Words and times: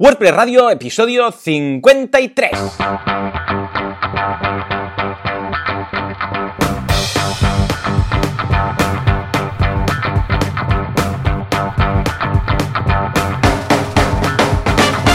WordPress 0.00 0.32
Radio, 0.32 0.70
episodio 0.70 1.32
53. 1.32 2.52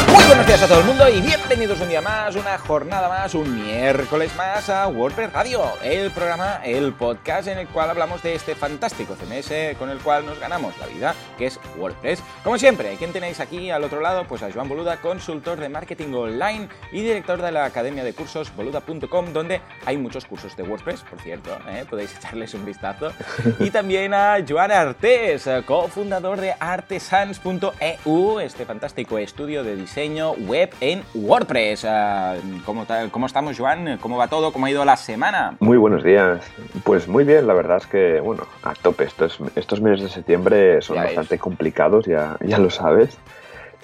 Muy 0.10 0.24
buenos 0.26 0.46
días 0.46 0.62
a 0.64 0.68
todo 0.68 0.80
el 0.82 0.86
mundo 0.86 1.08
y 1.08 1.22
bienvenidos 1.64 1.86
un 1.86 1.90
día 1.92 2.02
más, 2.02 2.36
una 2.36 2.58
jornada 2.58 3.08
más, 3.08 3.34
un 3.34 3.64
miércoles 3.64 4.36
más 4.36 4.70
a 4.70 4.86
WordPress 4.90 5.32
Radio, 5.32 5.64
el 5.82 6.12
programa, 6.12 6.60
el 6.62 6.92
podcast 6.92 7.48
en 7.48 7.58
el 7.58 7.70
cual 7.70 7.90
hablamos 7.90 8.22
de 8.22 8.36
este 8.36 8.54
fantástico 8.54 9.16
CMS 9.16 9.78
con 9.80 9.90
el 9.90 10.00
cual 10.00 10.26
nos 10.26 10.38
ganamos 10.42 10.78
la 10.78 10.88
vida, 10.88 11.16
que 11.38 11.46
es 11.46 11.62
WordPress. 11.78 12.22
Como 12.44 12.58
siempre, 12.58 12.94
¿quién 12.98 13.14
tenéis 13.14 13.40
aquí 13.40 13.70
al 13.70 13.82
otro 13.86 14.02
lado? 14.02 14.26
Pues 14.28 14.44
a 14.44 14.52
Joan 14.52 14.68
Boluda, 14.68 14.98
consultor 14.98 15.58
de 15.58 15.70
marketing 15.70 16.14
online 16.14 16.68
y 16.92 17.00
director 17.00 17.42
de 17.42 17.54
la 17.54 17.64
academia 17.64 18.04
de 18.04 18.12
cursos 18.12 18.54
boluda.com, 18.54 19.32
donde 19.32 19.62
hay 19.86 19.98
muchos 19.98 20.26
cursos 20.26 20.58
de 20.58 20.64
WordPress, 20.64 21.04
por 21.04 21.22
cierto, 21.22 21.58
¿eh? 21.70 21.86
podéis 21.90 22.14
echarles 22.18 22.54
un 22.56 22.66
vistazo. 22.66 23.14
Y 23.60 23.70
también 23.70 24.14
a 24.14 24.36
Joan 24.46 24.74
Artés, 24.74 25.48
cofundador 25.66 26.42
de 26.42 26.56
artesans.eu, 26.60 28.40
este 28.42 28.66
fantástico 28.66 29.18
estudio 29.18 29.64
de 29.64 29.78
diseño 29.78 30.34
web 30.34 30.70
en 30.82 31.06
WordPress. 31.14 31.53
¿Cómo, 32.66 32.88
¿Cómo, 33.12 33.28
estamos, 33.28 33.60
Joan? 33.60 34.00
¿Cómo 34.02 34.18
va 34.18 34.28
todo? 34.28 34.52
¿Cómo 34.52 34.66
ha 34.66 34.72
ido 34.72 34.84
la 34.86 34.98
semana? 34.98 35.56
Muy 35.60 35.78
buenos 35.78 36.04
días. 36.04 36.42
Pues 36.84 37.08
muy 37.08 37.24
bien, 37.24 37.46
la 37.46 37.54
verdad 37.54 37.78
es 37.78 37.86
que, 37.86 38.20
bueno, 38.22 38.48
a 38.64 38.74
tope. 38.74 39.04
Estos, 39.04 39.38
estos 39.56 39.80
meses 39.80 40.04
de 40.04 40.10
septiembre 40.10 40.82
son 40.82 40.98
bastante 40.98 41.38
complicados, 41.38 42.06
ya, 42.06 42.38
ya 42.42 42.58
lo 42.58 42.72
sabes. 42.72 43.20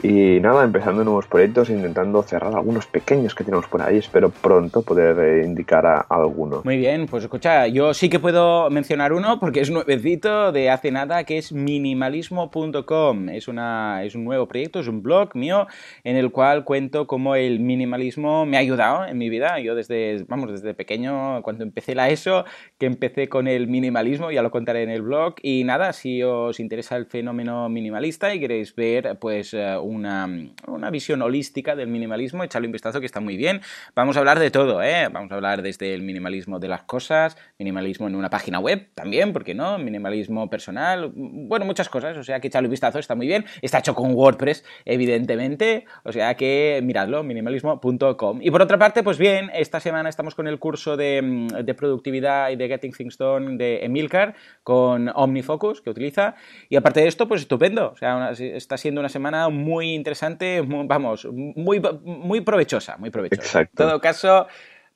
Y 0.02 0.40
nada, 0.40 0.64
empezando 0.64 1.04
nuevos 1.04 1.28
proyectos, 1.28 1.70
intentando 1.70 2.24
cerrar 2.24 2.56
algunos 2.56 2.88
pequeños 2.88 3.36
que 3.36 3.44
tenemos 3.44 3.68
por 3.68 3.82
ahí. 3.82 3.98
Espero 3.98 4.30
pronto 4.30 4.82
poder 4.82 5.20
eh, 5.20 5.46
indicar 5.46 5.86
a, 5.86 6.06
alguno. 6.10 6.62
Muy 6.64 6.78
bien, 6.78 7.06
pues 7.06 7.24
escucha, 7.24 7.68
yo 7.68 7.94
sí 7.94 8.10
que 8.10 8.18
puedo 8.18 8.70
mencionar 8.70 9.12
uno 9.12 9.42
porque 9.42 9.60
es 9.60 9.70
nuevecito 9.70 10.54
de 10.54 10.70
hace 10.70 10.92
nada, 10.92 11.26
que 11.26 11.38
es 11.38 11.52
minimalismo.com. 11.52 13.30
Es, 13.30 13.50
una, 13.50 14.06
es 14.06 14.16
un 14.16 14.24
nuevo 14.24 14.48
proyecto, 14.48 14.80
es 14.80 14.88
un 14.88 15.04
blog 15.04 15.36
mío 15.36 15.68
en 16.06 16.16
el 16.16 16.32
cual 16.32 16.64
cuento 16.64 17.06
cómo 17.06 17.36
el 17.36 17.60
minimalismo 17.60 18.46
me 18.46 18.56
ha 18.56 18.62
ayudado 18.62 19.06
en 19.06 19.18
mi 19.18 19.30
vida. 19.30 19.60
Yo 19.60 19.76
desde, 19.76 20.24
vamos, 20.30 20.50
desde 20.50 20.74
pequeño, 20.74 21.42
cuando 21.42 21.66
empecé 21.66 21.94
la 21.94 22.10
ESO, 22.10 22.46
que 22.78 22.86
empecé 22.86 23.28
con 23.28 23.50
el 23.50 23.68
minimalismo, 23.68 24.32
ya 24.32 24.44
lo 24.44 24.52
contaré 24.52 24.84
en 24.84 24.92
el 24.92 25.02
blog. 25.02 25.36
Y 25.42 25.66
nada, 25.66 25.92
si 25.92 26.24
os 26.24 26.62
interesa 26.62 26.96
el 26.96 27.06
fenómeno 27.06 27.68
minimalista 27.68 28.34
y 28.34 28.40
queréis 28.40 28.74
ver, 28.76 29.18
pues 29.20 29.54
eh, 29.54 29.76
una, 29.90 30.90
visión 30.92 31.22
holística 31.22 31.76
del 31.76 31.88
minimalismo, 31.88 32.44
echarle 32.44 32.68
un 32.68 32.72
vistazo 32.72 33.00
que 33.00 33.06
está 33.06 33.20
muy 33.20 33.38
bien. 33.38 33.62
Vamos 33.96 34.16
a 34.16 34.20
hablar 34.20 34.40
de 34.40 34.52
todo, 34.52 34.82
¿eh? 34.82 35.08
Vamos 35.12 35.32
a 35.32 35.36
hablar 35.36 35.62
desde 35.62 35.94
el 35.94 36.02
minimalismo 36.02 36.60
de 36.60 36.68
las 36.68 36.84
cosas, 36.84 37.38
minimalismo 37.58 38.08
en 38.08 38.16
una 38.16 38.30
página 38.30 38.60
web 38.60 38.90
también, 38.96 39.34
¿por 39.34 39.44
qué 39.44 39.54
no? 39.54 39.78
Minimalismo 39.78 40.50
personal, 40.50 41.12
bueno, 41.14 41.66
muchas 41.66 41.90
cosas, 41.90 42.18
o 42.18 42.24
sea 42.24 42.40
que 42.40 42.48
echarle 42.48 42.68
un 42.68 42.72
vistazo 42.72 43.00
está 43.00 43.16
muy 43.16 43.28
bien. 43.28 43.46
Está 43.62 43.80
hecho 43.80 43.96
con 43.96 44.14
WordPress, 44.14 44.64
evidentemente, 44.86 45.86
o 46.04 46.12
sea 46.12 46.36
que 46.36 46.82
miradlo, 46.84 47.24
minimalismo.com. 47.24 48.42
Y 48.42 48.52
por 48.52 48.62
otra 48.62 48.78
parte, 48.78 49.04
pues 49.04 49.18
bien, 49.18 49.52
esta 49.54 49.80
semana 49.80 50.10
estamos 50.10 50.36
con 50.36 50.48
el 50.48 50.60
curso 50.60 50.98
de, 50.98 51.48
de 51.64 51.74
productividad 51.74 52.50
y 52.50 52.56
de 52.56 52.68
Getting 52.68 52.92
Things 52.92 53.18
Done 53.18 53.58
de 53.58 53.86
Emilcar 53.86 54.36
con 54.64 55.10
OmniFocus 55.14 55.82
que 55.82 55.90
utiliza. 55.90 56.36
Y 56.70 56.76
aparte 56.76 57.02
de 57.02 57.08
esto, 57.08 57.28
pues 57.28 57.42
estupendo, 57.42 57.92
o 57.92 57.98
sea, 57.98 58.32
está 58.32 58.78
siendo 58.78 59.02
una 59.02 59.10
semana 59.10 59.50
muy 59.50 59.79
muy 59.80 59.96
interesante, 59.96 60.62
vamos, 60.62 61.26
muy, 61.32 61.82
muy 62.04 62.42
provechosa, 62.42 62.98
muy 62.98 63.10
provechosa. 63.10 63.42
Exacto. 63.42 63.84
En 63.84 63.90
todo 63.90 64.02
caso, 64.02 64.46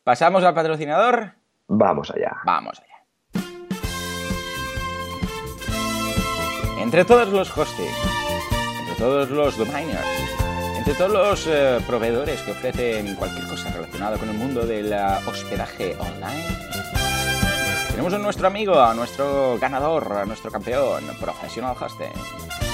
pasamos 0.03 0.43
al 0.43 0.53
patrocinador. 0.53 1.35
Vamos 1.69 2.11
allá. 2.11 2.35
Vamos 2.45 2.81
allá. 2.81 3.43
Entre 6.81 7.05
todos 7.05 7.29
los 7.29 7.57
hostings, 7.57 7.97
entre 8.81 8.95
todos 8.95 9.29
los 9.29 9.57
domainers, 9.57 10.05
entre 10.77 10.95
todos 10.95 11.13
los 11.13 11.47
eh, 11.47 11.79
proveedores 11.87 12.41
que 12.41 12.51
ofrecen 12.51 13.15
cualquier 13.15 13.47
cosa 13.47 13.71
relacionada 13.71 14.17
con 14.17 14.27
el 14.27 14.35
mundo 14.35 14.65
del 14.65 14.91
hospedaje 15.25 15.95
online, 15.97 16.43
tenemos 17.89 18.13
a 18.13 18.17
nuestro 18.17 18.47
amigo, 18.47 18.81
a 18.81 18.93
nuestro 18.93 19.57
ganador, 19.61 20.11
a 20.11 20.25
nuestro 20.25 20.51
campeón, 20.51 21.05
Professional 21.21 21.73
Hosting. 21.79 22.72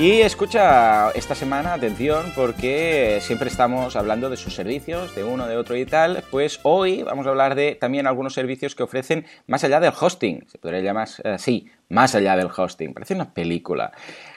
Y 0.00 0.22
escucha 0.22 1.10
esta 1.10 1.34
semana, 1.34 1.74
atención, 1.74 2.32
porque 2.34 3.18
siempre 3.20 3.50
estamos 3.50 3.96
hablando 3.96 4.30
de 4.30 4.38
sus 4.38 4.54
servicios, 4.54 5.14
de 5.14 5.24
uno, 5.24 5.46
de 5.46 5.58
otro 5.58 5.76
y 5.76 5.84
tal. 5.84 6.24
Pues 6.30 6.58
hoy 6.62 7.02
vamos 7.02 7.26
a 7.26 7.28
hablar 7.28 7.54
de 7.54 7.74
también 7.74 8.06
algunos 8.06 8.32
servicios 8.32 8.74
que 8.74 8.82
ofrecen 8.82 9.26
más 9.46 9.62
allá 9.62 9.78
del 9.78 9.92
hosting. 9.92 10.46
Se 10.48 10.56
podría 10.56 10.80
llamar 10.80 11.06
así, 11.24 11.70
más 11.90 12.14
allá 12.14 12.34
del 12.34 12.48
hosting. 12.56 12.94
Parece 12.94 13.12
una 13.12 13.34
película. 13.34 13.92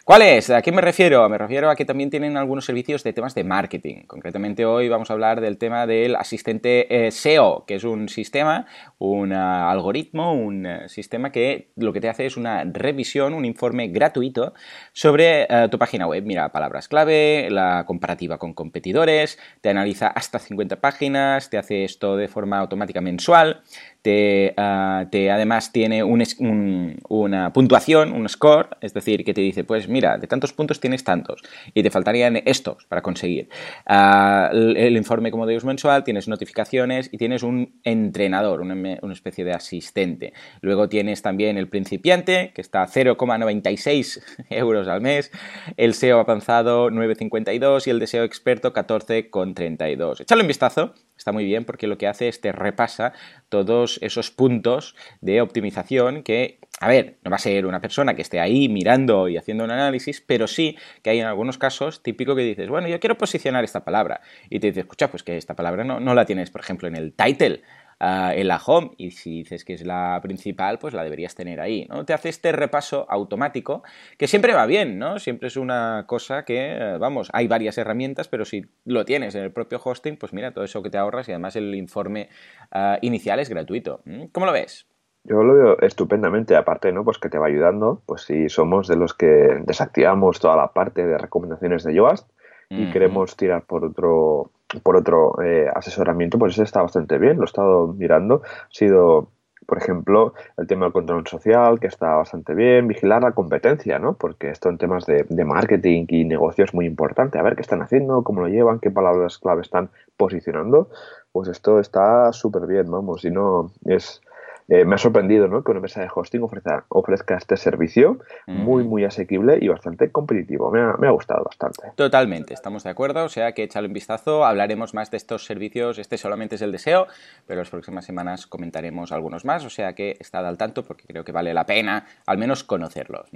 ¿Cuál 0.06 0.22
es? 0.24 0.50
¿A 0.50 0.62
qué 0.62 0.74
me 0.74 0.82
refiero? 0.82 1.30
Me 1.30 1.38
refiero 1.38 1.70
a 1.70 1.78
que 1.78 1.86
también 1.86 2.10
tienen 2.10 2.36
algunos 2.36 2.66
servicios 2.66 3.06
de 3.06 3.14
temas 3.14 3.36
de 3.36 3.46
marketing. 3.46 4.04
Concretamente 4.06 4.66
hoy 4.66 4.90
vamos 4.90 5.10
a 5.10 5.14
hablar 5.14 5.40
del 5.40 5.58
tema 5.58 5.88
del 5.88 6.18
asistente 6.18 7.08
eh, 7.08 7.10
SEO, 7.10 7.64
que 7.66 7.76
es 7.76 7.86
un 7.86 8.10
sistema, 8.10 8.66
un 8.98 9.32
ah, 9.32 9.72
algoritmo, 9.72 10.34
un 10.34 10.66
eh, 10.66 10.90
sistema 10.90 11.32
que 11.32 11.70
lo 11.78 11.94
que 11.94 12.02
te 12.02 12.10
hace 12.10 12.26
es 12.26 12.36
una 12.36 12.66
revisión, 12.66 13.34
un 13.34 13.46
informe 13.46 13.88
gratuito 13.88 14.54
sobre 14.92 15.44
eh, 15.44 15.70
tu 15.72 15.80
página 15.80 16.06
web. 16.06 16.26
Mira 16.26 16.52
palabras 16.52 16.90
clave, 16.90 17.48
la 17.50 17.86
comparativa 17.86 18.38
con 18.38 18.54
competidores, 18.54 19.40
te 19.62 19.70
analiza 19.70 20.08
hasta 20.08 20.38
50 20.38 20.82
páginas, 20.82 21.50
te 21.50 21.58
hace 21.58 21.86
esto 21.86 22.18
de 22.18 22.28
forma 22.28 22.60
automática 22.60 23.00
mensual, 23.00 23.64
te, 24.04 24.54
ah, 24.58 25.06
además 25.12 25.72
tiene 25.72 26.04
una 26.04 27.54
puntuación, 27.54 28.12
un 28.12 28.28
score, 28.28 28.78
es 28.82 28.94
decir, 28.94 29.24
que 29.24 29.34
te 29.34 29.42
dice, 29.42 29.64
pues 29.64 29.88
mira, 29.88 30.18
de 30.18 30.28
tantos 30.28 30.52
puntos 30.54 30.82
tienes 30.82 31.04
tantos 31.04 31.42
y 31.74 31.82
te 31.82 31.90
faltarían 31.90 32.42
estos 32.46 32.86
para 32.86 33.02
conseguir. 33.02 33.50
Ah, 33.86 34.50
el, 34.54 34.98
informe, 34.98 35.32
como 35.32 35.48
digo, 35.48 35.64
mensual, 35.66 36.04
tienes 36.04 36.28
notificaciones 36.28 37.10
y 37.14 37.18
tienes 37.18 37.44
un 37.44 37.80
entrenador, 37.84 38.62
una, 38.62 39.14
especie 39.14 39.46
de 39.46 39.54
asistente. 39.54 40.34
Luego 40.62 40.90
tienes 40.90 41.22
también 41.22 41.58
el 41.58 41.70
principiante, 41.70 42.52
que 42.54 42.62
está 42.62 42.82
a 42.82 42.88
0,96 42.88 44.22
euros 44.50 44.88
al 44.90 45.00
mes, 45.00 45.32
el 45.78 45.94
SEO 45.94 46.20
avanzado 46.20 46.90
9,52 46.90 47.88
y 47.88 47.90
el 47.90 48.00
deseo 48.00 48.26
experto 48.26 48.74
14,32. 48.74 50.22
Échale 50.22 50.42
un 50.42 50.48
vistazo 50.48 50.94
Está 51.24 51.32
muy 51.32 51.46
bien 51.46 51.64
porque 51.64 51.88
lo 51.88 51.98
que 51.98 52.06
hace 52.06 52.28
es 52.28 52.42
te 52.42 52.52
repasa 52.52 53.14
todos 53.48 53.98
esos 54.02 54.30
puntos 54.30 54.94
de 55.22 55.40
optimización 55.40 56.22
que, 56.22 56.60
a 56.82 56.90
ver, 56.90 57.16
no 57.24 57.32
va 57.32 57.38
a 57.38 57.40
ser 57.40 57.66
una 57.66 57.80
persona 57.80 58.14
que 58.14 58.22
esté 58.22 58.42
ahí 58.42 58.68
mirando 58.68 59.30
y 59.30 59.38
haciendo 59.38 59.64
un 59.64 59.72
análisis, 59.72 60.20
pero 60.20 60.48
sí 60.48 60.78
que 61.02 61.12
hay 61.12 61.22
en 61.22 61.28
algunos 61.28 61.58
casos 61.58 62.04
típico 62.04 62.36
que 62.36 62.42
dices, 62.42 62.68
bueno, 62.68 62.90
yo 62.90 63.00
quiero 63.00 63.18
posicionar 63.18 63.64
esta 63.64 63.86
palabra. 63.86 64.20
Y 64.50 64.60
te 64.60 64.68
dice, 64.68 64.82
escucha, 64.82 65.10
pues 65.10 65.24
que 65.24 65.38
esta 65.38 65.56
palabra 65.56 65.86
no, 65.86 66.02
no 66.02 66.14
la 66.14 66.26
tienes, 66.26 66.52
por 66.52 66.60
ejemplo, 66.60 66.90
en 66.90 66.98
el 66.98 67.14
title 67.14 67.62
en 68.04 68.48
la 68.48 68.62
home 68.66 68.92
y 68.98 69.12
si 69.12 69.40
dices 69.40 69.64
que 69.64 69.74
es 69.74 69.86
la 69.86 70.20
principal, 70.22 70.78
pues 70.80 70.94
la 70.94 71.04
deberías 71.04 71.36
tener 71.36 71.62
ahí, 71.62 71.88
¿no? 71.90 72.06
Te 72.06 72.14
hace 72.14 72.30
este 72.30 72.52
repaso 72.52 73.06
automático 73.10 73.84
que 74.18 74.28
siempre 74.28 74.54
va 74.54 74.66
bien, 74.66 75.00
¿no? 75.00 75.20
Siempre 75.20 75.48
es 75.48 75.58
una 75.58 76.04
cosa 76.08 76.44
que, 76.44 76.78
eh, 76.78 76.98
vamos, 76.98 77.30
hay 77.34 77.48
varias 77.48 77.78
herramientas, 77.78 78.28
pero 78.28 78.46
si 78.46 78.66
lo 78.86 79.06
tienes 79.06 79.36
en 79.36 79.44
el 79.44 79.52
propio 79.52 79.80
hosting, 79.84 80.18
pues 80.18 80.34
mira, 80.34 80.52
todo 80.52 80.64
eso 80.64 80.84
que 80.84 80.90
te 80.90 80.98
ahorras 80.98 81.30
y 81.30 81.32
además 81.32 81.56
el 81.56 81.74
informe 81.76 82.30
ah, 82.72 82.98
inicial 83.02 83.40
es 83.40 83.50
gratuito. 83.50 84.02
¿Cómo 84.32 84.46
lo 84.46 84.52
ves? 84.52 84.86
Yo 85.24 85.42
lo 85.42 85.54
veo 85.54 85.80
estupendamente, 85.80 86.58
aparte, 86.58 86.92
¿no? 86.92 87.06
Pues 87.06 87.18
que 87.18 87.30
te 87.30 87.38
va 87.38 87.48
ayudando, 87.48 88.02
pues 88.06 88.24
si 88.24 88.50
somos 88.50 88.90
de 88.90 88.98
los 88.98 89.14
que 89.14 89.62
desactivamos 89.66 90.42
toda 90.42 90.58
la 90.58 90.74
parte 90.74 91.08
de 91.08 91.18
recomendaciones 91.18 91.84
de 91.84 91.94
Yoast 91.94 92.30
y 92.70 92.90
queremos 92.92 93.38
tirar 93.38 93.66
por 93.66 93.86
otro 93.86 94.50
por 94.82 94.96
otro 94.96 95.42
eh, 95.44 95.70
asesoramiento, 95.74 96.38
pues 96.40 96.58
está 96.58 96.82
bastante 96.82 97.18
bien, 97.18 97.38
lo 97.38 97.44
he 97.44 97.46
estado 97.46 97.88
mirando. 97.88 98.42
Ha 98.44 98.68
sido, 98.70 99.32
por 99.66 99.78
ejemplo, 99.78 100.34
el 100.58 100.68
tema 100.68 100.86
del 100.86 100.94
control 100.94 101.28
social, 101.28 101.80
que 101.80 101.88
está 101.88 102.16
bastante 102.16 102.54
bien, 102.54 102.88
vigilar 102.88 103.22
la 103.22 103.34
competencia, 103.34 104.00
¿no? 104.00 104.14
Porque 104.14 104.50
esto 104.50 104.70
en 104.70 104.78
temas 104.78 105.06
de, 105.06 105.26
marketing 105.46 106.06
y 106.10 106.26
negocio 106.26 106.66
es 106.66 106.74
muy 106.74 106.86
importante. 106.86 107.40
A 107.40 107.44
ver 107.44 107.56
qué 107.56 107.62
están 107.62 107.82
haciendo, 107.82 108.24
cómo 108.24 108.42
lo 108.42 108.48
llevan, 108.48 108.80
qué 108.80 108.92
palabras 108.92 109.38
clave 109.38 109.62
están 109.62 109.90
posicionando. 110.18 110.90
Pues 111.32 111.50
esto 111.50 111.80
está 111.80 112.32
súper 112.34 112.68
bien, 112.68 112.90
vamos, 112.90 113.26
y 113.26 113.32
no 113.32 113.72
es 113.86 114.22
eh, 114.68 114.86
me 114.86 114.96
ha 114.96 114.98
sorprendido 114.98 115.48
¿no? 115.48 115.64
que 115.64 115.72
una 115.72 115.80
empresa 115.80 116.02
de 116.02 116.10
hosting 116.14 116.44
ofrezca, 116.44 116.86
ofrezca 116.90 117.36
este 117.38 117.58
servicio 117.58 118.20
muy, 118.48 118.84
muy 118.84 119.04
asequible 119.04 119.58
y 119.62 119.68
bastante 119.68 120.12
competitivo. 120.12 120.72
Me 120.72 120.82
ha, 120.82 120.96
me 120.98 121.08
ha, 121.08 121.12
gustado 121.12 121.44
bastante. 121.44 121.92
Totalmente, 121.96 122.54
estamos 122.54 122.84
de 122.84 122.90
acuerdo. 122.90 123.26
O 123.26 123.30
sea 123.30 123.54
que 123.54 123.64
échale 123.64 123.88
un 123.88 123.94
vistazo. 123.94 124.46
Hablaremos 124.46 124.94
más 124.94 125.12
de 125.12 125.18
estos 125.18 125.46
servicios. 125.46 126.00
Este 126.00 126.18
solamente 126.18 126.56
es 126.56 126.62
el 126.62 126.72
deseo, 126.72 127.08
pero 127.46 127.60
las 127.60 127.70
próximas 127.70 128.06
semanas 128.06 128.48
comentaremos 128.48 129.12
algunos 129.12 129.46
más. 129.46 129.66
O 129.66 129.70
sea 129.70 129.94
que 129.94 130.18
estad 130.20 130.46
al 130.46 130.58
tanto 130.58 130.84
porque 130.84 131.06
creo 131.06 131.24
que 131.24 131.32
vale 131.32 131.54
la 131.54 131.66
pena 131.66 132.06
al 132.26 132.38
menos 132.38 132.64
conocerlos. 132.64 133.30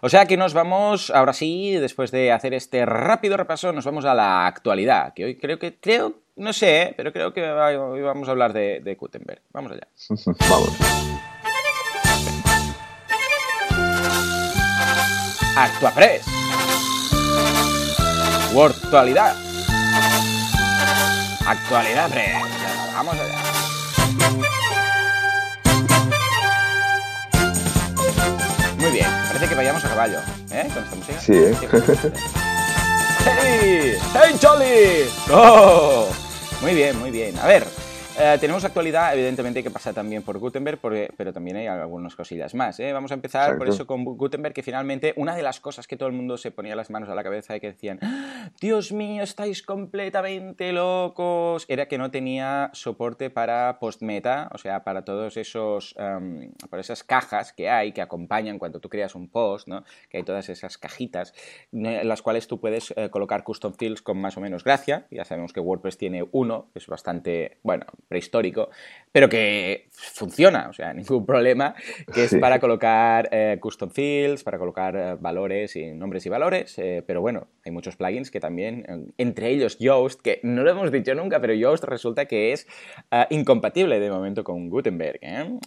O 0.00 0.08
sea 0.08 0.26
que 0.26 0.36
nos 0.36 0.54
vamos, 0.54 1.10
ahora 1.10 1.32
sí, 1.32 1.72
después 1.72 2.10
de 2.10 2.32
hacer 2.32 2.54
este 2.54 2.86
rápido 2.86 3.36
repaso, 3.36 3.72
nos 3.72 3.84
vamos 3.84 4.04
a 4.04 4.14
la 4.14 4.46
actualidad. 4.46 5.12
Que 5.14 5.24
hoy 5.24 5.36
creo 5.36 5.58
que, 5.58 5.78
creo 5.78 6.23
no 6.36 6.52
sé, 6.52 6.82
¿eh? 6.82 6.94
pero 6.96 7.12
creo 7.12 7.32
que 7.32 7.42
hoy 7.42 8.02
vamos 8.02 8.28
a 8.28 8.32
hablar 8.32 8.52
de, 8.52 8.80
de 8.80 8.94
Gutenberg. 8.94 9.42
Vamos 9.52 9.72
allá. 9.72 9.88
Vamos. 10.50 10.70
ActuaPress. 15.56 16.26
Actualidad. 18.56 19.34
Actualidad 21.46 22.10
Press. 22.10 22.34
Vamos 22.94 23.14
allá. 23.14 23.38
Muy 28.78 28.90
bien, 28.92 29.06
parece 29.26 29.48
que 29.48 29.54
vayamos 29.54 29.84
a 29.84 29.88
caballo, 29.88 30.18
¿eh? 30.52 30.68
Con 30.72 30.84
esta 30.84 30.96
música. 30.96 31.20
Sí, 31.20 31.32
¿eh? 31.34 31.56
¡Hey! 33.24 33.94
¡Hey, 34.12 34.38
Jolly! 34.40 35.08
¡Oh! 35.30 36.08
Muy 36.60 36.74
bien, 36.74 36.98
muy 36.98 37.10
bien. 37.10 37.38
A 37.38 37.46
ver, 37.46 37.66
eh, 38.18 38.36
tenemos 38.40 38.64
actualidad, 38.64 39.12
evidentemente, 39.12 39.62
que 39.62 39.70
pasa 39.70 39.92
también 39.92 40.22
por 40.22 40.38
Gutenberg, 40.38 40.78
pero 40.80 41.32
también 41.32 41.56
hay 41.56 41.66
algunas 41.66 42.14
cosillas 42.14 42.54
más. 42.54 42.78
¿eh? 42.80 42.92
Vamos 42.92 43.10
a 43.10 43.14
empezar 43.14 43.42
Exacto. 43.42 43.58
por 43.58 43.68
eso 43.68 43.86
con 43.86 44.04
Gutenberg, 44.04 44.54
que 44.54 44.62
finalmente 44.62 45.14
una 45.16 45.34
de 45.34 45.42
las 45.42 45.60
cosas 45.60 45.86
que 45.86 45.96
todo 45.96 46.08
el 46.08 46.14
mundo 46.14 46.36
se 46.36 46.50
ponía 46.50 46.76
las 46.76 46.90
manos 46.90 47.08
a 47.08 47.14
la 47.14 47.24
cabeza 47.24 47.56
y 47.56 47.60
que 47.60 47.72
decían, 47.72 47.98
¡Ah! 48.02 48.50
Dios 48.60 48.92
mío, 48.92 49.22
estáis 49.22 49.62
completamente 49.62 50.72
locos, 50.72 51.64
era 51.68 51.86
que 51.86 51.98
no 51.98 52.10
tenía 52.10 52.70
soporte 52.72 53.30
para 53.30 53.78
postmeta, 53.78 54.48
o 54.52 54.58
sea, 54.58 54.84
para 54.84 55.04
todos 55.04 55.36
esos, 55.36 55.94
um, 55.96 56.52
para 56.70 56.80
esas 56.80 57.02
cajas 57.02 57.52
que 57.52 57.68
hay 57.68 57.92
que 57.92 58.02
acompañan 58.02 58.58
cuando 58.58 58.80
tú 58.80 58.88
creas 58.88 59.14
un 59.14 59.28
post, 59.28 59.66
¿no? 59.68 59.84
que 60.08 60.18
hay 60.18 60.22
todas 60.22 60.48
esas 60.48 60.78
cajitas 60.78 61.34
en 61.72 62.08
las 62.08 62.22
cuales 62.22 62.46
tú 62.46 62.60
puedes 62.60 62.92
eh, 62.96 63.10
colocar 63.10 63.44
custom 63.44 63.74
fields 63.74 64.02
con 64.02 64.18
más 64.18 64.36
o 64.36 64.40
menos 64.40 64.64
gracia. 64.64 65.06
Ya 65.10 65.24
sabemos 65.24 65.52
que 65.52 65.60
WordPress 65.60 65.98
tiene 65.98 66.26
uno, 66.32 66.68
que 66.72 66.78
es 66.78 66.86
bastante, 66.86 67.58
bueno, 67.62 67.86
prehistórico, 68.08 68.70
pero 69.12 69.28
que 69.28 69.86
funciona, 69.92 70.68
o 70.68 70.72
sea, 70.72 70.92
ningún 70.94 71.24
problema, 71.24 71.74
que 72.12 72.24
es 72.24 72.30
Sí. 72.30 72.38
para 72.38 72.58
colocar 72.58 73.28
eh, 73.30 73.58
custom 73.60 73.90
fields, 73.90 74.42
para 74.42 74.58
colocar 74.58 74.96
eh, 74.96 75.16
valores 75.20 75.76
y 75.76 75.92
nombres 75.92 76.26
y 76.26 76.28
valores, 76.28 76.76
eh, 76.78 77.02
pero 77.06 77.20
bueno, 77.20 77.46
hay 77.64 77.70
muchos 77.72 77.96
plugins 77.96 78.30
que 78.30 78.40
también, 78.40 79.12
entre 79.18 79.50
ellos 79.50 79.78
Yoast, 79.78 80.20
que 80.20 80.40
no 80.42 80.62
lo 80.64 80.70
hemos 80.70 80.90
dicho 80.90 81.14
nunca, 81.14 81.40
pero 81.40 81.54
Yoast 81.54 81.84
resulta 81.84 82.26
que 82.26 82.52
es 82.52 82.66
eh, 83.12 83.26
incompatible 83.30 84.00
de 84.00 84.10
momento 84.10 84.42
con 84.42 84.68
Gutenberg. 84.68 85.20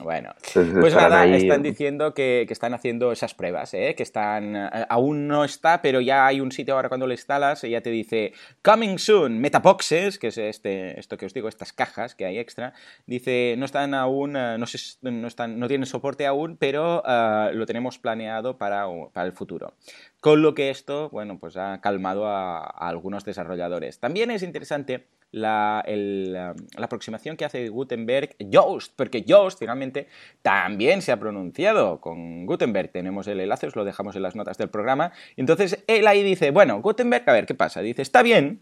Bueno, 0.03 0.33
pues 0.53 0.93
nada, 0.93 1.25
están 1.27 1.63
diciendo 1.63 2.13
que, 2.13 2.43
que 2.47 2.53
están 2.53 2.73
haciendo 2.73 3.11
esas 3.11 3.33
pruebas, 3.33 3.71
que 3.71 3.95
están, 3.97 4.55
aún 4.89 5.27
no 5.27 5.43
está, 5.45 5.81
pero 5.81 6.01
ya 6.01 6.27
hay 6.27 6.41
un 6.41 6.51
sitio 6.51 6.75
ahora 6.75 6.89
cuando 6.89 7.07
lo 7.07 7.13
instalas 7.13 7.63
y 7.63 7.69
ya 7.71 7.81
te 7.81 7.89
dice 7.89 8.33
Coming 8.61 8.99
soon, 8.99 9.39
Metaboxes, 9.39 10.19
que 10.19 10.27
es 10.27 10.37
este, 10.37 10.99
esto 10.99 11.17
que 11.17 11.25
os 11.25 11.33
digo, 11.33 11.47
estas 11.47 11.71
cajas 11.73 12.13
que 12.13 12.25
extra, 12.35 12.73
dice 13.05 13.55
no 13.57 13.65
están 13.65 13.93
aún, 13.93 14.35
eh, 14.35 14.57
no, 14.57 14.65
no, 15.11 15.27
están, 15.27 15.59
no 15.59 15.67
tienen 15.67 15.85
soporte 15.85 16.25
aún, 16.25 16.57
pero 16.57 17.03
eh, 17.07 17.51
lo 17.53 17.65
tenemos 17.65 17.97
planeado 17.99 18.57
para, 18.57 18.85
para 19.13 19.25
el 19.25 19.33
futuro. 19.33 19.73
Con 20.19 20.41
lo 20.41 20.53
que 20.53 20.69
esto, 20.69 21.09
bueno, 21.09 21.39
pues 21.39 21.57
ha 21.57 21.79
calmado 21.79 22.27
a, 22.27 22.59
algunos 22.59 23.23
desarrolladores. 23.23 23.99
También 23.99 24.31
es 24.31 24.43
interesante 24.43 25.07
la, 25.31 25.83
um, 25.87 26.55
la 26.77 26.85
aproximación 26.85 27.37
que 27.37 27.45
hace 27.45 27.69
Gutenberg 27.69 28.35
Yoast, 28.39 28.93
porque 28.95 29.23
Yoast 29.23 29.59
finalmente 29.59 30.07
también 30.41 31.01
se 31.01 31.11
ha 31.11 31.19
pronunciado 31.19 32.01
con 32.01 32.45
Gutenberg. 32.45 32.91
Tenemos 32.91 33.27
el 33.27 33.39
enlace, 33.39 33.67
os 33.67 33.75
lo 33.75 33.85
dejamos 33.85 34.15
en 34.15 34.23
las 34.23 34.35
notas 34.35 34.57
del 34.57 34.69
programa. 34.69 35.11
Entonces 35.35 35.83
él 35.87 36.07
ahí 36.07 36.23
dice, 36.23 36.51
bueno, 36.51 36.81
Gutenberg, 36.81 37.29
a 37.29 37.33
ver, 37.33 37.45
¿qué 37.45 37.55
pasa? 37.55 37.81
Dice, 37.81 38.01
está 38.01 38.23
bien, 38.23 38.61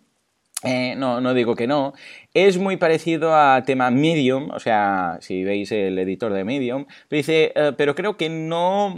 eh, 0.65 0.95
no, 0.97 1.21
no 1.21 1.33
digo 1.33 1.55
que 1.55 1.67
no. 1.67 1.93
Es 2.33 2.57
muy 2.57 2.75
parecido 2.75 3.33
a 3.33 3.63
tema 3.65 3.89
Medium, 3.91 4.49
o 4.51 4.59
sea, 4.59 5.17
si 5.21 5.43
veis 5.45 5.71
el 5.71 5.97
editor 5.97 6.33
de 6.33 6.43
Medium, 6.43 6.85
pero 7.07 7.17
dice, 7.17 7.53
eh, 7.55 7.71
pero 7.77 7.95
creo 7.95 8.17
que 8.17 8.27
no, 8.29 8.93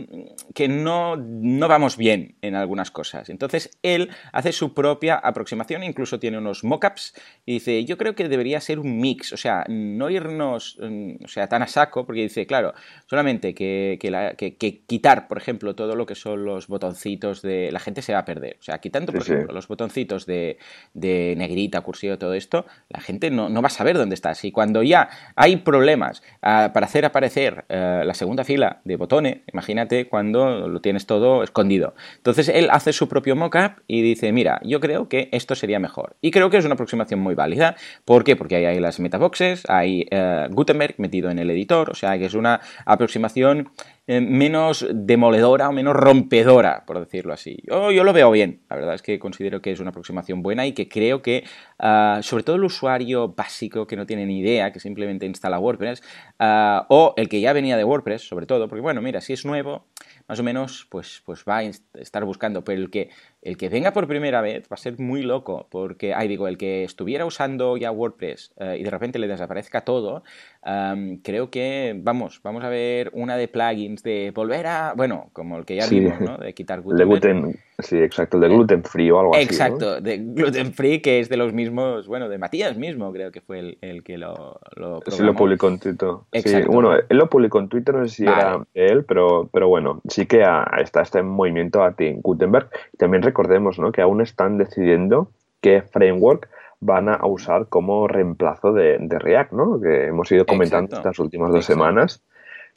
que 0.55 0.67
no, 0.67 1.15
no 1.17 1.67
vamos 1.67 1.97
bien 1.97 2.35
en 2.41 2.55
algunas 2.55 2.89
cosas. 2.89 3.29
Entonces 3.29 3.77
él 3.83 4.09
hace 4.33 4.51
su 4.53 4.73
propia 4.73 5.15
aproximación, 5.15 5.83
incluso 5.83 6.19
tiene 6.19 6.39
unos 6.39 6.63
mockups 6.63 7.13
y 7.45 7.53
dice, 7.53 7.85
yo 7.85 7.97
creo 7.97 8.15
que 8.15 8.27
debería 8.27 8.59
ser 8.59 8.79
un 8.79 8.97
mix, 8.99 9.31
o 9.33 9.37
sea, 9.37 9.65
no 9.69 10.09
irnos, 10.09 10.77
mm, 10.81 11.23
o 11.23 11.27
sea, 11.27 11.47
tan 11.47 11.61
a 11.61 11.67
saco, 11.67 12.07
porque 12.07 12.21
dice, 12.23 12.47
claro, 12.47 12.73
solamente 13.05 13.53
que, 13.53 13.99
que 14.01 14.09
la- 14.09 14.33
que- 14.33 14.55
que 14.55 14.79
quitar, 14.79 15.27
por 15.27 15.37
ejemplo, 15.37 15.75
todo 15.75 15.95
lo 15.95 16.07
que 16.07 16.15
son 16.15 16.43
los 16.43 16.67
botoncitos 16.67 17.43
de, 17.43 17.71
la 17.71 17.79
gente 17.79 18.01
se 18.01 18.13
va 18.13 18.19
a 18.19 18.25
perder, 18.25 18.57
o 18.59 18.63
sea, 18.63 18.79
quitando, 18.79 19.11
por 19.13 19.21
Sí, 19.21 19.27
sí. 19.27 19.33
ejemplo, 19.33 19.53
los 19.53 19.67
botoncitos 19.67 20.25
de, 20.25 20.57
de 20.95 21.35
negrita, 21.57 21.81
cursivo, 21.81 22.17
todo 22.17 22.33
esto, 22.33 22.65
la 22.89 23.01
gente 23.01 23.31
no, 23.31 23.49
no 23.49 23.61
va 23.61 23.67
a 23.67 23.71
saber 23.71 23.97
dónde 23.97 24.15
estás. 24.15 24.43
Y 24.45 24.51
cuando 24.51 24.83
ya 24.83 25.09
hay 25.35 25.57
problemas 25.57 26.21
ah, 26.41 26.71
para 26.73 26.85
hacer 26.85 27.05
aparecer 27.05 27.65
eh, 27.69 28.03
la 28.05 28.13
segunda 28.13 28.43
fila 28.43 28.81
de 28.85 28.95
botones, 28.95 29.39
imagínate 29.51 30.07
cuando 30.07 30.67
lo 30.67 30.81
tienes 30.81 31.05
todo 31.05 31.43
escondido. 31.43 31.95
Entonces 32.17 32.49
él 32.49 32.69
hace 32.71 32.93
su 32.93 33.07
propio 33.07 33.35
mockup 33.35 33.81
y 33.87 34.01
dice, 34.01 34.31
mira, 34.31 34.59
yo 34.63 34.79
creo 34.79 35.09
que 35.09 35.29
esto 35.31 35.55
sería 35.55 35.79
mejor. 35.79 36.15
Y 36.21 36.31
creo 36.31 36.49
que 36.49 36.57
es 36.57 36.65
una 36.65 36.75
aproximación 36.75 37.19
muy 37.19 37.35
válida. 37.35 37.75
¿Por 38.05 38.23
qué? 38.23 38.35
Porque 38.35 38.55
ahí 38.57 38.65
hay 38.65 38.79
las 38.79 38.99
metaboxes, 38.99 39.63
hay 39.67 40.07
eh, 40.11 40.47
Gutenberg 40.51 40.95
metido 40.97 41.29
en 41.31 41.39
el 41.39 41.49
editor, 41.49 41.89
o 41.89 41.95
sea 41.95 42.17
que 42.17 42.25
es 42.25 42.33
una 42.33 42.61
aproximación 42.85 43.71
eh, 44.07 44.21
menos 44.21 44.87
demoledora 44.89 45.67
o 45.67 45.73
menos 45.73 45.93
rompedora, 45.93 46.85
por 46.85 46.97
decirlo 46.99 47.33
así. 47.33 47.57
Yo, 47.63 47.91
yo 47.91 48.05
lo 48.05 48.13
veo 48.13 48.31
bien, 48.31 48.61
la 48.69 48.77
verdad 48.77 48.95
es 48.95 49.01
que 49.01 49.19
considero 49.19 49.61
que 49.61 49.71
es 49.71 49.81
una 49.81 49.89
aproximación 49.89 50.41
buena 50.41 50.65
y 50.65 50.71
que 50.71 50.87
creo 50.87 51.21
que, 51.21 51.43
ah, 51.77 52.21
sobre 52.23 52.43
todo 52.43 52.55
el 52.55 52.63
usuario 52.63 53.33
básico 53.35 53.85
que 53.85 53.97
no 53.97 54.05
tiene 54.05 54.25
ni 54.25 54.39
idea, 54.39 54.71
que 54.71 54.79
simplemente 54.79 55.25
instala 55.25 55.59
WordPress, 55.59 56.01
ah, 56.39 56.85
o 56.89 57.13
el 57.17 57.27
que 57.27 57.41
ya 57.41 57.51
venía 57.51 57.75
de 57.75 57.83
WordPress, 57.83 58.25
sobre 58.25 58.45
todo, 58.45 58.69
porque 58.69 58.81
bueno, 58.81 59.01
mira, 59.01 59.19
si 59.19 59.33
es 59.33 59.45
nuevo, 59.45 59.87
más 60.27 60.39
o 60.39 60.43
menos, 60.43 60.87
pues, 60.89 61.21
pues 61.25 61.43
va 61.47 61.57
a 61.57 61.63
estar 61.63 62.23
buscando, 62.23 62.63
pero 62.63 62.81
el 62.81 62.89
que, 62.89 63.09
el 63.41 63.55
que 63.57 63.69
venga 63.69 63.93
por 63.93 64.07
primera 64.07 64.41
vez 64.41 64.63
va 64.63 64.73
a 64.73 64.77
ser 64.77 64.99
muy 64.99 65.21
loco, 65.21 65.67
porque, 65.69 66.13
ay, 66.13 66.27
digo, 66.27 66.47
el 66.47 66.57
que 66.57 66.83
estuviera 66.83 67.25
usando 67.25 67.77
ya 67.77 67.91
WordPress 67.91 68.51
eh, 68.59 68.77
y 68.79 68.83
de 68.83 68.89
repente 68.89 69.19
le 69.19 69.27
desaparezca 69.27 69.81
todo, 69.81 70.23
am, 70.63 71.17
creo 71.23 71.49
que, 71.49 71.95
vamos, 71.97 72.41
vamos 72.43 72.63
a 72.63 72.69
ver 72.69 73.09
una 73.13 73.37
de 73.37 73.47
plugins 73.47 74.03
de 74.03 74.31
volver 74.35 74.67
a, 74.67 74.93
bueno, 74.97 75.29
como 75.33 75.57
el 75.57 75.65
que 75.65 75.75
ya 75.75 75.83
Sí. 75.83 75.99
vimos, 75.99 76.19
¿no? 76.19 76.37
De 76.37 76.53
quitar 76.53 76.83
de 76.83 77.05
gluten, 77.05 77.55
sí, 77.79 77.97
exacto, 77.99 78.37
el 78.37 78.41
de 78.41 78.49
gluten 78.49 78.83
free 78.83 79.11
o 79.11 79.19
algo 79.19 79.35
así. 79.35 79.45
¿no? 79.45 79.51
Exacto, 79.51 80.01
de 80.01 80.17
Gluten 80.17 80.73
Free, 80.73 80.99
que 81.01 81.19
es 81.19 81.29
de 81.29 81.37
los 81.37 81.53
mismos, 81.53 82.07
bueno, 82.07 82.27
de 82.29 82.37
Matías 82.37 82.75
mismo, 82.77 83.11
creo 83.13 83.31
que 83.31 83.41
fue 83.41 83.59
el, 83.59 83.77
el 83.81 84.03
que 84.03 84.17
lo, 84.17 84.59
lo 84.75 84.99
Sí, 85.07 85.23
lo 85.23 85.35
publicó 85.35 85.67
en 85.67 85.79
Twitter. 85.79 86.09
Sí, 86.33 86.39
Exacto. 86.39 86.71
bueno, 86.71 86.93
él 86.95 87.17
lo 87.17 87.29
publicó 87.29 87.59
en 87.59 87.69
Twitter, 87.69 87.95
no 87.95 88.07
sé 88.07 88.15
si 88.15 88.23
era 88.23 88.65
él, 88.73 89.05
pero, 89.05 89.49
pero 89.53 89.67
bueno, 89.69 90.01
sí 90.09 90.25
que 90.25 90.43
está 90.81 91.01
este 91.01 91.21
movimiento 91.21 91.83
a 91.83 91.93
ti 91.93 92.13
Gutenberg. 92.21 92.69
También 92.97 93.23
recordemos 93.27 93.77
¿no? 93.79 93.91
que 93.91 94.01
aún 94.01 94.21
están 94.21 94.57
decidiendo 94.57 95.29
qué 95.61 95.81
framework 95.81 96.49
van 96.79 97.09
a 97.09 97.25
usar 97.25 97.67
como 97.67 98.07
reemplazo 98.07 98.71
de, 98.73 98.97
de 98.99 99.19
React, 99.19 99.51
¿no? 99.53 99.81
Que 99.81 100.05
hemos 100.07 100.31
ido 100.31 100.45
comentando 100.45 100.85
Exacto. 100.89 101.09
estas 101.09 101.19
últimas 101.19 101.49
dos 101.51 101.65
Exacto. 101.65 101.73
semanas. 101.83 102.23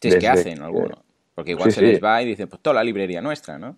Si 0.00 0.08
es 0.08 0.16
que 0.16 0.28
hacen 0.28 0.58
que- 0.58 0.64
alguno. 0.64 0.96
Porque 1.34 1.52
igual 1.52 1.70
Sí, 1.70 1.78
se 1.78 1.86
sí. 1.86 1.92
les 1.92 2.02
va 2.02 2.20
y 2.22 2.26
dicen, 2.26 2.48
pues 2.48 2.60
toda 2.62 2.74
la 2.74 2.82
librería 2.84 3.20
nuestra, 3.22 3.58
¿no? 3.58 3.76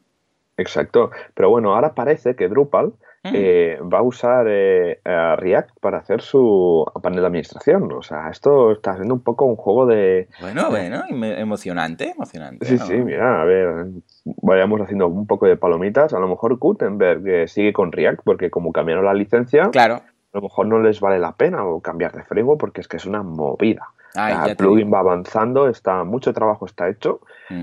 Exacto. 0.56 1.10
Pero 1.34 1.50
bueno, 1.50 1.74
ahora 1.74 1.94
parece 1.94 2.34
que 2.36 2.48
Drupal. 2.48 2.92
Eh, 3.24 3.78
va 3.82 3.98
a 3.98 4.02
usar 4.02 4.46
eh, 4.48 5.00
a 5.04 5.36
React 5.36 5.78
para 5.80 5.98
hacer 5.98 6.20
su 6.22 6.84
panel 7.02 7.20
de 7.20 7.26
administración. 7.26 7.92
O 7.92 8.02
sea, 8.02 8.28
esto 8.30 8.72
está 8.72 8.96
siendo 8.96 9.14
un 9.14 9.20
poco 9.22 9.44
un 9.44 9.56
juego 9.56 9.86
de, 9.86 10.28
Bueno, 10.40 10.70
bueno, 10.70 11.02
em- 11.08 11.22
emocionante, 11.24 12.10
emocionante. 12.10 12.66
Sí, 12.66 12.76
¿no? 12.78 12.86
sí, 12.86 12.94
mira, 12.94 13.40
a 13.42 13.44
ver, 13.44 13.86
vayamos 14.24 14.80
haciendo 14.80 15.06
un 15.06 15.26
poco 15.26 15.46
de 15.46 15.56
palomitas. 15.56 16.12
A 16.14 16.18
lo 16.18 16.26
mejor 16.28 16.56
Gutenberg 16.58 17.26
eh, 17.28 17.48
sigue 17.48 17.72
con 17.72 17.92
React 17.92 18.20
porque 18.24 18.50
como 18.50 18.72
cambiaron 18.72 19.04
la 19.04 19.14
licencia, 19.14 19.70
Claro. 19.70 19.94
a 19.96 20.02
lo 20.32 20.42
mejor 20.42 20.66
no 20.66 20.80
les 20.80 21.00
vale 21.00 21.18
la 21.18 21.32
pena 21.32 21.64
o 21.64 21.80
cambiar 21.80 22.12
de 22.12 22.24
framework 22.24 22.58
porque 22.58 22.80
es 22.80 22.88
que 22.88 22.96
es 22.96 23.06
una 23.06 23.22
movida. 23.22 23.86
Ay, 24.14 24.34
el 24.50 24.56
plugin 24.56 24.92
va 24.92 24.98
avanzando, 24.98 25.68
está 25.68 26.04
mucho 26.04 26.34
trabajo 26.34 26.66
está 26.66 26.86
hecho, 26.88 27.20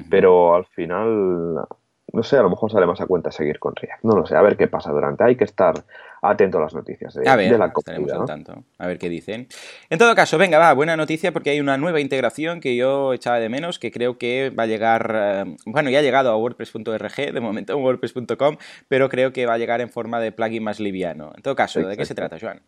pero 0.10 0.56
al 0.56 0.66
final, 0.66 1.60
no 2.14 2.24
sé, 2.24 2.38
a 2.38 2.42
lo 2.42 2.50
mejor 2.50 2.72
sale 2.72 2.86
más 2.86 3.02
a 3.02 3.06
cuenta 3.06 3.32
seguir 3.32 3.60
con 3.60 3.76
React. 3.76 4.04
No 4.04 4.16
lo 4.16 4.26
sé, 4.26 4.36
a 4.36 4.42
ver 4.42 4.58
qué 4.58 4.68
pasa 4.68 4.92
durante. 4.92 5.24
Hay 5.24 5.36
que 5.36 5.44
estar 5.44 5.74
atento 6.22 6.58
a 6.58 6.62
las 6.62 6.74
noticias 6.74 7.14
de, 7.14 7.28
a 7.28 7.36
ver, 7.36 7.58
la 7.58 7.72
estaremos 7.76 8.12
al 8.12 8.26
tanto, 8.26 8.64
a 8.78 8.88
ver 8.88 8.98
qué 8.98 9.10
dicen. 9.10 9.48
En 9.90 10.00
todo 10.00 10.14
caso, 10.16 10.38
venga, 10.38 10.58
va, 10.58 10.74
buena 10.74 10.98
noticia 10.98 11.32
porque 11.32 11.52
hay 11.52 11.60
una 11.60 11.78
nueva 11.78 12.00
integración 12.00 12.60
que 12.60 12.76
yo 12.76 13.14
echaba 13.14 13.40
de 13.40 13.50
menos, 13.50 13.80
que 13.80 13.92
creo 13.92 14.18
que 14.18 14.50
va 14.50 14.64
a 14.64 14.68
llegar, 14.68 15.14
eh, 15.16 15.56
bueno, 15.66 15.90
ya 15.90 16.00
ha 16.00 16.02
llegado 16.02 16.32
a 16.32 16.38
WordPress.org, 16.38 17.34
de 17.34 17.40
momento 17.40 17.74
en 17.78 17.84
WordPress.com, 17.84 18.58
pero 18.88 19.10
creo 19.10 19.32
que 19.32 19.46
va 19.46 19.54
a 19.54 19.58
llegar 19.58 19.82
en 19.82 19.90
forma 19.90 20.20
de 20.20 20.32
plugin 20.32 20.64
más 20.64 20.80
liviano. 20.80 21.32
En 21.36 21.42
todo 21.42 21.56
caso, 21.56 21.80
¿de 21.80 21.96
qué 21.96 22.06
se 22.06 22.16
trata, 22.16 22.38
Joan? 22.40 22.62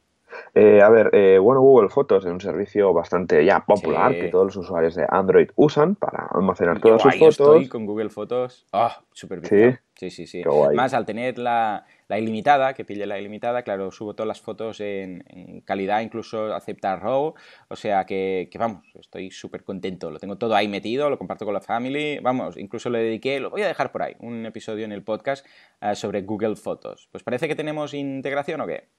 Eh, 0.54 0.82
a 0.82 0.90
ver, 0.90 1.10
eh, 1.14 1.38
bueno, 1.40 1.62
Google 1.62 1.90
Fotos 1.90 2.26
es 2.26 2.32
un 2.32 2.42
servicio 2.42 2.94
bastante 2.94 3.44
ya 3.46 3.62
popular 3.62 4.14
que 4.14 4.28
todos 4.28 4.46
los 4.46 4.58
usuarios 4.58 4.96
de 4.96 5.06
Android 5.10 5.50
usan 5.56 5.96
para 5.96 6.28
almacenar 6.32 6.80
todas 6.82 7.02
sus 7.02 7.16
fotos. 7.16 7.40
estoy 7.40 7.68
con 7.68 7.86
Google 7.86 8.10
Fotos. 8.10 8.66
Ah, 8.74 9.02
súper 9.14 9.40
bien. 9.40 9.80
Sí, 9.96 10.10
sí, 10.10 10.26
sí. 10.26 10.42
Más 10.74 10.96
al 10.96 11.06
tener 11.06 11.38
la, 11.38 11.86
ilimitada, 12.10 12.74
que 12.74 12.84
pille 12.84 13.06
la 13.06 13.20
ilimitada, 13.20 13.62
claro, 13.62 13.92
subo 13.92 14.16
todas 14.16 14.28
las 14.28 14.42
fotos 14.42 14.80
en, 14.82 15.24
calidad, 15.64 16.02
incluso 16.02 16.54
acepta 16.56 16.96
RAW. 16.96 17.36
O 17.68 17.76
sea 17.76 18.06
que, 18.06 18.50
vamos, 18.58 18.84
estoy 18.96 19.30
súper 19.30 19.64
contento. 19.64 20.10
Lo 20.10 20.18
tengo 20.18 20.38
todo 20.38 20.56
ahí 20.56 20.68
metido, 20.68 21.10
lo 21.10 21.20
comparto 21.20 21.46
con 21.46 21.54
la 21.54 21.62
family. 21.62 22.20
Vamos, 22.20 22.58
incluso 22.58 22.90
le 22.90 23.00
dediqué, 23.00 23.40
lo 23.40 23.52
voy 23.52 23.62
a 23.62 23.68
dejar 23.68 23.92
por 23.92 24.02
ahí, 24.02 24.16
un 24.20 24.46
episodio 24.46 24.86
en 24.86 24.92
el 24.92 25.04
podcast 25.04 25.46
eh, 25.82 25.96
sobre 25.96 26.24
Google 26.24 26.56
Fotos. 26.56 27.08
Pues 27.12 27.24
parece 27.24 27.48
que 27.48 27.56
tenemos 27.56 27.94
integración 27.94 28.62
o 28.62 28.68
qué. 28.68 28.90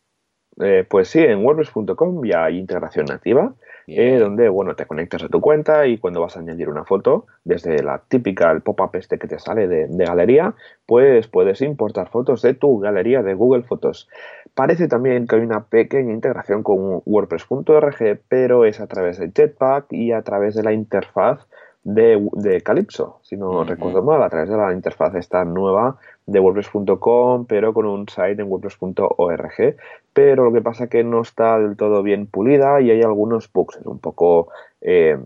Eh, 0.60 0.84
pues 0.88 1.08
sí, 1.08 1.20
en 1.20 1.44
WordPress.com 1.44 2.24
ya 2.24 2.44
hay 2.44 2.58
integración 2.58 3.06
nativa, 3.06 3.54
eh, 3.86 4.18
donde 4.18 4.48
bueno, 4.50 4.76
te 4.76 4.86
conectas 4.86 5.22
a 5.22 5.28
tu 5.28 5.40
cuenta 5.40 5.86
y 5.86 5.96
cuando 5.98 6.20
vas 6.20 6.36
a 6.36 6.40
añadir 6.40 6.68
una 6.68 6.84
foto, 6.84 7.26
desde 7.44 7.82
la 7.82 8.02
típica, 8.06 8.50
el 8.50 8.60
pop-up 8.60 8.90
este 8.94 9.18
que 9.18 9.26
te 9.26 9.38
sale 9.38 9.66
de, 9.66 9.88
galería, 10.04 10.54
pues 10.84 11.26
puedes 11.26 11.62
importar 11.62 12.10
fotos 12.10 12.42
de 12.42 12.54
tu 12.54 12.78
galería 12.80 13.22
de 13.22 13.34
Google 13.34 13.62
Fotos. 13.62 14.08
Parece 14.54 14.88
también 14.88 15.26
que 15.26 15.36
hay 15.36 15.42
una 15.42 15.64
pequeña 15.64 16.12
integración 16.12 16.62
con 16.62 17.02
WordPress.org, 17.06 18.20
pero 18.28 18.66
es 18.66 18.80
a 18.80 18.86
través 18.86 19.18
de 19.18 19.32
Jetpack 19.32 19.86
y 19.90 20.12
a 20.12 20.22
través 20.22 20.54
de 20.54 20.62
la 20.62 20.72
interfaz 20.74 21.46
de, 21.84 22.60
Calypso, 22.64 23.18
si 23.22 23.36
no 23.36 23.64
recuerdo 23.64 24.02
mal, 24.02 24.22
a 24.22 24.30
través 24.30 24.48
de 24.48 24.56
la 24.56 24.72
interfaz 24.72 25.14
esta 25.14 25.44
nueva 25.44 25.96
de 26.26 26.38
WordPress.com, 26.38 27.46
pero 27.46 27.74
con 27.74 27.86
un 27.86 28.08
site 28.08 28.40
en 28.40 28.48
WordPress.org. 28.48 29.76
Pero 30.12 30.44
lo 30.44 30.52
que 30.52 30.60
pasa 30.60 30.84
es 30.84 30.90
que 30.90 31.04
no 31.04 31.22
está 31.22 31.58
del 31.58 31.76
todo 31.76 32.02
bien 32.02 32.26
pulida 32.26 32.80
y 32.80 32.90
hay 32.90 33.02
algunos 33.02 33.50
bugs, 33.52 33.78
un 33.84 33.98
poco 33.98 34.48
eh, 34.80 35.18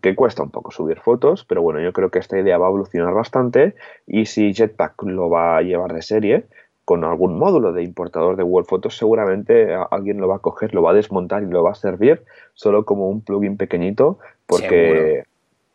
que 0.00 0.14
cuesta 0.14 0.42
un 0.42 0.50
poco 0.50 0.70
subir 0.70 1.00
fotos, 1.00 1.44
pero 1.44 1.62
bueno, 1.62 1.80
yo 1.80 1.92
creo 1.92 2.10
que 2.10 2.18
esta 2.18 2.38
idea 2.38 2.58
va 2.58 2.66
a 2.66 2.70
evolucionar 2.70 3.12
bastante. 3.12 3.74
Y 4.06 4.26
si 4.26 4.54
Jetpack 4.54 5.02
lo 5.02 5.28
va 5.28 5.58
a 5.58 5.62
llevar 5.62 5.92
de 5.92 6.02
serie, 6.02 6.44
con 6.84 7.04
algún 7.04 7.38
módulo 7.38 7.72
de 7.72 7.84
importador 7.84 8.36
de 8.36 8.42
Google 8.42 8.66
Fotos, 8.66 8.96
seguramente 8.96 9.74
alguien 9.92 10.20
lo 10.20 10.26
va 10.26 10.36
a 10.36 10.40
coger, 10.40 10.74
lo 10.74 10.82
va 10.82 10.90
a 10.90 10.94
desmontar 10.94 11.42
y 11.42 11.46
lo 11.46 11.62
va 11.62 11.70
a 11.70 11.74
servir 11.74 12.24
solo 12.54 12.84
como 12.84 13.08
un 13.08 13.20
plugin 13.20 13.56
pequeñito, 13.56 14.18
porque 14.46 15.24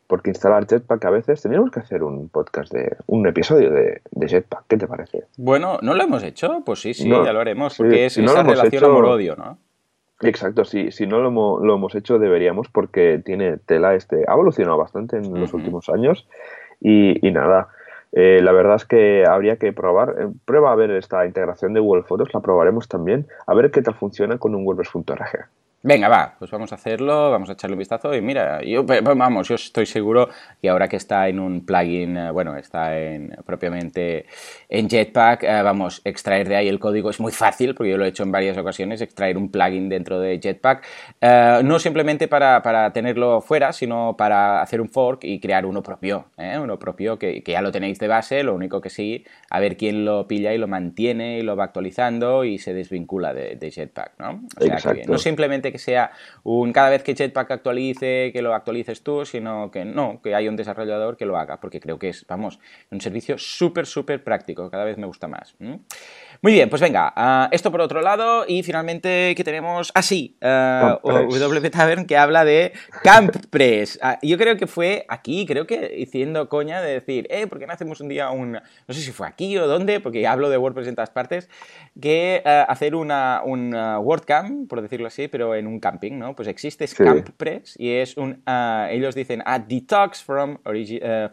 porque 0.07 0.29
instalar 0.29 0.67
Jetpack 0.67 1.03
a 1.05 1.09
veces 1.09 1.41
teníamos 1.41 1.71
que 1.71 1.79
hacer 1.79 2.03
un 2.03 2.29
podcast 2.29 2.71
de 2.71 2.95
un 3.07 3.27
episodio 3.27 3.71
de, 3.71 4.01
Jetpack. 4.27 4.65
¿Qué 4.67 4.77
te 4.77 4.87
parece? 4.87 5.23
Bueno, 5.37 5.79
¿no 5.81 5.93
lo 5.93 6.03
hemos 6.03 6.23
hecho? 6.23 6.61
Pues 6.65 6.79
sí, 6.79 6.93
sí, 6.93 7.09
ya 7.09 7.33
lo 7.33 7.39
haremos, 7.39 7.77
porque 7.77 8.05
es 8.05 8.17
esa 8.17 8.43
relación 8.43 8.83
amor-odio, 8.83 9.35
¿no? 9.35 9.57
Exacto, 10.21 10.63
sí, 10.63 10.91
si 10.91 11.07
no 11.07 11.19
lo 11.19 11.73
hemos, 11.73 11.95
hecho 11.95 12.19
deberíamos 12.19 12.69
porque 12.69 13.21
tiene 13.23 13.57
tela 13.57 13.95
este, 13.95 14.23
ha 14.27 14.33
evolucionado 14.33 14.77
bastante 14.77 15.17
en 15.17 15.39
los 15.39 15.53
últimos 15.53 15.89
años 15.89 16.27
y, 16.79 17.19
nada, 17.31 17.67
eh, 18.13 18.39
la 18.41 18.53
verdad 18.53 18.75
es 18.75 18.85
que 18.85 19.25
habría 19.27 19.57
que 19.57 19.73
probar, 19.73 20.15
eh, 20.17 20.27
prueba 20.45 20.71
a 20.71 20.75
ver 20.75 20.91
esta 20.91 21.25
integración 21.25 21.73
de 21.73 21.81
Google 21.81 22.03
Fotos, 22.03 22.33
la 22.33 22.39
probaremos 22.39 22.87
también, 22.87 23.27
a 23.45 23.53
ver 23.53 23.71
qué 23.71 23.81
tal 23.81 23.95
funciona 23.95 24.37
con 24.37 24.55
un 24.55 24.65
WordPress.org. 24.65 25.49
Venga, 25.87 26.07
va, 26.07 26.33
pues 26.39 26.49
vamos 26.49 26.71
a 26.71 26.75
hacerlo, 26.75 27.29
vamos 27.29 27.47
a 27.47 27.53
echarle 27.53 27.75
un 27.75 27.77
vistazo 27.77 28.11
y 28.15 28.19
mira, 28.19 28.63
yo, 28.63 28.83
vamos, 28.83 29.47
yo 29.47 29.53
estoy 29.53 29.85
seguro 29.85 30.29
que 30.59 30.67
ahora 30.67 30.87
que 30.87 30.95
está 30.95 31.27
en 31.27 31.39
un 31.39 31.63
plugin, 31.63 32.17
eh, 32.17 32.31
bueno, 32.31 32.57
está 32.57 32.97
en 32.97 33.37
propiamente 33.45 34.25
en 34.67 34.89
Jetpack, 34.89 35.43
eh, 35.43 35.61
vamos, 35.61 36.01
extraer 36.03 36.49
de 36.49 36.55
ahí 36.55 36.67
el 36.69 36.79
código 36.79 37.11
es 37.11 37.19
muy 37.19 37.31
fácil, 37.31 37.75
porque 37.75 37.91
yo 37.91 37.97
lo 37.97 38.05
he 38.05 38.07
hecho 38.07 38.23
en 38.23 38.31
varias 38.31 38.57
ocasiones, 38.57 38.99
extraer 38.99 39.37
un 39.37 39.51
plugin 39.51 39.87
dentro 39.87 40.19
de 40.19 40.39
Jetpack, 40.39 40.87
eh, 41.21 41.61
no 41.63 41.77
simplemente 41.77 42.27
para, 42.27 42.63
para, 42.63 42.91
tenerlo 42.91 43.39
fuera, 43.41 43.71
sino 43.71 44.17
para 44.17 44.63
hacer 44.63 44.81
un 44.81 44.89
fork 44.89 45.23
y 45.23 45.39
crear 45.39 45.67
uno 45.67 45.83
propio, 45.83 46.29
uno 46.35 46.79
propio 46.79 47.19
que, 47.19 47.43
que, 47.43 47.51
ya 47.51 47.61
lo 47.61 47.71
tenéis 47.71 47.99
de 47.99 48.07
base, 48.07 48.41
lo 48.41 48.55
único 48.55 48.81
que 48.81 48.89
sí, 48.89 49.23
a 49.51 49.59
ver 49.59 49.77
quién 49.77 50.03
lo 50.03 50.27
pilla 50.27 50.51
y 50.51 50.57
lo 50.57 50.67
mantiene 50.67 51.37
y 51.37 51.43
lo 51.43 51.55
va 51.55 51.65
actualizando 51.65 52.43
y 52.43 52.57
se 52.57 52.73
desvincula 52.73 53.35
de, 53.35 53.69
Jetpack, 53.69 54.13
¿no? 54.17 54.41
O 54.59 54.79
sea, 54.79 54.93
que 54.95 55.05
no 55.05 55.19
simplemente 55.19 55.74
que 55.75 55.79
sea 55.79 56.11
un 56.43 56.71
cada 56.71 56.89
vez 56.89 57.03
que 57.03 57.15
Jetpack 57.15 57.51
actualice, 57.51 58.31
que 58.31 58.41
lo 58.41 58.53
actualices 58.53 59.03
tú, 59.03 59.25
sino 59.25 59.71
que 59.71 59.83
no, 59.83 60.21
que 60.21 60.33
hay 60.33 60.47
un 60.47 60.55
desarrollador 60.55 61.17
que 61.17 61.25
lo 61.25 61.37
haga, 61.37 61.59
porque 61.59 61.81
creo 61.81 61.99
que 61.99 62.09
es, 62.09 62.25
vamos, 62.27 62.59
un 62.91 63.01
servicio 63.01 63.37
súper, 63.37 63.85
súper 63.85 64.23
práctico, 64.23 64.69
cada 64.71 64.85
vez 64.85 64.97
me 64.97 65.05
gusta 65.05 65.27
más. 65.27 65.55
Muy 66.45 66.53
bien, 66.53 66.69
pues 66.69 66.79
venga, 66.79 67.11
ah, 67.15 67.49
esto 67.51 67.71
por 67.71 67.81
otro 67.81 68.03
lado 68.03 68.45
y 68.47 68.61
finalmente 68.61 69.33
que 69.35 69.43
tenemos 69.43 69.91
así, 69.95 70.37
ah, 70.43 70.99
W 71.03 71.69
Tavern 71.71 72.05
que 72.05 72.17
habla 72.17 72.45
de 72.45 72.71
CampPress. 73.01 73.97
Ah, 73.99 74.19
yo 74.21 74.37
creo 74.37 74.55
que 74.55 74.67
fue 74.67 75.07
aquí, 75.09 75.47
creo 75.47 75.65
que 75.65 75.89
diciendo 75.89 76.47
coña 76.47 76.83
de 76.83 76.93
decir, 76.93 77.25
eh, 77.31 77.47
¿por 77.47 77.57
qué 77.57 77.65
no 77.65 77.73
hacemos 77.73 77.99
un 77.99 78.09
día 78.09 78.29
un, 78.29 78.51
no 78.51 78.93
sé 78.93 79.01
si 79.01 79.11
fue 79.11 79.25
aquí 79.27 79.57
o 79.57 79.65
dónde, 79.65 79.99
porque 79.99 80.27
hablo 80.27 80.51
de 80.51 80.59
WordPress 80.59 80.85
en 80.85 80.93
todas 80.93 81.09
partes, 81.09 81.49
que 81.99 82.43
hacer 82.45 82.93
una, 82.93 83.41
un 83.43 83.73
WordCamp, 83.73 84.69
por 84.69 84.83
decirlo 84.83 85.07
así, 85.07 85.27
pero 85.27 85.55
en 85.55 85.65
un 85.65 85.79
camping, 85.79 86.19
¿no? 86.19 86.35
Pues 86.35 86.47
existe 86.47 86.87
CampPress 86.87 87.73
y 87.79 87.89
es 87.89 88.17
un, 88.17 88.43
ellos 88.91 89.15
dicen, 89.15 89.41
a 89.47 89.57
detox 89.57 90.23
from, 90.23 90.59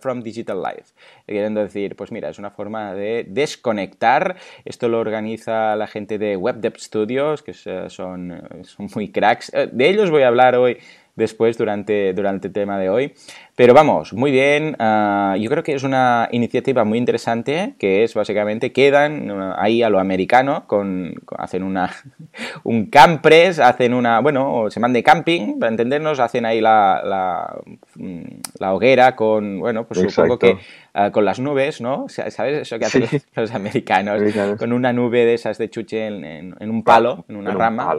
from 0.00 0.22
digital 0.22 0.62
life. 0.62 0.94
Queriendo 1.26 1.60
decir, 1.60 1.96
pues 1.96 2.10
mira, 2.10 2.30
es 2.30 2.38
una 2.38 2.50
forma 2.50 2.94
de 2.94 3.26
desconectar, 3.28 4.36
esto 4.64 4.88
lo 4.88 5.01
organiza 5.02 5.76
la 5.76 5.86
gente 5.86 6.18
de 6.18 6.36
WebDev 6.36 6.78
Studios, 6.78 7.42
que 7.42 7.52
son, 7.52 8.42
son 8.62 8.88
muy 8.94 9.10
cracks. 9.10 9.52
Eh, 9.54 9.68
de 9.70 9.88
ellos 9.88 10.10
voy 10.10 10.22
a 10.22 10.28
hablar 10.28 10.54
hoy 10.56 10.78
después 11.14 11.58
durante, 11.58 12.14
durante 12.14 12.48
el 12.48 12.52
tema 12.52 12.78
de 12.78 12.88
hoy. 12.88 13.14
Pero 13.54 13.74
vamos, 13.74 14.14
muy 14.14 14.30
bien. 14.30 14.76
Ah, 14.78 15.36
yo 15.38 15.50
creo 15.50 15.62
que 15.62 15.74
es 15.74 15.82
una 15.82 16.28
iniciativa 16.32 16.84
muy 16.84 16.96
interesante 16.96 17.74
que 17.78 18.02
es 18.02 18.14
básicamente 18.14 18.72
quedan 18.72 19.30
ah, 19.30 19.56
ahí 19.58 19.82
a 19.82 19.90
lo 19.90 20.00
americano, 20.00 20.64
con, 20.66 21.14
hacen 21.36 21.62
una, 21.62 21.90
un 22.64 22.86
campres, 22.86 23.58
hacen 23.58 23.92
una, 23.92 24.20
bueno, 24.20 24.70
se 24.70 24.80
mande 24.80 25.02
camping, 25.02 25.58
para 25.58 25.70
entendernos, 25.70 26.18
hacen 26.18 26.46
ahí 26.46 26.62
la, 26.62 27.02
la, 27.04 27.60
mm, 27.96 28.72
hoguera 28.72 29.14
con, 29.14 29.60
bueno, 29.60 29.86
pues 29.86 30.00
supongo 30.00 30.38
que 30.38 30.56
ah, 30.94 31.10
con 31.10 31.26
las 31.26 31.38
nubes, 31.38 31.82
¿no? 31.82 32.06
¿Sabes 32.08 32.62
eso 32.62 32.78
que 32.78 32.86
hacen 32.86 33.06
los, 33.34 33.52
americanos? 33.52 34.22
Con 34.58 34.72
una 34.72 34.94
nube 34.94 35.26
de 35.26 35.34
esas 35.34 35.58
de 35.58 35.68
chuche 35.68 36.06
en, 36.06 36.70
un 36.70 36.82
palo, 36.82 37.26
en 37.28 37.36
una 37.36 37.52
rama. 37.52 37.94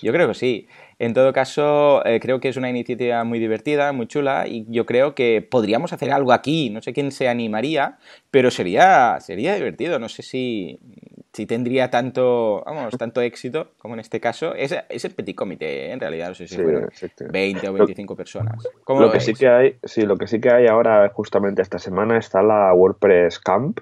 Yo 0.00 0.12
creo 0.12 0.28
que 0.28 0.34
sí. 0.34 0.68
En 1.00 1.14
todo 1.14 1.32
caso, 1.32 2.04
eh, 2.04 2.18
creo 2.20 2.40
que 2.40 2.48
es 2.48 2.56
una 2.56 2.68
iniciativa 2.68 3.22
muy 3.22 3.38
divertida, 3.38 3.92
muy 3.92 4.08
chula 4.08 4.48
y 4.48 4.66
yo 4.68 4.84
creo 4.84 5.14
que 5.14 5.46
podríamos 5.48 5.92
hacer 5.92 6.10
algo 6.10 6.32
aquí. 6.32 6.70
No 6.70 6.82
sé 6.82 6.92
quién 6.92 7.12
se 7.12 7.28
animaría, 7.28 7.98
pero 8.32 8.50
sería, 8.50 9.18
sería 9.20 9.54
divertido. 9.54 10.00
No 10.00 10.08
sé 10.08 10.22
si, 10.22 10.80
si 11.32 11.46
tendría 11.46 11.88
tanto, 11.90 12.64
vamos, 12.66 12.98
tanto 12.98 13.20
éxito 13.20 13.70
como 13.78 13.94
en 13.94 14.00
este 14.00 14.18
caso. 14.18 14.56
Es, 14.56 14.74
es 14.88 15.04
el 15.04 15.12
petit 15.12 15.36
comité, 15.36 15.86
¿eh? 15.86 15.92
en 15.92 16.00
realidad, 16.00 16.30
no 16.30 16.34
sé 16.34 16.48
si 16.48 16.56
fueron 16.56 16.88
20 17.30 17.68
o 17.68 17.72
25 17.74 18.16
personas. 18.16 18.68
lo, 18.88 19.12
que 19.12 19.20
sí 19.20 19.34
que 19.34 19.48
hay, 19.48 19.76
sí, 19.84 20.02
lo 20.02 20.16
que 20.16 20.26
sí 20.26 20.40
que 20.40 20.50
hay 20.50 20.66
ahora, 20.66 21.08
justamente 21.10 21.62
esta 21.62 21.78
semana, 21.78 22.18
está 22.18 22.42
la 22.42 22.74
WordPress 22.74 23.38
Camp 23.38 23.78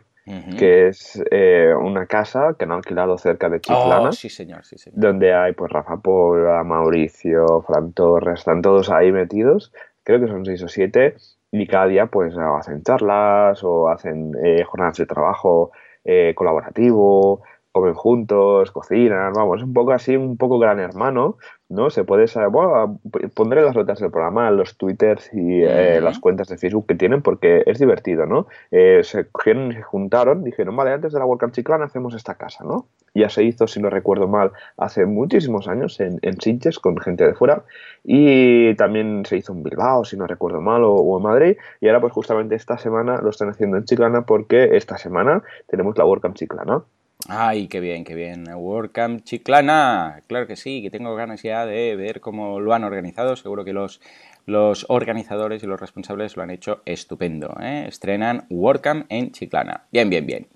que 0.59 0.89
es 0.89 1.23
eh, 1.31 1.73
una 1.81 2.07
casa 2.07 2.57
que 2.59 2.65
han 2.65 2.73
alquilado 2.73 3.17
cerca 3.17 3.49
de 3.49 3.61
Chiclana. 3.61 4.09
Oh, 4.09 4.13
sí, 4.13 4.29
señor, 4.29 4.65
sí, 4.65 4.77
señor. 4.77 4.99
Donde 4.99 5.33
hay 5.33 5.53
pues 5.53 5.71
Rafa 5.71 5.99
Pola, 5.99 6.65
Mauricio, 6.65 7.63
Fran 7.67 7.93
Torres, 7.93 8.41
están 8.41 8.61
todos 8.61 8.91
ahí 8.91 9.13
metidos. 9.13 9.73
Creo 10.03 10.21
que 10.21 10.27
son 10.27 10.45
seis 10.45 10.63
o 10.63 10.69
siete. 10.69 11.15
Y 11.53 11.67
cada 11.69 11.87
día 11.87 12.07
pues 12.07 12.35
hacen 12.37 12.83
charlas 12.83 13.63
o 13.63 13.89
hacen 13.89 14.33
eh, 14.45 14.65
jornadas 14.65 14.97
de 14.97 15.07
trabajo 15.07 15.71
eh, 16.05 16.35
colaborativo, 16.35 17.43
comen 17.71 17.95
juntos, 17.95 18.71
cocinan, 18.73 19.33
vamos, 19.33 19.59
es 19.59 19.65
un 19.65 19.75
poco 19.75 19.93
así, 19.93 20.17
un 20.17 20.37
poco 20.37 20.59
gran 20.59 20.81
hermano, 20.81 21.37
¿no? 21.69 21.91
Se 21.91 22.05
puede 22.05 22.29
saber, 22.29 22.51
bueno, 22.51 23.01
pondré 23.35 23.63
las 23.63 23.75
notas 23.75 23.99
del 23.99 24.11
programa, 24.11 24.51
los 24.51 24.77
twitters 24.77 25.31
y 25.33 25.63
eh, 25.63 26.01
las 26.01 26.19
cuentas 26.19 26.49
de 26.49 26.59
Facebook 26.59 26.87
que 26.87 26.95
tienen 26.95 27.23
porque 27.23 27.63
es 27.67 27.79
divertido, 27.79 28.27
¿no? 28.27 28.47
Eh, 28.71 29.01
se 29.03 29.29
cogieron 29.29 29.73
se 29.73 29.83
juntaron, 29.83 30.45
dijeron, 30.45 30.77
vale, 30.77 30.93
antes 30.93 31.13
de 31.13 31.19
la 31.19 31.27
WordCamp 31.27 31.53
Chiclana 31.53 31.87
hacemos 31.87 32.15
esta 32.15 32.35
casa, 32.35 32.65
¿no? 32.65 32.87
Ya 33.15 33.31
se 33.31 33.43
hizo, 33.43 33.67
si 33.67 33.81
no 33.81 33.91
recuerdo 33.91 34.29
mal, 34.29 34.53
hace 34.77 35.07
muchísimos 35.07 35.69
años 35.69 35.99
en, 36.01 36.19
en 36.23 36.41
Sitges 36.41 36.79
con 36.79 36.99
gente 36.99 37.27
de 37.27 37.35
fuera 37.35 37.65
y 38.05 38.75
también 38.75 39.25
se 39.25 39.39
hizo 39.39 39.53
en 39.53 39.63
Bilbao, 39.63 40.05
si 40.05 40.17
no 40.17 40.27
recuerdo 40.27 40.61
mal, 40.61 40.85
o, 40.85 40.95
o 40.95 41.17
en 41.17 41.23
Madrid 41.23 41.57
y 41.81 41.89
ahora 41.89 42.01
pues 42.01 42.13
justamente 42.13 42.55
esta 42.55 42.79
semana 42.79 43.21
lo 43.23 43.31
están 43.31 43.49
haciendo 43.49 43.79
en 43.79 43.85
Chiclana 43.85 44.23
porque 44.23 44.77
esta 44.77 44.99
semana 44.99 45.43
tenemos 45.67 45.97
la 45.99 46.05
WordCamp 46.05 46.37
Chiclana. 46.37 46.83
Ay, 47.29 47.67
qué 47.67 47.81
bien, 47.81 48.05
qué 48.05 48.15
bien. 48.15 48.45
WordCamp 48.55 49.25
Chiclana. 49.25 50.21
Claro 50.29 50.47
que 50.47 50.57
sí, 50.57 50.83
que 50.83 50.91
tengo 50.91 51.15
ganas 51.17 51.43
ya 51.43 51.67
de 51.67 51.97
ver 51.97 52.21
cómo 52.21 52.61
lo 52.61 52.73
han 52.73 52.85
organizado. 52.85 53.35
Seguro 53.35 53.65
que 53.65 53.73
los, 53.73 54.01
los 54.45 54.87
organizadores 54.89 55.63
y 55.63 55.67
los 55.67 55.81
responsables 55.81 56.37
lo 56.37 56.45
han 56.45 56.51
hecho 56.51 56.83
estupendo. 56.85 57.57
¿eh? 57.61 57.87
Estrenan 57.89 58.47
WordCamp 58.49 59.07
en 59.09 59.33
Chiclana. 59.33 59.87
Bien, 59.91 60.09
bien, 60.09 60.27
bien. 60.27 60.47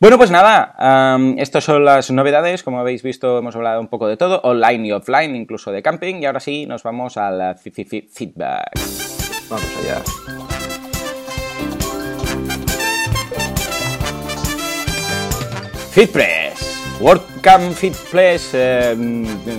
Bueno, 0.00 0.16
pues 0.16 0.30
nada, 0.30 1.18
estas 1.36 1.62
son 1.62 1.84
las 1.84 2.10
novedades. 2.10 2.62
Como 2.62 2.80
habéis 2.80 3.02
visto, 3.02 3.38
hemos 3.38 3.54
hablado 3.54 3.80
un 3.80 3.88
poco 3.88 4.08
de 4.08 4.16
todo, 4.16 4.40
online 4.44 4.88
y 4.88 4.92
offline, 4.92 5.36
incluso 5.36 5.72
de 5.72 5.82
camping. 5.82 6.22
Y 6.22 6.24
ahora 6.24 6.40
sí, 6.40 6.64
nos 6.64 6.82
vamos 6.82 7.18
al 7.18 7.58
feedback. 7.58 8.72
Vamos 9.50 9.76
allá. 9.76 10.59
FitPress. 15.90 17.00
WordCamp 17.00 17.72
FitPress, 17.72 18.52
eh, 18.54 18.94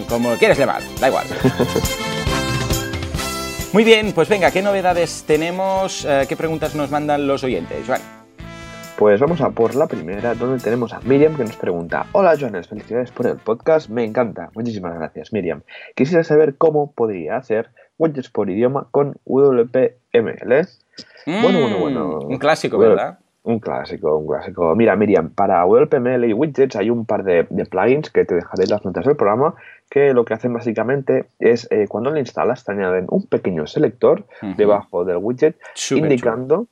como 0.07 0.31
lo 0.31 0.37
quieres 0.37 0.57
llamar, 0.57 0.81
da 1.01 1.09
igual. 1.09 1.27
Muy 3.73 3.83
bien, 3.83 4.13
pues 4.13 4.29
venga, 4.29 4.49
¿qué 4.49 4.61
novedades 4.61 5.25
tenemos? 5.27 6.05
Eh, 6.05 6.25
¿Qué 6.29 6.37
preguntas 6.37 6.73
nos 6.73 6.89
mandan 6.89 7.27
los 7.27 7.43
oyentes? 7.43 7.85
Joan. 7.85 7.99
Pues 8.97 9.19
vamos 9.19 9.41
a 9.41 9.49
por 9.49 9.75
la 9.75 9.87
primera, 9.87 10.33
donde 10.33 10.63
tenemos 10.63 10.93
a 10.93 11.01
Miriam 11.01 11.35
que 11.35 11.43
nos 11.43 11.57
pregunta: 11.57 12.05
Hola 12.13 12.35
Jonas, 12.35 12.69
felicidades 12.69 13.11
por 13.11 13.27
el 13.27 13.35
podcast, 13.35 13.89
me 13.89 14.05
encanta. 14.05 14.51
Muchísimas 14.53 14.95
gracias, 14.95 15.33
Miriam. 15.33 15.63
Quisiera 15.95 16.23
saber 16.23 16.55
cómo 16.55 16.93
podría 16.93 17.35
hacer 17.35 17.71
widgets 17.97 18.29
por 18.29 18.49
idioma 18.49 18.87
con 18.91 19.17
WPML. 19.25 20.65
bueno, 21.25 21.59
bueno, 21.59 21.77
bueno. 21.77 22.19
Un 22.19 22.37
clásico, 22.37 22.77
¿verdad? 22.77 23.19
Un 23.43 23.59
clásico, 23.59 24.17
un 24.17 24.27
clásico. 24.27 24.75
Mira, 24.75 24.95
Miriam, 24.95 25.31
para 25.31 25.65
WPML 25.65 26.25
y 26.25 26.33
widgets 26.33 26.75
hay 26.75 26.91
un 26.91 27.05
par 27.05 27.23
de, 27.23 27.43
plugins 27.43 28.11
que 28.11 28.23
te 28.23 28.35
dejaré 28.35 28.63
en 28.63 28.69
las 28.69 28.85
notas 28.85 29.05
del 29.05 29.15
programa 29.15 29.55
que 29.89 30.13
lo 30.13 30.25
que 30.25 30.35
hacen 30.35 30.53
básicamente 30.53 31.25
es 31.39 31.67
eh, 31.71 31.87
cuando 31.89 32.11
lo 32.11 32.19
instalas 32.19 32.63
te 32.63 32.71
añaden 32.71 33.07
un 33.09 33.25
pequeño 33.25 33.67
selector 33.67 34.23
debajo 34.55 35.03
del 35.05 35.17
widget 35.17 35.57
indicando 35.89 36.67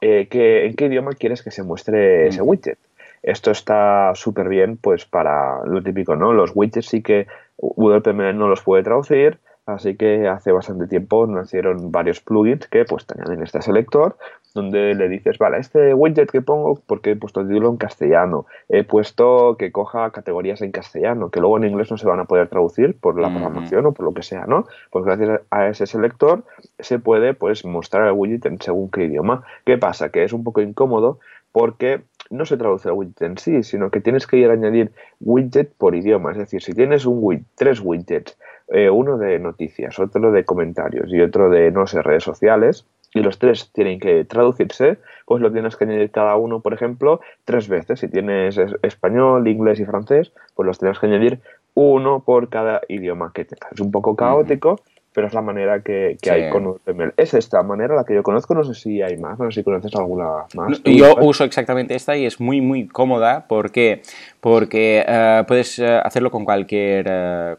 eh, 0.00 0.26
que, 0.28 0.66
en 0.66 0.74
qué 0.74 0.86
idioma 0.86 1.12
quieres 1.12 1.42
que 1.42 1.50
se 1.50 1.62
muestre 1.62 2.28
ese 2.28 2.42
widget. 2.42 2.78
Esto 3.22 3.50
está 3.50 4.12
súper 4.14 4.48
bien 4.48 4.76
pues 4.76 5.04
para 5.04 5.64
lo 5.64 5.82
típico, 5.82 6.16
¿no? 6.16 6.32
Los 6.32 6.52
widgets 6.54 6.86
sí 6.86 7.02
que 7.02 7.26
WPML 7.58 8.36
no 8.36 8.48
los 8.48 8.62
puede 8.62 8.82
traducir, 8.82 9.38
Así 9.66 9.96
que 9.96 10.28
hace 10.28 10.52
bastante 10.52 10.86
tiempo 10.86 11.26
nacieron 11.26 11.90
varios 11.90 12.20
plugins 12.20 12.68
que 12.68 12.84
pues 12.84 13.06
te 13.06 13.14
añaden 13.14 13.42
este 13.42 13.62
selector 13.62 14.16
donde 14.54 14.94
le 14.94 15.08
dices, 15.08 15.36
vale, 15.38 15.58
este 15.58 15.94
widget 15.94 16.30
que 16.30 16.40
pongo, 16.40 16.80
porque 16.86 17.10
he 17.10 17.16
puesto 17.16 17.40
el 17.40 17.48
título 17.48 17.70
en 17.70 17.76
castellano, 17.76 18.46
he 18.68 18.84
puesto 18.84 19.56
que 19.58 19.72
coja 19.72 20.10
categorías 20.10 20.62
en 20.62 20.70
castellano, 20.70 21.30
que 21.30 21.40
luego 21.40 21.56
en 21.56 21.64
inglés 21.64 21.90
no 21.90 21.98
se 21.98 22.06
van 22.06 22.20
a 22.20 22.24
poder 22.26 22.48
traducir 22.48 22.96
por 22.96 23.18
la 23.18 23.28
programación 23.28 23.84
o 23.86 23.92
por 23.92 24.04
lo 24.06 24.14
que 24.14 24.22
sea, 24.22 24.46
¿no? 24.46 24.66
Pues 24.90 25.04
gracias 25.04 25.40
a 25.50 25.68
ese 25.68 25.86
selector 25.86 26.44
se 26.78 27.00
puede 27.00 27.34
pues 27.34 27.64
mostrar 27.64 28.06
el 28.06 28.12
widget 28.12 28.46
en 28.46 28.60
según 28.60 28.90
qué 28.90 29.04
idioma. 29.04 29.42
¿Qué 29.64 29.76
pasa? 29.76 30.10
Que 30.10 30.22
es 30.22 30.32
un 30.32 30.44
poco 30.44 30.60
incómodo 30.60 31.18
porque 31.50 32.02
no 32.30 32.46
se 32.46 32.56
traduce 32.56 32.88
el 32.88 32.94
widget 32.94 33.22
en 33.22 33.38
sí, 33.38 33.62
sino 33.64 33.90
que 33.90 34.00
tienes 34.00 34.26
que 34.26 34.36
ir 34.36 34.50
a 34.50 34.52
añadir 34.52 34.92
widget 35.20 35.72
por 35.76 35.96
idioma. 35.96 36.30
Es 36.30 36.38
decir, 36.38 36.62
si 36.62 36.74
tienes 36.74 37.06
un 37.06 37.18
widget, 37.20 37.46
tres 37.56 37.80
widgets 37.80 38.38
eh, 38.68 38.90
uno 38.90 39.18
de 39.18 39.38
noticias, 39.38 39.98
otro 39.98 40.32
de 40.32 40.44
comentarios 40.44 41.12
y 41.12 41.20
otro 41.20 41.50
de, 41.50 41.70
no 41.70 41.86
sé, 41.86 42.02
redes 42.02 42.24
sociales, 42.24 42.86
y 43.14 43.20
los 43.20 43.38
tres 43.38 43.70
tienen 43.72 44.00
que 44.00 44.24
traducirse, 44.24 44.98
pues 45.24 45.40
lo 45.40 45.52
tienes 45.52 45.76
que 45.76 45.84
añadir 45.84 46.10
cada 46.10 46.34
uno, 46.36 46.60
por 46.60 46.74
ejemplo, 46.74 47.20
tres 47.44 47.68
veces. 47.68 48.00
Si 48.00 48.08
tienes 48.08 48.58
español, 48.82 49.46
inglés 49.46 49.78
y 49.78 49.84
francés, 49.84 50.32
pues 50.54 50.66
los 50.66 50.78
tienes 50.78 50.98
que 50.98 51.06
añadir 51.06 51.40
uno 51.74 52.24
por 52.24 52.48
cada 52.48 52.80
idioma 52.88 53.32
que 53.32 53.44
tengas. 53.44 53.72
Es 53.72 53.80
un 53.80 53.92
poco 53.92 54.16
caótico, 54.16 54.80
pero 55.14 55.28
es 55.28 55.32
la 55.32 55.42
manera 55.42 55.80
que, 55.80 56.18
hay 56.28 56.50
con 56.50 56.64
HTML. 56.64 57.14
Es 57.16 57.34
esta 57.34 57.62
manera 57.62 57.94
la 57.94 58.04
que 58.04 58.14
yo 58.14 58.24
conozco, 58.24 58.52
no 58.52 58.64
sé 58.64 58.74
si 58.74 59.00
hay 59.00 59.16
más, 59.16 59.38
no 59.38 59.48
sé 59.50 59.60
si 59.60 59.64
conoces 59.64 59.94
alguna 59.94 60.46
más. 60.54 60.82
yo 60.82 61.14
uso 61.20 61.44
exactamente 61.44 61.94
esta 61.94 62.16
y 62.16 62.26
es 62.26 62.40
muy, 62.40 62.60
muy 62.60 62.88
cómoda 62.88 63.46
porque, 63.46 64.02
porque 64.40 65.04
eh, 65.06 65.44
puedes 65.46 65.78
eh, 65.78 65.86
hacerlo 66.02 66.32
con 66.32 66.44
cualquier, 66.44 67.06
uh, 67.08 67.56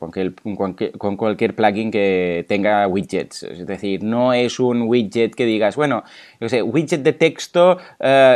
con, 0.98 1.16
cualquier, 1.16 1.56
plugin 1.56 1.92
que 1.92 2.46
tenga 2.50 2.86
widgets. 2.88 3.44
Es 3.44 3.66
decir, 3.66 4.04
no 4.04 4.34
es 4.34 4.60
un 4.60 4.82
widget 4.82 5.34
que 5.34 5.46
digas, 5.46 5.78
bueno, 5.78 6.04
yo 6.42 6.50
sé, 6.50 6.62
widget 6.62 7.04
de 7.04 7.14
texto 7.14 7.78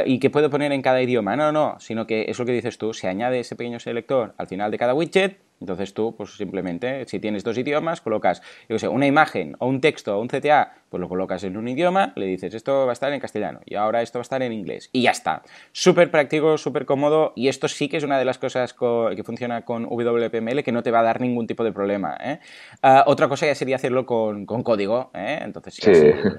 y 0.06 0.20
que 0.20 0.30
puedo 0.30 0.50
poner 0.50 0.72
en 0.72 0.82
cada 0.82 1.02
idioma. 1.02 1.36
No, 1.36 1.52
no, 1.52 1.76
sino 1.80 2.08
que 2.08 2.26
es 2.30 2.40
lo 2.40 2.46
que 2.46 2.54
dices 2.54 2.78
tú, 2.78 2.94
se 2.94 3.10
añade 3.10 3.42
ese 3.42 3.58
pequeño 3.58 3.82
selector 3.82 4.34
al 4.38 4.48
final 4.48 4.72
de 4.72 4.78
cada 4.78 4.94
widget 4.94 5.49
entonces 5.60 5.94
tú, 5.94 6.16
pues 6.16 6.36
simplemente, 6.36 7.06
si 7.06 7.20
tienes 7.20 7.44
dos 7.44 7.58
idiomas, 7.58 8.02
colocas, 8.02 8.42
yo 8.68 8.80
sé, 8.80 8.88
una 8.88 9.08
imagen 9.08 9.56
o 9.60 9.68
un 9.68 9.82
texto 9.82 10.18
o 10.18 10.22
un 10.22 10.28
CTA, 10.28 10.74
pues 10.90 11.00
lo 11.00 11.08
colocas 11.08 11.44
en 11.44 11.58
un 11.58 11.68
idioma, 11.68 12.14
le 12.16 12.26
dices, 12.26 12.54
esto 12.54 12.86
va 12.86 12.92
a 12.92 12.94
estar 12.94 13.14
en 13.14 13.20
castellano 13.20 13.60
y 13.66 13.76
ahora 13.76 14.02
esto 14.02 14.20
va 14.20 14.22
a 14.22 14.24
estar 14.24 14.42
en 14.42 14.52
inglés 14.52 14.90
y 14.92 15.04
ya 15.04 15.12
está. 15.12 15.44
Súper 15.72 16.10
práctico, 16.12 16.58
súper 16.58 16.86
cómodo 16.86 17.34
y 17.36 17.48
esto 17.48 17.68
sí 17.68 17.90
que 17.90 17.98
es 17.98 18.04
una 18.04 18.18
de 18.18 18.26
las 18.26 18.38
cosas 18.38 18.74
que 18.74 19.24
funciona 19.24 19.66
con 19.66 19.84
WPML 19.86 20.64
que 20.64 20.72
no 20.72 20.84
te 20.84 20.92
va 20.92 21.02
a 21.02 21.04
dar 21.04 21.22
ningún 21.22 21.48
tipo 21.48 21.64
de 21.64 21.72
problema. 21.72 22.18
¿eh? 22.22 22.40
Ah, 22.82 23.04
otra 23.08 23.28
cosa 23.28 23.46
ya 23.46 23.56
sería 23.56 23.76
hacerlo 23.76 24.06
con, 24.06 24.46
código, 24.46 25.12
¿eh? 25.14 25.40
entonces, 25.42 25.76
sí. 25.76 25.92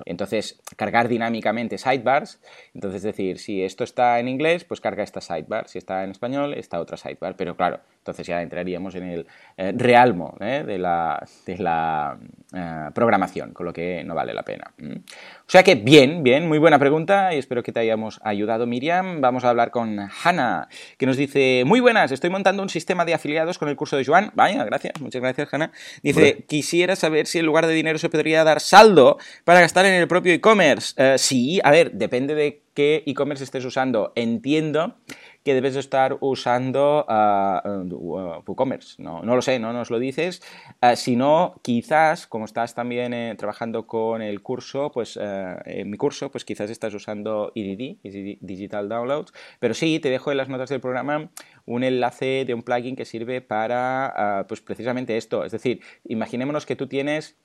entonces 0.04 0.60
cargar 0.76 1.08
dinámicamente 1.08 1.78
sidebars, 1.78 2.40
entonces 2.74 3.02
decir, 3.02 3.38
si 3.38 3.62
esto 3.62 3.84
está 3.84 4.18
en 4.18 4.28
inglés, 4.28 4.64
pues 4.64 4.80
carga 4.80 5.02
esta 5.02 5.20
sidebar, 5.20 5.68
si 5.68 5.78
está 5.78 6.04
en 6.04 6.10
español, 6.10 6.54
esta 6.54 6.80
otra 6.80 6.96
sidebar, 6.96 7.36
pero 7.36 7.56
claro, 7.56 7.80
entonces 8.00 8.26
ya 8.26 8.40
entraríamos 8.40 8.94
en 8.94 9.04
el 9.04 9.26
eh, 9.58 9.72
realmo 9.76 10.34
¿eh? 10.40 10.64
de 10.66 10.78
la, 10.78 11.22
de 11.44 11.58
la 11.58 12.18
eh, 12.54 12.88
programación, 12.94 13.52
con 13.52 13.66
lo 13.66 13.74
que 13.74 14.02
no 14.04 14.14
vale 14.14 14.32
la 14.32 14.42
pena. 14.42 14.72
O 14.80 15.46
sea 15.46 15.62
que 15.62 15.74
bien, 15.74 16.22
bien, 16.22 16.48
muy 16.48 16.56
buena 16.58 16.78
pregunta 16.78 17.34
y 17.34 17.38
espero 17.38 17.62
que 17.62 17.72
te 17.72 17.80
hayamos 17.80 18.18
ayudado, 18.24 18.66
Miriam. 18.66 19.20
Vamos 19.20 19.44
a 19.44 19.50
hablar 19.50 19.70
con 19.70 19.98
Hanna, 20.24 20.68
que 20.96 21.04
nos 21.04 21.18
dice, 21.18 21.64
muy 21.66 21.80
buenas, 21.80 22.10
estoy 22.10 22.30
montando 22.30 22.62
un 22.62 22.70
sistema 22.70 23.04
de 23.04 23.12
afiliados 23.12 23.58
con 23.58 23.68
el 23.68 23.76
curso 23.76 23.98
de 23.98 24.04
Joan. 24.06 24.30
Vaya, 24.34 24.64
gracias, 24.64 24.98
muchas 25.00 25.20
gracias, 25.20 25.52
Hanna. 25.52 25.70
Dice, 26.02 26.44
quisiera 26.48 26.96
saber 26.96 27.26
si 27.26 27.38
en 27.38 27.46
lugar 27.46 27.66
de 27.66 27.74
dinero 27.74 27.98
se 27.98 28.08
podría 28.08 28.44
dar 28.44 28.60
saldo 28.60 29.18
para 29.44 29.60
gastar 29.60 29.84
en 29.84 29.92
el 29.92 30.08
propio 30.08 30.32
e-commerce. 30.32 31.18
sí, 31.18 31.60
a 31.62 31.70
ver, 31.70 31.92
depende 31.92 32.34
de 32.34 32.62
qué 32.72 33.02
e-commerce 33.06 33.44
estés 33.44 33.64
usando. 33.66 34.12
Entiendo 34.14 34.96
que 35.44 35.54
debes 35.54 35.76
estar 35.76 36.18
usando 36.20 37.06
uh, 37.08 38.42
WooCommerce. 38.46 39.02
No, 39.02 39.22
lo 39.22 39.42
sé, 39.42 39.58
no 39.58 39.72
nos 39.72 39.90
lo 39.90 39.98
dices. 39.98 40.42
Uh, 40.82 40.96
si 40.96 41.16
no, 41.16 41.54
quizás, 41.62 42.26
como 42.26 42.44
estás 42.44 42.74
también 42.74 43.14
eh, 43.14 43.34
trabajando 43.36 43.86
con 43.86 44.22
el 44.22 44.42
curso, 44.42 44.90
pues 44.92 45.18
en 45.20 45.90
mi 45.90 45.96
curso, 45.96 46.30
pues 46.30 46.44
quizás 46.44 46.70
estás 46.70 46.94
usando 46.94 47.52
EDD, 47.54 47.96
Digital 48.40 48.88
Downloads. 48.88 49.32
Pero 49.58 49.74
sí, 49.74 49.98
te 50.00 50.10
dejo 50.10 50.30
en 50.30 50.36
las 50.36 50.48
notas 50.48 50.68
del 50.68 50.80
programa 50.80 51.30
un 51.66 51.84
enlace 51.84 52.44
de 52.44 52.54
un 52.54 52.62
plugin 52.62 52.96
que 52.96 53.04
sirve 53.04 53.40
para, 53.40 54.44
pues 54.48 54.60
precisamente 54.60 55.16
esto. 55.16 55.44
Es 55.44 55.52
decir, 55.52 55.80
imaginémonos 56.04 56.66
que 56.66 56.76
tú 56.76 56.86
tienes, 56.86 57.36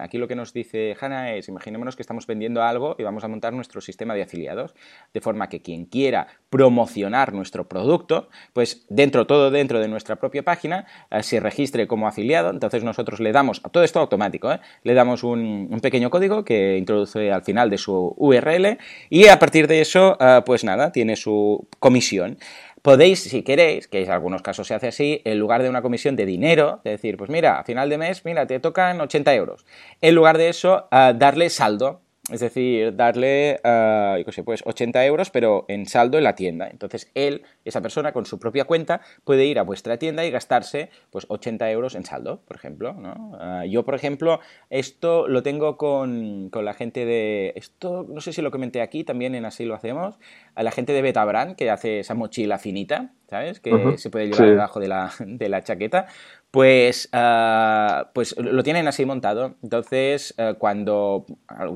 aquí 0.00 0.18
lo 0.18 0.28
que 0.28 0.36
nos 0.36 0.52
dice 0.52 0.96
Hanna 1.00 1.34
es, 1.34 1.48
imaginémonos 1.48 1.96
que 1.96 2.02
estamos 2.02 2.26
vendiendo 2.26 2.62
algo 2.62 2.96
y 2.98 3.02
vamos 3.02 3.24
a 3.24 3.28
montar 3.28 3.52
nuestro 3.52 3.80
sistema 3.80 4.14
de 4.14 4.22
afiliados, 4.22 4.74
de 5.12 5.20
forma 5.20 5.48
que 5.48 5.62
quien 5.62 5.86
quiera 5.86 6.26
promocionar 6.50 7.32
nuestro 7.40 7.66
producto, 7.66 8.28
pues 8.52 8.84
dentro, 8.90 9.26
todo 9.26 9.50
dentro 9.50 9.80
de 9.80 9.88
nuestra 9.88 10.16
propia 10.16 10.42
página, 10.42 10.86
eh, 11.10 11.22
se 11.22 11.40
registre 11.40 11.86
como 11.86 12.06
afiliado, 12.06 12.50
entonces 12.50 12.84
nosotros 12.84 13.18
le 13.18 13.32
damos, 13.32 13.62
todo 13.72 13.82
esto 13.82 13.98
automático, 13.98 14.52
¿eh? 14.52 14.60
le 14.84 14.92
damos 14.94 15.24
un, 15.24 15.78
pequeño 15.80 16.10
código 16.10 16.44
que 16.44 16.76
introduce 16.76 17.32
al 17.32 17.42
final 17.42 17.70
de 17.70 17.78
su 17.78 18.14
URL 18.18 18.76
y 19.08 19.28
a 19.28 19.38
partir 19.38 19.66
de 19.66 19.80
eso, 19.80 20.18
eh, 20.20 20.42
pues 20.44 20.64
nada, 20.64 20.92
tiene 20.92 21.16
su 21.16 21.66
comisión. 21.78 22.38
Podéis, 22.82 23.20
si 23.20 23.42
queréis, 23.42 23.88
que 23.88 24.04
en 24.04 24.10
algunos 24.10 24.42
casos 24.42 24.66
se 24.66 24.74
hace 24.74 24.88
así, 24.88 25.22
en 25.24 25.38
lugar 25.38 25.62
de 25.62 25.70
una 25.70 25.82
comisión 25.82 26.16
de 26.16 26.26
dinero, 26.26 26.80
de 26.84 26.92
decir, 26.92 27.16
pues 27.16 27.30
mira, 27.30 27.58
a 27.58 27.64
final 27.64 27.88
de 27.88 27.98
mes, 27.98 28.24
mira, 28.24 28.46
te 28.46 28.60
tocan 28.60 29.00
80 29.00 29.34
euros. 29.34 29.66
En 30.00 30.14
lugar 30.14 30.38
de 30.38 30.48
eso, 30.48 30.88
darle 30.90 31.50
saldo. 31.50 32.00
Es 32.30 32.40
decir, 32.40 32.94
darle, 32.94 33.60
uh, 33.64 34.22
yo 34.24 34.32
sé, 34.32 34.42
pues 34.42 34.62
80 34.64 35.04
euros, 35.04 35.30
pero 35.30 35.64
en 35.68 35.86
saldo 35.86 36.18
en 36.18 36.24
la 36.24 36.34
tienda. 36.34 36.68
Entonces, 36.68 37.10
él, 37.14 37.42
esa 37.64 37.80
persona, 37.80 38.12
con 38.12 38.26
su 38.26 38.38
propia 38.38 38.64
cuenta, 38.64 39.00
puede 39.24 39.44
ir 39.46 39.58
a 39.58 39.62
vuestra 39.62 39.98
tienda 39.98 40.24
y 40.24 40.30
gastarse, 40.30 40.90
pues, 41.10 41.26
80 41.28 41.70
euros 41.70 41.94
en 41.94 42.04
saldo, 42.04 42.40
por 42.46 42.56
ejemplo, 42.56 42.92
¿no? 42.94 43.36
Ah, 43.40 43.64
yo, 43.66 43.84
por 43.84 43.94
ejemplo, 43.94 44.40
esto 44.70 45.28
lo 45.28 45.42
tengo 45.42 45.76
con, 45.76 46.50
con, 46.50 46.64
la 46.64 46.74
gente 46.74 47.04
de... 47.04 47.52
Esto, 47.56 48.06
no 48.08 48.20
sé 48.20 48.32
si 48.32 48.42
lo 48.42 48.50
comenté 48.50 48.80
aquí, 48.82 49.04
también 49.04 49.34
en 49.34 49.44
Así 49.44 49.64
lo 49.64 49.74
hacemos, 49.74 50.18
a 50.54 50.62
la 50.62 50.70
gente 50.70 50.92
de 50.92 51.02
Betabrand, 51.02 51.56
que 51.56 51.70
hace 51.70 52.00
esa 52.00 52.14
mochila 52.14 52.58
finita, 52.58 53.12
¿sabes? 53.28 53.60
Que 53.60 53.96
se 53.96 54.10
puede 54.10 54.26
llevar 54.26 54.48
debajo 54.48 54.80
de 54.80 54.88
la, 54.88 55.12
de 55.20 55.48
la 55.48 55.62
chaqueta 55.62 56.06
pues, 56.50 57.08
ah, 57.12 58.10
pues 58.14 58.36
lo 58.36 58.62
tienen 58.62 58.88
así 58.88 59.04
montado. 59.04 59.56
Entonces, 59.62 60.34
ah, 60.38 60.54
cuando 60.58 61.26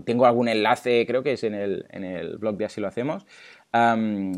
tengo 0.04 0.26
algún 0.26 0.48
enlace, 0.48 1.04
creo 1.06 1.22
que 1.22 1.32
es 1.32 1.44
en 1.44 1.54
el, 1.54 1.86
en 1.90 2.04
el 2.04 2.38
blog 2.38 2.56
de 2.56 2.64
Así 2.64 2.80
lo 2.80 2.88
hacemos, 2.88 3.26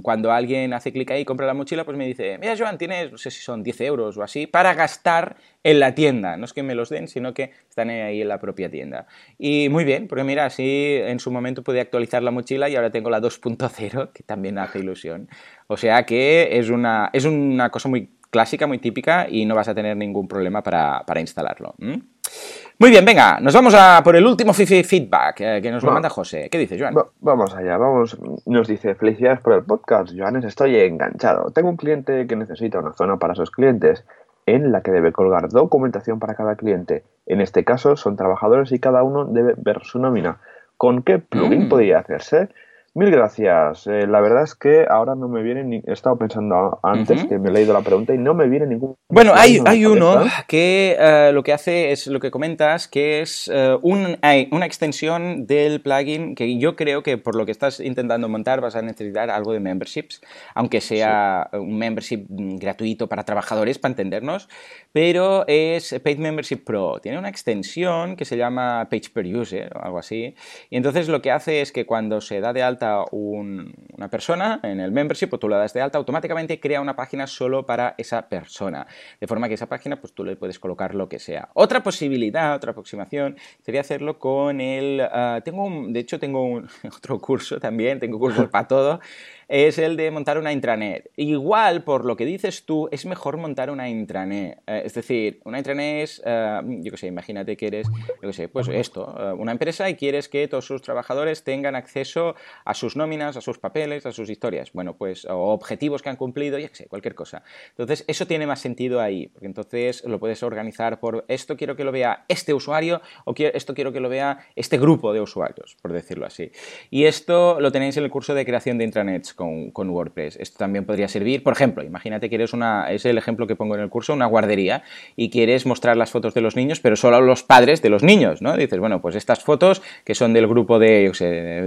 cuando 0.02 0.32
alguien 0.32 0.72
hace 0.72 0.92
clic 0.92 1.10
ahí 1.10 1.20
y 1.20 1.24
compra 1.26 1.46
la 1.46 1.52
mochila, 1.52 1.84
pues 1.84 1.98
me 1.98 2.06
dice, 2.06 2.38
mira 2.38 2.54
Joan, 2.56 2.78
tienes, 2.78 3.12
no 3.12 3.18
sé 3.18 3.30
si 3.30 3.42
son 3.42 3.62
10 3.62 3.82
euros 3.82 4.16
o 4.16 4.22
así, 4.22 4.46
para 4.46 4.72
gastar 4.72 5.36
en 5.62 5.78
la 5.78 5.94
tienda. 5.94 6.38
No 6.38 6.46
es 6.46 6.54
que 6.54 6.62
me 6.62 6.74
los 6.74 6.88
den, 6.88 7.06
sino 7.06 7.34
que 7.34 7.52
están 7.68 7.90
ahí 7.90 8.22
en 8.22 8.28
la 8.28 8.40
propia 8.40 8.70
tienda. 8.70 9.06
Y 9.36 9.68
muy 9.68 9.84
bien, 9.84 10.08
porque 10.08 10.24
mira, 10.24 10.46
así 10.46 10.96
en 11.02 11.20
su 11.20 11.30
momento 11.30 11.62
pude 11.62 11.80
actualizar 11.80 12.22
la 12.22 12.30
mochila 12.30 12.70
y 12.70 12.76
ahora 12.76 12.90
tengo 12.90 13.10
la 13.10 13.20
2.0, 13.20 14.12
que 14.12 14.22
también 14.22 14.58
hace 14.58 14.78
ilusión. 14.78 15.28
O 15.66 15.76
sea 15.76 16.06
que 16.06 16.58
es 16.58 16.70
una, 16.70 17.10
es 17.12 17.26
una 17.26 17.68
cosa 17.70 17.90
muy 17.90 18.15
clásica, 18.36 18.66
muy 18.66 18.76
típica 18.76 19.26
y 19.30 19.46
no 19.46 19.54
vas 19.54 19.66
a 19.68 19.74
tener 19.74 19.96
ningún 19.96 20.28
problema 20.28 20.62
para, 20.62 21.02
instalarlo. 21.18 21.74
Muy 21.78 22.90
bien, 22.90 23.02
venga, 23.02 23.38
nos 23.40 23.54
vamos 23.54 23.74
a 23.74 24.02
por 24.04 24.14
el 24.14 24.26
último 24.26 24.52
feedback 24.52 25.40
eh, 25.40 25.60
que 25.62 25.70
nos 25.70 25.82
lo 25.82 25.90
manda 25.90 26.10
José. 26.10 26.50
¿Qué 26.50 26.58
dice, 26.58 26.78
Joan? 26.78 26.94
vamos 27.20 27.54
allá, 27.54 27.78
vamos. 27.78 28.18
Nos 28.44 28.68
dice, 28.68 28.94
felicidades 28.94 29.40
por 29.40 29.54
el 29.54 29.64
podcast, 29.64 30.12
Joanes, 30.14 30.44
estoy 30.44 30.76
enganchado. 30.76 31.50
Tengo 31.50 31.70
un 31.70 31.78
cliente 31.78 32.26
que 32.26 32.36
necesita 32.36 32.78
una 32.78 32.92
zona 32.92 33.16
para 33.16 33.34
sus 33.34 33.50
clientes 33.50 34.04
en 34.44 34.70
la 34.70 34.82
que 34.82 34.90
debe 34.90 35.12
colgar 35.12 35.48
documentación 35.48 36.18
para 36.18 36.34
cada 36.34 36.56
cliente. 36.56 37.04
En 37.24 37.40
este 37.40 37.64
caso 37.64 37.96
son 37.96 38.16
trabajadores 38.16 38.70
y 38.70 38.78
cada 38.78 39.02
uno 39.02 39.24
debe 39.24 39.54
ver 39.56 39.80
su 39.82 39.98
nómina. 39.98 40.40
¿Con 40.76 41.02
qué 41.02 41.18
plugin 41.20 41.64
mm. 41.64 41.68
podría 41.70 42.00
hacerse? 42.00 42.50
Mil 42.96 43.10
gracias. 43.10 43.86
Eh, 43.88 44.06
la 44.06 44.22
verdad 44.22 44.42
es 44.42 44.54
que 44.54 44.86
ahora 44.88 45.14
no 45.14 45.28
me 45.28 45.42
viene 45.42 45.62
ni... 45.64 45.82
He 45.86 45.92
estado 45.92 46.16
pensando 46.16 46.80
antes 46.82 47.26
que 47.26 47.38
me 47.38 47.50
he 47.50 47.52
leído 47.52 47.74
la 47.74 47.82
pregunta 47.82 48.14
y 48.14 48.18
no 48.18 48.32
me 48.32 48.48
viene 48.48 48.64
ningún... 48.64 48.96
Bueno, 49.10 49.32
hay, 49.34 49.60
hay 49.66 49.84
uno 49.84 50.24
que 50.48 50.96
eh, 50.98 51.30
lo 51.34 51.42
que 51.42 51.52
hace 51.52 51.92
es 51.92 52.06
lo 52.06 52.20
que 52.20 52.30
comentas, 52.30 52.88
que 52.88 53.20
es 53.20 53.48
uh, 53.48 53.78
un, 53.82 54.16
una 54.50 54.64
extensión 54.64 55.46
del 55.46 55.82
plugin 55.82 56.34
que 56.34 56.56
yo 56.56 56.74
creo 56.74 57.02
que 57.02 57.18
por 57.18 57.34
lo 57.34 57.44
que 57.44 57.52
estás 57.52 57.80
intentando 57.80 58.30
montar 58.30 58.62
vas 58.62 58.76
a 58.76 58.80
necesitar 58.80 59.28
algo 59.28 59.52
de 59.52 59.60
memberships, 59.60 60.22
aunque 60.54 60.80
sea 60.80 61.50
un 61.52 61.76
membership 61.76 62.24
gratuito 62.30 63.10
para 63.10 63.24
trabajadores, 63.24 63.78
para 63.78 63.92
entendernos, 63.92 64.48
pero 64.92 65.44
es 65.48 66.00
Paid 66.02 66.18
Membership 66.18 66.64
Pro. 66.64 66.98
Tiene 67.02 67.18
una 67.18 67.28
extensión 67.28 68.16
que 68.16 68.24
se 68.24 68.38
llama 68.38 68.88
Page 68.90 69.10
Per 69.12 69.26
User 69.26 69.76
o 69.76 69.84
algo 69.84 69.98
así. 69.98 70.34
Y 70.70 70.78
entonces 70.78 71.08
lo 71.08 71.20
que 71.20 71.30
hace 71.30 71.60
es 71.60 71.72
que 71.72 71.84
cuando 71.84 72.22
se 72.22 72.40
da 72.40 72.54
de 72.54 72.62
alta 72.62 72.85
una 73.10 74.08
persona 74.10 74.60
en 74.62 74.80
el 74.80 74.92
membership 74.92 75.28
o 75.32 75.38
tú 75.38 75.48
la 75.48 75.58
das 75.58 75.72
de 75.72 75.80
alta, 75.80 75.98
automáticamente 75.98 76.60
crea 76.60 76.80
una 76.80 76.96
página 76.96 77.26
solo 77.26 77.64
para 77.66 77.94
esa 77.98 78.28
persona. 78.28 78.86
De 79.20 79.26
forma 79.26 79.48
que 79.48 79.54
esa 79.54 79.68
página, 79.68 80.00
pues 80.00 80.12
tú 80.12 80.24
le 80.24 80.36
puedes 80.36 80.58
colocar 80.58 80.94
lo 80.94 81.08
que 81.08 81.18
sea. 81.18 81.48
Otra 81.54 81.82
posibilidad, 81.82 82.54
otra 82.54 82.72
aproximación, 82.72 83.36
sería 83.62 83.80
hacerlo 83.80 84.18
con 84.18 84.60
el... 84.60 85.00
Ah, 85.00 85.40
tengo 85.44 85.64
un, 85.64 85.92
de 85.92 86.00
hecho, 86.00 86.18
tengo 86.18 86.42
un, 86.42 86.68
otro 86.96 87.18
curso 87.20 87.58
también, 87.58 88.00
tengo 88.00 88.18
cursos 88.18 88.48
para 88.50 88.68
todo, 88.68 89.00
es 89.48 89.78
el 89.78 89.96
de 89.96 90.10
montar 90.10 90.38
una 90.38 90.52
intranet. 90.52 91.10
Igual, 91.16 91.84
por 91.84 92.04
lo 92.04 92.16
que 92.16 92.24
dices 92.24 92.64
tú, 92.64 92.88
es 92.90 93.06
mejor 93.06 93.36
montar 93.36 93.70
una 93.70 93.88
intranet. 93.88 94.58
Eh, 94.66 94.82
es 94.84 94.94
decir, 94.94 95.40
una 95.44 95.58
intranet 95.58 96.02
es, 96.02 96.22
eh, 96.24 96.60
yo 96.80 96.90
qué 96.90 96.96
sé, 96.96 97.06
imagínate 97.06 97.56
que 97.56 97.68
eres, 97.68 97.88
yo 97.88 98.28
qué 98.28 98.32
sé, 98.32 98.48
pues 98.48 98.68
esto, 98.68 99.14
eh, 99.18 99.32
una 99.32 99.52
empresa 99.52 99.88
y 99.88 99.94
quieres 99.94 100.28
que 100.28 100.48
todos 100.48 100.66
sus 100.66 100.82
trabajadores 100.82 101.44
tengan 101.44 101.76
acceso 101.76 102.34
a 102.64 102.74
sus 102.74 102.96
nóminas, 102.96 103.36
a 103.36 103.40
sus 103.40 103.58
papeles, 103.58 104.06
a 104.06 104.12
sus 104.12 104.30
historias. 104.30 104.72
Bueno, 104.72 104.96
pues, 104.96 105.26
objetivos 105.30 106.02
que 106.02 106.08
han 106.08 106.16
cumplido, 106.16 106.58
yo 106.58 106.68
qué 106.68 106.74
sé, 106.74 106.86
cualquier 106.86 107.14
cosa. 107.14 107.42
Entonces, 107.70 108.04
eso 108.08 108.26
tiene 108.26 108.46
más 108.46 108.60
sentido 108.60 109.00
ahí, 109.00 109.28
porque 109.28 109.46
entonces 109.46 110.04
lo 110.04 110.18
puedes 110.18 110.42
organizar 110.42 110.98
por 110.98 111.24
esto 111.28 111.56
quiero 111.56 111.76
que 111.76 111.84
lo 111.84 111.92
vea 111.92 112.24
este 112.28 112.54
usuario 112.54 113.00
o 113.24 113.34
esto 113.36 113.74
quiero 113.74 113.92
que 113.92 114.00
lo 114.00 114.08
vea 114.08 114.38
este 114.56 114.78
grupo 114.78 115.12
de 115.12 115.20
usuarios, 115.20 115.76
por 115.80 115.92
decirlo 115.92 116.26
así. 116.26 116.50
Y 116.90 117.04
esto 117.04 117.60
lo 117.60 117.72
tenéis 117.72 117.96
en 117.96 118.04
el 118.04 118.10
curso 118.10 118.34
de 118.34 118.44
creación 118.44 118.78
de 118.78 118.84
intranets 118.84 119.35
con, 119.36 119.90
WordPress. 119.90 120.36
Esto 120.36 120.58
también 120.58 120.84
podría 120.84 121.06
servir, 121.06 121.42
por 121.42 121.52
ejemplo, 121.52 121.84
imagínate 121.84 122.28
que 122.28 122.34
eres 122.34 122.52
una, 122.52 122.90
es 122.90 123.04
el 123.04 123.18
ejemplo 123.18 123.46
que 123.46 123.54
pongo 123.54 123.76
en 123.76 123.82
el 123.82 123.90
curso, 123.90 124.14
una 124.14 124.26
guardería 124.26 124.82
y 125.14 125.30
quieres 125.30 125.66
mostrar 125.66 125.96
las 125.96 126.10
fotos 126.10 126.34
de 126.34 126.40
los 126.40 126.56
niños, 126.56 126.80
pero 126.80 126.96
solo 126.96 127.16
a 127.16 127.20
los 127.20 127.42
padres 127.42 127.82
de 127.82 127.90
los 127.90 128.02
niños, 128.02 128.42
¿no? 128.42 128.56
Dices, 128.56 128.78
bueno, 128.80 129.00
pues 129.00 129.14
estas 129.14 129.44
fotos 129.44 129.82
que 130.04 130.14
son 130.14 130.32
del 130.32 130.46
grupo 130.48 130.78
de, 130.78 131.12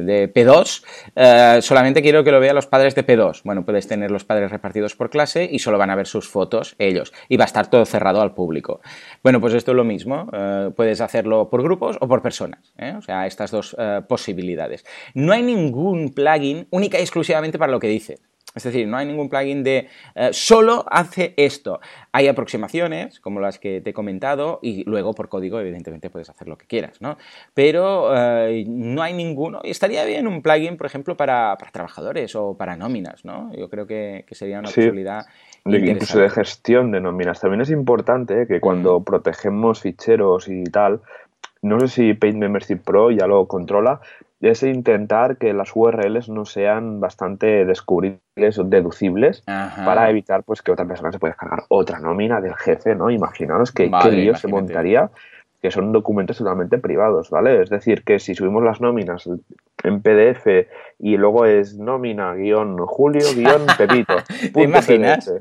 de 0.06 0.34
P2, 0.34 0.84
eh, 1.16 1.60
solamente 1.62 2.02
quiero 2.02 2.24
que 2.24 2.32
lo 2.32 2.40
vean 2.40 2.56
los 2.56 2.68
padres 2.68 2.96
de 2.96 3.06
P2. 3.06 3.42
Bueno, 3.44 3.64
puedes 3.64 3.88
tener 3.88 4.12
los 4.12 4.26
padres 4.26 4.52
repartidos 4.52 4.96
por 4.96 5.10
clase 5.10 5.48
y 5.50 5.60
solo 5.60 5.78
van 5.78 5.92
a 5.92 5.96
ver 5.96 6.08
sus 6.08 6.28
fotos 6.28 6.76
ellos 6.80 7.14
y 7.30 7.38
va 7.38 7.46
a 7.46 7.48
estar 7.48 7.70
todo 7.70 7.86
cerrado 7.86 8.22
al 8.22 8.34
público. 8.34 8.82
Bueno, 9.24 9.40
pues 9.40 9.54
esto 9.54 9.72
es 9.72 9.78
lo 9.78 9.84
mismo, 9.84 10.28
eh, 10.34 10.72
puedes 10.76 11.02
hacerlo 11.02 11.50
por 11.50 11.62
grupos 11.62 11.98
o 12.02 12.08
por 12.08 12.22
personas, 12.22 12.74
¿eh? 12.78 12.96
o 12.98 13.02
sea, 13.02 13.28
estas 13.28 13.52
dos 13.52 13.78
posibilidades. 14.08 14.86
No 15.14 15.34
hay 15.34 15.44
ningún 15.44 16.14
plugin 16.14 16.68
única 16.72 16.98
y 16.98 17.02
exclusivamente 17.02 17.59
para 17.60 17.72
lo 17.72 17.80
que 17.80 17.88
dice. 17.88 18.20
Es 18.56 18.64
decir, 18.64 18.88
no 18.88 18.98
hay 18.98 19.06
ningún 19.06 19.30
plugin 19.30 19.64
de 19.64 19.88
eh, 20.16 20.30
solo 20.32 20.84
hace 20.90 21.36
esto. 21.38 21.80
Hay 22.12 22.28
aproximaciones, 22.28 23.20
como 23.20 23.40
las 23.40 23.60
que 23.60 23.80
te 23.80 23.92
he 23.92 23.94
comentado, 23.94 24.60
y 24.64 24.84
luego 24.86 25.14
por 25.14 25.30
código, 25.30 25.60
evidentemente, 25.60 26.10
puedes 26.10 26.30
hacer 26.30 26.48
lo 26.48 26.58
que 26.58 26.66
quieras, 26.66 27.00
¿no? 27.00 27.18
Pero 27.54 28.12
eh, 28.16 28.66
no 28.68 29.04
hay 29.04 29.14
ninguno. 29.14 29.62
Y 29.64 29.70
estaría 29.70 30.04
bien 30.04 30.28
un 30.28 30.42
plugin, 30.42 30.78
por 30.78 30.88
ejemplo, 30.88 31.16
para, 31.16 31.56
trabajadores 31.72 32.36
o 32.36 32.58
para 32.58 32.76
nóminas, 32.76 33.24
¿no? 33.24 33.52
Yo 33.56 33.70
creo 33.70 33.86
que, 33.86 34.26
sería 34.32 34.60
una 34.60 34.70
posibilidad. 34.70 35.28
Incluso 35.66 36.20
de 36.20 36.30
gestión 36.30 36.92
de 36.92 37.02
nóminas. 37.02 37.40
También 37.40 37.62
es 37.62 37.70
importante 37.70 38.48
que 38.48 38.60
cuando 38.60 39.04
protegemos 39.04 39.82
ficheros 39.82 40.48
y 40.48 40.64
tal, 40.64 41.02
no 41.62 41.80
sé 41.82 41.88
si 41.88 42.14
Paid 42.14 42.36
Membership 42.36 42.78
Pro 42.78 43.12
ya 43.12 43.28
lo 43.28 43.48
controla, 43.48 44.02
es 44.42 44.64
intentar 44.64 45.38
que 45.38 45.54
las 45.54 45.72
URLs 45.76 46.30
no 46.30 46.46
sean 46.46 47.00
bastante 47.00 47.66
descubribles 47.66 48.58
o 48.58 48.64
deducibles 48.64 49.44
para 49.46 50.10
evitar 50.10 50.44
pues 50.44 50.62
que 50.62 50.72
otra 50.72 50.86
persona 50.86 51.12
se 51.12 51.20
pueda 51.20 51.34
descargar 51.34 51.64
otra 51.68 52.00
nómina 52.00 52.40
del 52.40 52.56
jefe, 52.56 52.96
¿no? 52.96 53.10
Imaginaros 53.10 53.72
que 53.72 53.92
qué 53.92 54.12
lío 54.12 54.36
se 54.36 54.48
montaría 54.48 55.10
que 55.62 55.72
son 55.72 55.92
documentos 55.92 56.38
totalmente 56.38 56.78
privados, 56.78 57.30
¿vale? 57.30 57.62
Es 57.62 57.70
decir, 57.70 58.04
que 58.04 58.20
si 58.20 58.34
subimos 58.34 58.64
las 58.64 58.80
nóminas 58.80 59.30
en 59.84 60.02
PDF 60.02 60.48
y 61.00 61.18
luego 61.18 61.46
es 61.46 61.78
nómina 61.78 62.34
guion 62.34 62.78
Julio 62.78 63.26
guion 63.36 63.66
Pepito. 63.78 64.16
¿Te 64.54 64.64
imaginas? 64.64 65.32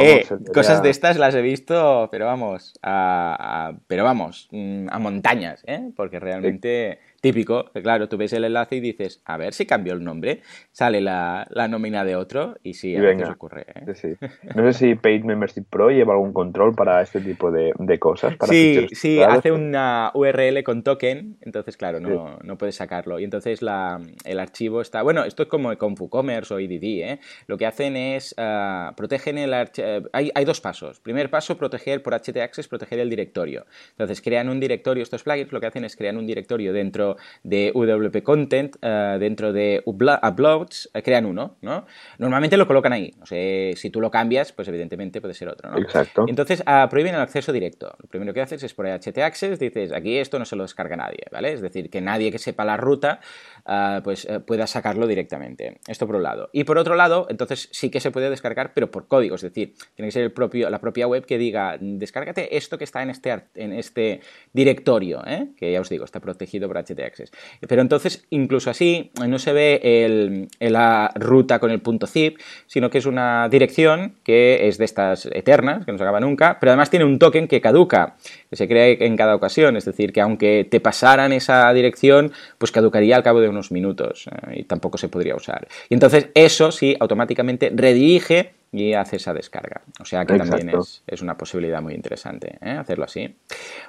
Eh, 0.00 0.26
cosas 0.52 0.82
de 0.82 0.90
estas 0.90 1.18
las 1.18 1.34
he 1.34 1.42
visto, 1.42 2.08
pero 2.10 2.26
vamos, 2.26 2.72
pero 2.82 4.04
vamos, 4.04 4.48
mm, 4.50 4.86
a 4.90 4.98
montañas, 4.98 5.62
¿eh? 5.66 5.90
Porque 5.94 6.18
realmente 6.18 6.98
Típico, 7.20 7.64
claro, 7.82 8.08
tú 8.08 8.16
ves 8.16 8.32
el 8.32 8.44
enlace 8.44 8.76
y 8.76 8.80
dices, 8.80 9.20
a 9.24 9.36
ver 9.36 9.52
si 9.52 9.66
cambió 9.66 9.92
el 9.92 10.04
nombre, 10.04 10.40
sale 10.70 11.00
la, 11.00 11.48
nómina 11.68 12.04
de 12.04 12.14
otro 12.14 12.56
y 12.62 12.74
sí, 12.74 12.94
a 12.94 13.00
veces 13.00 13.28
ocurre. 13.28 13.66
¿eh? 13.74 14.16
No 14.54 14.72
sé 14.72 14.72
si 14.72 14.94
Paid 14.94 15.24
Membership 15.24 15.64
Pro 15.68 15.90
lleva 15.90 16.12
algún 16.12 16.32
control 16.32 16.76
para 16.76 17.02
este 17.02 17.20
tipo 17.20 17.50
de, 17.50 17.72
cosas. 17.98 18.36
sí, 18.48 18.86
sí, 18.92 19.20
hace 19.20 19.50
una 19.50 20.12
URL 20.14 20.62
con 20.62 20.84
token, 20.84 21.38
entonces 21.40 21.76
claro, 21.76 21.98
no, 21.98 22.38
no 22.44 22.56
puedes 22.56 22.76
sacarlo. 22.76 23.18
Y 23.18 23.24
entonces 23.24 23.62
la, 23.62 24.00
el 24.24 24.38
archivo 24.38 24.80
está, 24.80 25.02
bueno, 25.02 25.24
esto 25.24 25.42
es 25.42 25.48
como 25.48 25.76
con 25.76 25.96
FooCommerce 25.96 26.54
o 26.54 26.60
IDD, 26.60 26.84
¿eh? 26.84 27.20
lo 27.48 27.58
que 27.58 27.66
hacen 27.66 27.96
es, 27.96 28.32
uh, 28.38 28.94
protegen 28.94 29.38
el 29.38 29.54
archivo, 29.54 29.88
eh, 29.88 30.02
hay, 30.12 30.30
hay 30.36 30.44
dos 30.44 30.60
pasos. 30.60 31.00
Primer 31.00 31.30
paso, 31.30 31.58
proteger 31.58 32.00
por 32.00 32.14
HT-Access, 32.14 32.68
proteger 32.68 33.00
el 33.00 33.10
directorio. 33.10 33.66
Entonces 33.90 34.22
crean 34.22 34.48
un 34.48 34.60
directorio, 34.60 35.02
estos 35.02 35.24
plugins 35.24 35.50
lo 35.50 35.60
que 35.60 35.66
hacen 35.66 35.84
es 35.84 35.96
crear 35.96 36.16
un 36.16 36.24
directorio 36.24 36.72
dentro 36.72 37.07
de 37.42 37.72
UWP 37.74 38.22
Content, 38.22 38.76
eh, 38.82 39.16
dentro 39.18 39.52
de 39.52 39.82
Uploads, 39.84 40.90
eh, 40.94 41.02
crean 41.02 41.26
uno, 41.26 41.56
¿no? 41.62 41.86
Normalmente 42.18 42.56
lo 42.56 42.66
colocan 42.66 42.92
ahí. 42.92 43.14
No 43.18 43.26
sé, 43.26 43.74
si 43.76 43.90
tú 43.90 44.00
lo 44.00 44.10
cambias, 44.10 44.52
pues 44.52 44.68
evidentemente 44.68 45.20
puede 45.20 45.34
ser 45.34 45.48
otro, 45.48 45.70
¿no? 45.70 45.78
Exacto. 45.78 46.24
Entonces, 46.28 46.62
ah, 46.66 46.86
prohíben 46.90 47.14
el 47.14 47.20
acceso 47.20 47.52
directo. 47.52 47.94
Lo 47.98 48.08
primero 48.08 48.34
que 48.34 48.40
haces 48.40 48.62
es 48.62 48.74
por 48.74 48.86
HT 48.86 49.18
Access, 49.18 49.58
dices, 49.58 49.92
aquí 49.92 50.18
esto 50.18 50.38
no 50.38 50.44
se 50.44 50.56
lo 50.56 50.62
descarga 50.62 50.96
nadie, 50.96 51.24
¿vale? 51.30 51.52
Es 51.52 51.60
decir, 51.60 51.90
que 51.90 52.00
nadie 52.00 52.30
que 52.32 52.38
sepa 52.38 52.64
la 52.64 52.76
ruta, 52.76 53.20
ah, 53.66 54.00
pues 54.02 54.24
eh, 54.24 54.40
pueda 54.40 54.66
sacarlo 54.66 55.06
directamente. 55.06 55.80
Esto 55.86 56.06
por 56.06 56.16
un 56.16 56.22
lado. 56.22 56.50
Y 56.52 56.64
por 56.64 56.78
otro 56.78 56.94
lado, 56.94 57.26
entonces 57.30 57.68
sí 57.72 57.90
que 57.90 58.00
se 58.00 58.10
puede 58.10 58.30
descargar, 58.30 58.72
pero 58.74 58.90
por 58.90 59.08
código. 59.08 59.36
Es 59.36 59.42
decir, 59.42 59.74
tiene 59.94 60.08
que 60.08 60.12
ser 60.12 60.22
el 60.22 60.32
propio, 60.32 60.70
la 60.70 60.80
propia 60.80 61.06
web 61.06 61.24
que 61.24 61.38
diga, 61.38 61.76
descárgate 61.80 62.56
esto 62.56 62.78
que 62.78 62.84
está 62.84 63.02
en 63.02 63.10
este, 63.10 63.44
en 63.54 63.72
este 63.72 64.20
directorio, 64.52 65.22
¿eh? 65.26 65.48
que 65.56 65.72
ya 65.72 65.80
os 65.80 65.88
digo, 65.88 66.04
está 66.04 66.20
protegido 66.20 66.68
por 66.68 66.78
HT 66.78 66.97
Access. 67.04 67.30
Pero 67.66 67.82
entonces, 67.82 68.26
incluso 68.30 68.70
así, 68.70 69.10
no 69.26 69.38
se 69.38 69.52
ve 69.52 70.48
la 70.60 71.10
ruta 71.14 71.58
con 71.58 71.70
el 71.70 71.80
punto 71.80 72.06
zip, 72.06 72.38
sino 72.66 72.90
que 72.90 72.98
es 72.98 73.06
una 73.06 73.48
dirección 73.48 74.14
que 74.22 74.68
es 74.68 74.78
de 74.78 74.84
estas 74.84 75.26
eternas, 75.26 75.84
que 75.84 75.92
no 75.92 75.98
se 75.98 76.04
acaba 76.04 76.20
nunca, 76.20 76.58
pero 76.60 76.72
además 76.72 76.90
tiene 76.90 77.04
un 77.04 77.18
token 77.18 77.48
que 77.48 77.60
caduca, 77.60 78.16
que 78.50 78.56
se 78.56 78.68
crea 78.68 78.88
en 78.88 79.16
cada 79.16 79.34
ocasión, 79.34 79.76
es 79.76 79.84
decir, 79.84 80.12
que 80.12 80.20
aunque 80.20 80.66
te 80.68 80.80
pasaran 80.80 81.32
esa 81.32 81.72
dirección, 81.72 82.32
pues 82.58 82.72
caducaría 82.72 83.16
al 83.16 83.22
cabo 83.22 83.40
de 83.40 83.48
unos 83.48 83.72
minutos 83.72 84.26
eh, 84.28 84.60
y 84.60 84.64
tampoco 84.64 84.98
se 84.98 85.08
podría 85.08 85.34
usar. 85.34 85.68
Y 85.88 85.94
entonces 85.94 86.28
eso 86.34 86.72
sí 86.72 86.96
automáticamente 86.98 87.70
redirige 87.74 88.57
y 88.72 88.92
hace 88.92 89.16
esa 89.16 89.32
descarga. 89.32 89.80
O 90.00 90.04
sea 90.04 90.24
que 90.24 90.36
también 90.36 90.70
es, 91.06 91.22
una 91.22 91.36
posibilidad 91.36 91.80
muy 91.80 91.94
interesante 91.94 92.58
¿eh? 92.60 92.70
hacerlo 92.70 93.04
así. 93.04 93.34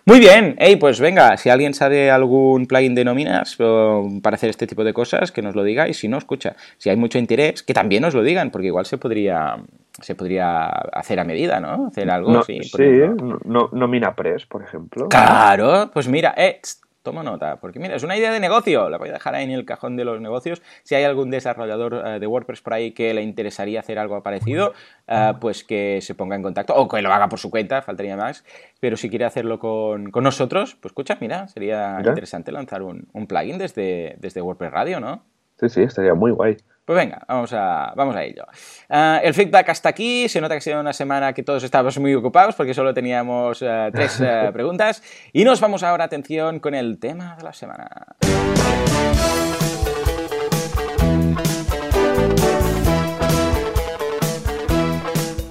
Muy 0.05 0.19
bien, 0.19 0.55
hey, 0.57 0.77
pues 0.77 0.99
venga, 0.99 1.37
si 1.37 1.49
alguien 1.49 1.73
sabe 1.73 2.11
algún 2.11 2.65
plugin 2.65 2.95
de 2.95 3.03
nóminas 3.03 3.57
para 4.21 4.35
hacer 4.35 4.49
este 4.49 4.67
tipo 4.67 4.83
de 4.83 4.93
cosas, 4.93 5.31
que 5.31 5.41
nos 5.41 5.55
lo 5.55 5.63
diga 5.63 5.87
y 5.87 5.93
si 5.93 6.07
no, 6.07 6.17
escucha, 6.17 6.55
si 6.77 6.89
hay 6.89 6.95
mucho 6.95 7.17
interés, 7.17 7.63
que 7.63 7.73
también 7.73 8.01
nos 8.01 8.13
lo 8.13 8.23
digan, 8.23 8.51
porque 8.51 8.67
igual 8.67 8.85
se 8.85 8.97
podría 8.97 9.57
se 10.01 10.15
podría 10.15 10.67
hacer 10.67 11.19
a 11.19 11.25
medida, 11.25 11.59
¿no? 11.59 11.87
Hacer 11.87 12.09
algo 12.09 12.39
así. 12.39 12.61
Sí, 12.63 13.01
no, 13.45 13.69
Nómina 13.73 14.15
Press, 14.15 14.45
por 14.45 14.63
ejemplo. 14.63 15.09
Claro, 15.09 15.91
pues 15.93 16.07
mira, 16.07 16.33
eh, 16.37 16.61
tomo 17.09 17.23
nota, 17.23 17.59
porque 17.59 17.79
mira, 17.79 17.95
es 17.95 18.03
una 18.03 18.15
idea 18.15 18.31
de 18.31 18.39
negocio, 18.39 18.87
la 18.87 18.99
voy 18.99 19.09
a 19.09 19.13
dejar 19.13 19.33
ahí 19.33 19.43
en 19.43 19.49
el 19.49 19.65
cajón 19.65 19.97
de 19.97 20.05
los 20.05 20.21
negocios. 20.21 20.61
Si 20.83 20.93
hay 20.93 21.05
algún 21.05 21.31
desarrollador 21.31 22.03
eh, 22.05 22.19
de 22.19 22.27
WordPress 22.27 22.61
por 22.61 22.73
ahí 22.73 22.91
que 22.91 23.15
le 23.15 23.23
interesaría 23.23 23.79
hacer 23.79 23.97
algo 23.97 24.21
parecido, 24.21 24.73
eh, 25.07 25.33
pues 25.41 25.63
que 25.63 26.01
se 26.01 26.13
ponga 26.13 26.35
en 26.35 26.43
contacto, 26.43 26.75
o 26.75 26.87
que 26.87 27.01
lo 27.01 27.11
haga 27.11 27.27
por 27.27 27.39
su 27.39 27.49
cuenta, 27.49 27.81
faltaría 27.81 28.15
más. 28.15 28.45
Pero 28.79 28.95
si 28.95 29.09
quiere 29.09 29.25
hacerlo 29.25 29.57
con, 29.57 30.11
nosotros, 30.13 30.75
pues 30.75 30.91
escucha, 30.91 31.17
mira, 31.19 31.47
sería 31.47 31.97
interesante 32.05 32.51
lanzar 32.51 32.83
un, 32.83 33.07
plugin 33.27 33.57
desde, 33.57 34.15
desde 34.19 34.41
WordPress 34.41 34.71
Radio, 34.71 34.99
¿no? 34.99 35.23
Sí, 35.59 35.67
sí, 35.69 35.81
estaría 35.81 36.13
muy 36.13 36.31
guay. 36.31 36.57
Pues 36.89 36.97
venga, 36.97 37.21
vamos 37.27 37.53
a, 37.53 37.93
vamos 37.95 38.15
a 38.15 38.23
ello. 38.23 38.47
Eh, 38.89 39.19
el 39.21 39.35
feedback 39.35 39.69
hasta 39.69 39.89
aquí. 39.89 40.27
Se 40.27 40.41
nota 40.41 40.55
que 40.55 40.57
ha 40.57 40.61
sido 40.61 40.79
una 40.79 40.91
semana 40.91 41.33
que 41.33 41.43
todos 41.43 41.61
estábamos 41.61 41.99
muy 41.99 42.15
ocupados 42.15 42.55
porque 42.55 42.73
solo 42.73 42.95
teníamos 42.95 43.61
eh, 43.61 43.91
tres 43.93 44.19
eh, 44.19 44.49
preguntas. 44.53 45.03
Y 45.31 45.43
nos 45.43 45.61
vamos 45.61 45.83
ahora, 45.83 46.05
atención, 46.05 46.59
con 46.59 46.73
el 46.73 46.97
tema 46.97 47.35
de 47.35 47.43
la 47.43 47.53
semana. 47.53 47.87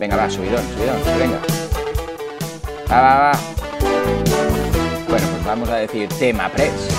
Venga, 0.00 0.16
va, 0.16 0.28
subidón, 0.28 0.64
subidón, 0.74 1.18
venga. 1.20 1.38
Va, 2.90 3.00
va, 3.00 3.18
va. 3.20 3.32
Bueno, 5.08 5.26
pues 5.30 5.44
vamos 5.44 5.68
a 5.68 5.76
decir 5.76 6.08
tema 6.18 6.48
press. 6.48 6.97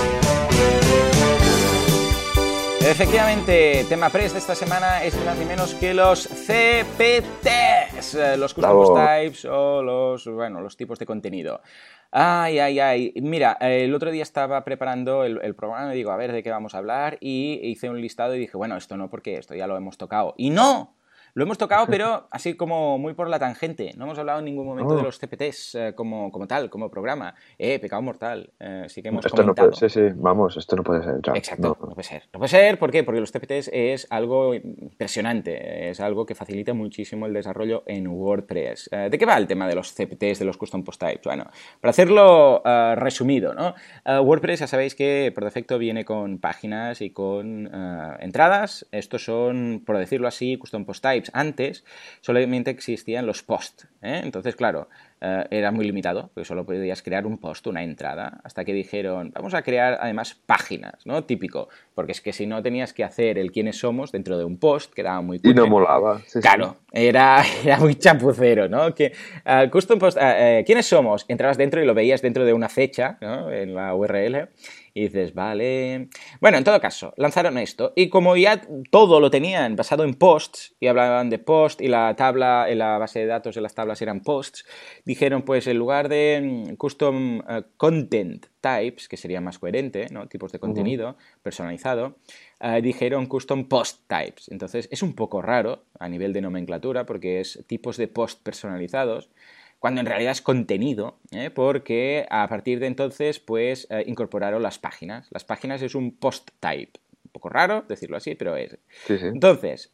Efectivamente, 2.90 3.86
tema 3.88 4.10
press 4.10 4.34
de 4.34 4.40
esta 4.40 4.56
semana 4.56 5.04
es 5.04 5.16
más 5.24 5.38
ni 5.38 5.46
menos 5.46 5.76
que 5.76 5.94
los 5.94 6.28
CPTs, 6.28 8.16
eh, 8.16 8.36
los 8.36 8.56
Custom 8.56 8.96
Types 8.96 9.46
o 9.46 9.84
los, 9.84 10.26
bueno, 10.26 10.60
los 10.60 10.76
tipos 10.76 10.98
de 10.98 11.06
contenido. 11.06 11.62
Ay, 12.10 12.58
ay, 12.58 12.80
ay. 12.80 13.14
Mira, 13.22 13.58
el 13.62 13.94
otro 13.94 14.10
día 14.10 14.24
estaba 14.24 14.64
preparando 14.64 15.24
el, 15.24 15.40
el, 15.44 15.54
programa 15.54 15.94
y 15.94 15.98
digo, 15.98 16.10
a 16.10 16.18
ver 16.18 16.32
de 16.32 16.42
qué 16.42 16.50
vamos 16.50 16.74
a 16.74 16.80
hablar 16.80 17.20
y 17.22 17.60
hice 17.62 17.92
un 17.92 18.02
listado 18.02 18.34
y 18.34 18.40
dije, 18.40 18.58
bueno, 18.58 18.76
esto 18.76 18.98
no, 18.98 19.08
porque 19.08 19.38
esto 19.38 19.54
ya 19.54 19.68
lo 19.68 19.78
hemos 19.78 20.00
tocado. 20.00 20.34
Y 20.36 20.50
no, 20.50 20.96
lo 21.34 21.44
hemos 21.44 21.58
tocado, 21.58 21.88
pero 21.88 22.28
así 22.32 22.56
como 22.56 22.98
muy 22.98 23.14
por 23.14 23.30
la 23.30 23.40
tangente. 23.40 23.94
No 23.98 24.06
hemos 24.06 24.18
hablado 24.18 24.40
en 24.40 24.46
ningún 24.46 24.66
momento 24.66 24.96
de 24.96 25.02
oh. 25.02 25.04
los 25.04 25.20
CPTs 25.20 25.76
eh, 25.76 25.94
como, 25.96 26.32
como 26.32 26.48
tal, 26.48 26.70
como 26.70 26.90
programa. 26.90 27.36
Eh, 27.58 27.80
pecado 27.80 28.02
mortal. 28.02 28.52
Eh, 28.60 28.86
sí 28.88 29.02
que 29.02 29.10
hemos 29.10 29.26
esto 29.26 29.44
no 29.44 29.56
puede 29.56 29.74
ser, 29.74 29.92
sí, 29.92 30.02
vamos, 30.16 30.58
esto 30.58 30.76
no 30.76 30.84
puede 30.84 31.04
ser. 31.04 31.20
Exacto, 31.36 31.78
no. 31.80 31.90
puede 31.90 32.04
ser. 32.04 32.24
No 32.34 32.40
puede 32.40 32.50
ser, 32.50 32.80
¿por 32.80 32.92
qué? 32.92 33.04
Porque 33.04 33.20
los 33.20 33.32
CPTs 33.32 33.70
es 33.74 34.08
algo 34.10 34.54
impresionante, 34.54 35.90
es 35.90 36.00
algo 36.00 36.26
que 36.26 36.36
facilita 36.36 36.74
muchísimo 36.74 37.26
el 37.26 37.34
desarrollo 37.34 37.84
en 37.86 38.08
WordPress. 38.08 38.90
Eh, 38.92 39.10
¿De 39.10 39.18
qué 39.18 39.26
va 39.26 39.38
el 39.38 39.48
tema 39.48 39.68
de 39.68 39.76
los 39.76 39.94
CPTs, 39.94 40.40
de 40.40 40.46
los 40.46 40.58
Custom 40.58 40.84
Post 40.84 41.02
Types? 41.02 41.24
Bueno, 41.24 41.46
para 41.80 41.92
hacerlo 41.92 42.62
resumido, 42.96 43.54
¿no? 43.54 43.76
WordPress 44.06 44.62
ya 44.62 44.68
sabéis 44.68 44.96
que 44.96 45.32
por 45.34 45.44
defecto 45.44 45.78
viene 45.78 46.06
con 46.06 46.40
páginas 46.40 47.02
y 47.02 47.12
con 47.12 47.70
entradas. 48.20 48.88
Estos 48.92 49.24
son, 49.24 49.84
por 49.86 49.98
decirlo 49.98 50.28
así, 50.28 50.58
Custom 50.58 50.86
Post 50.86 51.04
Types 51.04 51.19
antes 51.34 51.84
solamente 52.22 52.72
existían 52.72 53.26
los 53.26 53.44
posts. 53.44 53.88
¿eh? 54.02 54.22
Entonces, 54.24 54.56
claro, 54.56 54.90
eh, 55.22 55.46
era 55.52 55.72
muy 55.72 55.86
limitado, 55.86 56.32
porque 56.34 56.46
solo 56.46 56.66
podías 56.66 57.02
crear 57.02 57.26
un 57.26 57.38
post, 57.38 57.68
una 57.68 57.84
entrada, 57.84 58.40
hasta 58.44 58.66
que 58.66 58.74
dijeron, 58.74 59.32
vamos 59.34 59.54
a 59.54 59.62
crear 59.62 59.98
además 60.02 60.36
páginas, 60.46 61.06
¿no? 61.06 61.24
Típico, 61.24 61.70
porque 61.94 62.14
es 62.14 62.22
que 62.22 62.34
si 62.34 62.48
no 62.48 62.62
tenías 62.62 62.94
que 62.94 63.04
hacer 63.04 63.38
el 63.38 63.52
quiénes 63.52 63.78
somos 63.78 64.12
dentro 64.12 64.38
de 64.38 64.46
un 64.46 64.58
post, 64.58 64.94
quedaba 64.94 65.22
muy... 65.22 65.40
Y 65.44 65.54
no 65.54 65.68
molaba. 65.68 66.22
claro, 66.42 66.78
Era, 66.92 67.44
era 67.64 67.78
muy 67.78 67.96
chapucero, 67.96 68.68
¿no? 68.70 68.96
Que, 68.96 69.14
uh, 69.46 69.70
custom 69.70 70.00
post, 70.00 70.18
¿quiénes 70.66 70.86
somos? 70.86 71.26
Entrabas 71.28 71.58
dentro 71.58 71.82
y 71.82 71.86
lo 71.86 71.94
veías 71.94 72.22
dentro 72.22 72.46
de 72.46 72.54
una 72.54 72.70
fecha, 72.70 73.18
¿no? 73.22 73.52
En 73.52 73.76
la 73.76 73.94
URL 73.94 74.50
y 74.94 75.04
dices, 75.04 75.34
vale. 75.34 76.10
Bueno, 76.42 76.58
en 76.58 76.64
todo 76.64 76.80
caso, 76.80 77.14
lanzaron 77.18 77.58
esto. 77.58 77.94
Y 77.96 78.10
como 78.10 78.36
ya 78.36 78.62
todo 78.92 79.20
lo 79.20 79.30
tenían 79.30 79.76
basado 79.76 80.04
en 80.04 80.14
posts, 80.14 80.76
y 80.80 80.88
hablaban 80.88 81.30
de 81.30 81.40
post, 81.40 81.82
y 81.82 81.88
la 81.88 82.16
tabla, 82.16 82.66
en 82.70 82.80
la 82.80 82.98
base 82.98 83.20
de 83.20 83.26
datos 83.26 83.56
de 83.56 83.62
las 83.62 83.76
tablas 83.76 84.02
eran 84.02 84.22
posts, 84.22 84.66
dijeron, 85.06 85.44
pues 85.44 85.68
en 85.68 85.78
lugar 85.78 86.10
de 86.10 86.68
mm, 86.70 86.76
custom 86.76 87.42
eh, 87.48 87.64
content 87.78 88.48
types, 88.62 89.08
que 89.08 89.18
sería 89.18 89.42
más 89.42 89.60
coherente, 89.60 90.08
¿no? 90.12 90.28
Tipos 90.28 90.52
de 90.52 90.60
contenido 90.60 91.18
personalizado, 91.42 92.18
eh, 92.60 92.82
dijeron 92.82 93.26
custom 93.26 93.70
post 93.70 94.02
types. 94.08 94.50
Entonces, 94.50 94.90
es 94.92 95.02
un 95.02 95.14
poco 95.14 95.42
raro 95.42 95.86
a 95.98 96.10
nivel 96.10 96.34
de 96.34 96.42
nomenclatura, 96.42 97.06
porque 97.06 97.40
es 97.40 97.64
tipos 97.68 97.98
de 97.98 98.08
post 98.08 98.44
personalizados 98.44 99.30
cuando 99.80 100.02
en 100.02 100.08
realidad 100.08 100.34
es 100.34 100.42
contenido, 100.42 101.20
¿eh? 101.32 101.50
porque 101.50 102.26
a 102.30 102.48
partir 102.48 102.80
de 102.80 102.88
entonces 102.88 103.40
pues 103.40 103.88
eh, 103.90 104.04
incorporaron 104.06 104.62
las 104.62 104.78
páginas. 104.78 105.28
Las 105.32 105.46
páginas 105.46 105.82
es 105.82 105.96
un 105.96 106.12
post 106.12 106.50
type. 106.60 107.00
Poco 107.40 107.48
raro 107.48 107.86
decirlo 107.88 108.18
así, 108.18 108.36
pero 108.36 108.58
es. 108.58 108.78
Entonces, 109.08 109.90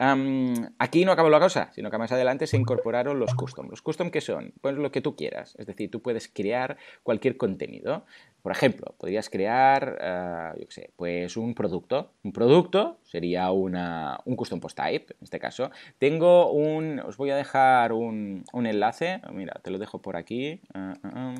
aquí 0.79 1.05
no 1.05 1.11
acabó 1.11 1.29
la 1.29 1.39
cosa, 1.39 1.69
sino 1.73 1.91
que 1.91 1.99
más 1.99 2.11
adelante 2.11 2.47
se 2.47 2.57
incorporaron 2.57 3.19
los 3.19 3.35
custom. 3.35 3.69
¿Los 3.69 3.83
custom 3.83 4.09
qué 4.09 4.19
son? 4.19 4.51
Pues 4.61 4.73
lo 4.73 4.91
que 4.91 5.01
tú 5.01 5.15
quieras. 5.15 5.55
Es 5.59 5.67
decir, 5.67 5.91
tú 5.91 6.01
puedes 6.01 6.27
crear 6.27 6.77
cualquier 7.03 7.37
contenido. 7.37 8.07
Por 8.41 8.51
ejemplo, 8.51 8.95
podrías 8.97 9.29
crear, 9.29 10.53
uh, 10.55 10.59
yo 10.59 10.65
qué 10.65 10.73
sé, 10.73 10.89
pues 10.95 11.37
un 11.37 11.53
producto. 11.53 12.13
Un 12.23 12.31
producto 12.31 12.97
sería 13.03 13.51
una, 13.51 14.19
un 14.25 14.35
custom 14.35 14.59
post 14.59 14.75
type, 14.75 15.13
en 15.13 15.23
este 15.23 15.37
caso. 15.39 15.69
Tengo 15.99 16.51
un, 16.51 16.99
os 17.01 17.17
voy 17.17 17.29
a 17.29 17.35
dejar 17.35 17.93
un, 17.93 18.43
un 18.53 18.65
enlace, 18.65 19.21
mira, 19.31 19.53
te 19.61 19.69
lo 19.69 19.77
dejo 19.77 20.01
por 20.01 20.17
aquí. 20.17 20.61
Uh, 20.73 21.35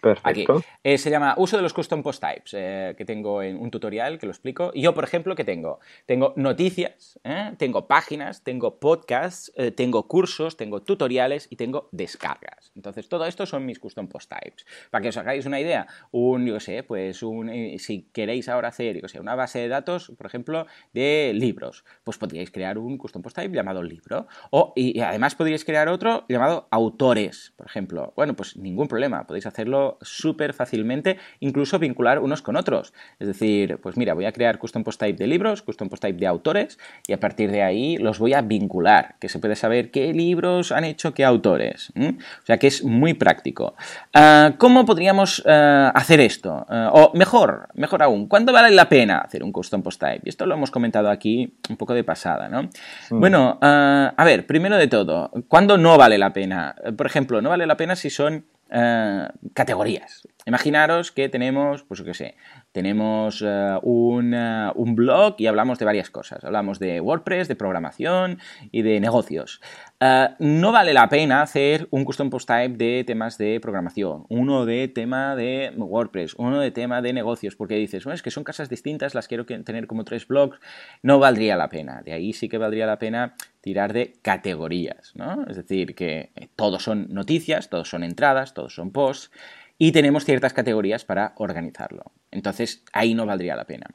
Perfecto. 0.00 0.62
Eh, 0.82 0.98
se 0.98 1.10
llama 1.10 1.34
Uso 1.36 1.56
de 1.56 1.62
los 1.62 1.74
Custom 1.74 2.02
Post 2.02 2.22
Types, 2.22 2.54
eh, 2.54 2.94
que 2.96 3.04
tengo 3.04 3.42
en 3.42 3.56
un 3.56 3.70
tutorial 3.70 4.18
que 4.18 4.26
lo 4.26 4.32
explico. 4.32 4.70
Y 4.74 4.82
yo, 4.82 4.94
por 4.94 5.04
ejemplo, 5.04 5.34
¿qué 5.34 5.44
tengo? 5.44 5.80
Tengo 6.06 6.32
noticias, 6.36 7.18
¿eh? 7.24 7.52
tengo 7.58 7.86
páginas, 7.86 8.42
tengo 8.42 8.80
podcasts, 8.80 9.52
tengo 9.76 10.08
cursos, 10.08 10.56
tengo 10.56 10.82
tutoriales 10.82 11.48
y 11.50 11.56
tengo 11.56 11.88
descargas. 11.92 12.72
Entonces, 12.74 13.08
todo 13.08 13.26
esto 13.26 13.46
son 13.46 13.66
mis 13.66 13.78
Custom 13.78 14.08
Post 14.08 14.30
Types. 14.30 14.66
Para 14.90 15.02
que 15.02 15.08
os 15.08 15.16
hagáis 15.16 15.46
una 15.46 15.60
idea, 15.60 15.86
un, 16.10 16.46
yo 16.46 16.60
sé, 16.60 16.82
pues 16.82 17.22
un, 17.22 17.50
si 17.78 18.10
queréis 18.12 18.48
ahora 18.48 18.68
hacer, 18.68 19.00
yo 19.00 19.08
sé, 19.08 19.20
una 19.20 19.34
base 19.34 19.58
de 19.58 19.68
datos, 19.68 20.12
por 20.16 20.26
ejemplo, 20.26 20.66
de 20.92 21.32
libros, 21.34 21.84
pues 22.04 22.18
podríais 22.18 22.50
crear 22.50 22.78
un 22.78 22.98
Custom 22.98 23.22
Post 23.22 23.36
Type 23.36 23.54
llamado 23.54 23.82
libro. 23.82 24.26
O, 24.50 24.72
y 24.76 25.00
además 25.00 25.34
podríais 25.34 25.64
crear 25.64 25.88
otro 25.88 26.24
llamado 26.28 26.68
autores, 26.70 27.52
por 27.56 27.66
ejemplo. 27.66 28.12
Bueno, 28.16 28.34
pues 28.34 28.56
ningún 28.56 28.88
problema, 28.88 29.26
podéis 29.26 29.46
hacerlo 29.46 29.89
súper 30.00 30.54
fácilmente, 30.54 31.18
incluso 31.40 31.78
vincular 31.78 32.18
unos 32.18 32.42
con 32.42 32.56
otros. 32.56 32.92
Es 33.18 33.26
decir, 33.26 33.78
pues 33.82 33.96
mira, 33.96 34.14
voy 34.14 34.24
a 34.24 34.32
crear 34.32 34.58
custom 34.58 34.84
post 34.84 35.00
type 35.00 35.18
de 35.18 35.26
libros, 35.26 35.62
custom 35.62 35.88
post 35.88 36.02
type 36.02 36.18
de 36.18 36.26
autores 36.26 36.78
y 37.06 37.12
a 37.12 37.20
partir 37.20 37.50
de 37.50 37.62
ahí 37.62 37.96
los 37.96 38.18
voy 38.18 38.34
a 38.34 38.42
vincular, 38.42 39.16
que 39.20 39.28
se 39.28 39.38
puede 39.38 39.56
saber 39.56 39.90
qué 39.90 40.12
libros 40.12 40.72
han 40.72 40.84
hecho 40.84 41.14
qué 41.14 41.24
autores. 41.24 41.92
O 41.96 42.46
sea 42.46 42.58
que 42.58 42.66
es 42.66 42.84
muy 42.84 43.14
práctico. 43.14 43.74
Ah, 44.14 44.54
¿Cómo 44.58 44.84
podríamos 44.84 45.42
ah, 45.46 45.92
hacer 45.94 46.20
esto? 46.20 46.66
Ah, 46.68 46.90
o 46.92 47.12
mejor, 47.14 47.68
mejor 47.74 48.02
aún, 48.02 48.26
¿cuándo 48.26 48.52
vale 48.52 48.70
la 48.74 48.88
pena 48.88 49.18
hacer 49.18 49.42
un 49.42 49.52
custom 49.52 49.82
post 49.82 50.00
type? 50.00 50.20
Y 50.24 50.28
esto 50.28 50.46
lo 50.46 50.54
hemos 50.54 50.70
comentado 50.70 51.10
aquí 51.10 51.54
un 51.68 51.76
poco 51.76 51.94
de 51.94 52.04
pasada, 52.04 52.48
¿no? 52.48 52.68
Bueno, 53.10 53.58
a 53.60 54.24
ver, 54.24 54.46
primero 54.46 54.76
de 54.76 54.86
todo, 54.86 55.30
¿cuándo 55.48 55.78
no 55.78 55.96
vale 55.96 56.18
la 56.18 56.32
pena? 56.32 56.74
Por 56.96 57.06
ejemplo, 57.06 57.40
no 57.40 57.50
vale 57.50 57.66
la 57.66 57.76
pena 57.76 57.96
si 57.96 58.10
son 58.10 58.44
eh, 58.70 59.28
categorías. 59.54 60.26
Imaginaros 60.46 61.12
que 61.12 61.28
tenemos, 61.28 61.82
pues 61.84 62.02
qué 62.02 62.14
sé, 62.14 62.36
tenemos 62.72 63.42
eh, 63.44 63.78
un, 63.82 64.94
blog 64.94 65.34
y 65.38 65.46
hablamos 65.46 65.78
de 65.78 65.84
varias 65.84 66.10
cosas. 66.10 66.44
Hablamos 66.44 66.78
de 66.78 67.00
WordPress, 67.00 67.48
de 67.48 67.56
programación 67.56 68.38
y 68.70 68.82
de 68.82 69.00
negocios. 69.00 69.60
Eh, 69.98 70.28
no 70.38 70.70
vale 70.70 70.94
la 70.94 71.08
pena 71.08 71.42
hacer 71.42 71.88
un 71.90 72.04
custom 72.04 72.30
post 72.30 72.48
type 72.48 72.76
de 72.76 73.04
temas 73.04 73.38
de 73.38 73.58
programación, 73.60 74.24
uno 74.28 74.66
de 74.66 74.88
tema 74.88 75.34
de 75.34 75.72
WordPress, 75.76 76.34
uno 76.34 76.60
de 76.60 76.70
tema 76.70 77.02
de 77.02 77.12
negocios, 77.12 77.56
porque 77.56 77.74
dices, 77.74 78.04
bueno, 78.04 78.14
es 78.14 78.22
que 78.22 78.30
son 78.30 78.44
casas 78.44 78.68
distintas, 78.68 79.14
las 79.14 79.26
quiero 79.26 79.44
tener 79.46 79.86
como 79.86 80.04
tres 80.04 80.26
blogs. 80.26 80.60
No 81.02 81.18
valdría 81.18 81.56
la 81.56 81.68
pena. 81.68 82.02
De 82.04 82.12
ahí 82.12 82.32
sí 82.32 82.48
que 82.48 82.58
valdría 82.58 82.86
la 82.86 82.98
pena 82.98 83.34
tirar 83.60 83.92
de 83.92 84.14
categorías, 84.22 85.12
¿no? 85.16 85.44
Es 85.48 85.56
decir, 85.56 85.94
que 85.94 86.30
todos 86.56 86.82
son 86.82 87.08
noticias, 87.10 87.68
todos 87.68 87.88
son 87.88 88.04
entradas, 88.04 88.54
todos 88.54 88.74
son 88.74 88.90
posts 88.92 89.30
y 89.76 89.92
tenemos 89.92 90.24
ciertas 90.24 90.52
categorías 90.52 91.04
para 91.04 91.32
organizarlo. 91.36 92.12
Entonces, 92.30 92.84
ahí 92.92 93.14
no 93.14 93.26
valdría 93.26 93.56
la 93.56 93.66
pena. 93.66 93.86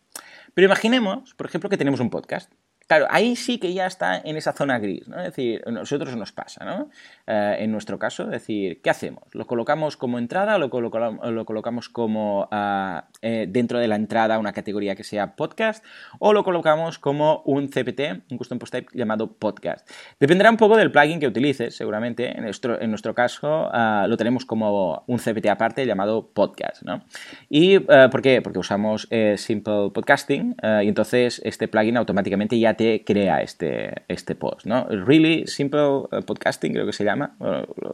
Pero 0.54 0.65
imaginemos, 0.65 1.34
por 1.36 1.48
ejemplo, 1.48 1.69
que 1.69 1.78
tenemos 1.78 2.00
un 2.00 2.10
podcast. 2.10 2.52
Claro, 2.88 3.08
ahí 3.10 3.36
sí 3.36 3.58
que 3.58 3.74
ya 3.74 3.88
está 3.88 4.21
en 4.24 4.38
esa 4.38 4.54
zona 4.54 4.78
gris, 4.78 5.08
¿no? 5.08 5.17
Es 5.17 5.26
decir, 5.26 5.63
a 5.65 5.71
nosotros 5.71 6.15
nos 6.15 6.32
pasa, 6.32 6.63
¿no? 6.65 6.91
Eh, 7.26 7.58
en 7.62 7.71
nuestro 7.71 7.98
caso, 7.98 8.26
es 8.26 8.30
decir, 8.30 8.80
¿qué 8.84 8.91
hacemos? 8.91 9.24
¿Lo 9.34 9.48
colocamos 9.48 9.98
como 9.98 10.19
entrada 10.19 10.56
o 10.56 10.60
lo, 10.60 10.69
colocamos 10.69 11.89
como 11.89 12.48
ah, 12.52 13.08
eh, 13.24 13.48
dentro 13.50 13.80
de 13.80 13.88
la 13.88 13.95
entrada 13.95 14.38
una 14.38 14.54
categoría 14.54 14.95
que 14.95 15.04
sea 15.04 15.36
podcast 15.36 15.84
o 16.19 16.32
lo 16.32 16.43
colocamos 16.43 17.00
como 17.00 17.41
un 17.45 17.69
CPT, 17.69 18.30
un 18.30 18.38
custom 18.38 18.60
post 18.60 18.74
type 18.74 18.88
llamado 18.93 19.34
podcast? 19.34 19.89
Dependerá 20.19 20.52
un 20.52 20.58
poco 20.58 20.78
del 20.78 20.91
plugin 20.91 21.19
que 21.19 21.26
utilices, 21.26 21.76
seguramente. 21.76 22.38
En 22.38 22.43
nuestro, 22.43 22.80
en 22.80 22.91
nuestro 22.91 23.15
caso 23.15 23.67
ah, 23.74 24.06
lo 24.08 24.15
tenemos 24.15 24.45
como 24.45 25.04
un 25.08 25.17
CPT 25.17 25.48
aparte 25.48 25.88
llamado 25.88 26.30
podcast, 26.34 26.84
¿no? 26.84 27.04
¿Y 27.50 27.78
eh, 27.78 28.10
por 28.12 28.21
qué? 28.21 28.43
Porque 28.43 28.60
usamos 28.60 29.08
Simple 29.38 29.89
Podcasting 29.91 30.56
y 30.84 30.88
entonces 30.88 31.41
este 31.43 31.67
plugin 31.67 31.98
automáticamente 31.98 32.60
ya 32.60 32.74
te 32.75 33.03
crea 33.03 33.41
este, 33.41 34.03
este 34.07 34.35
post, 34.35 34.65
¿no? 34.65 34.85
Really 34.89 35.47
Simple 35.47 36.03
eh, 36.11 36.21
Podcasting 36.25 36.73
creo 36.73 36.85
que 36.85 36.93
se 36.93 37.03
llama, 37.03 37.35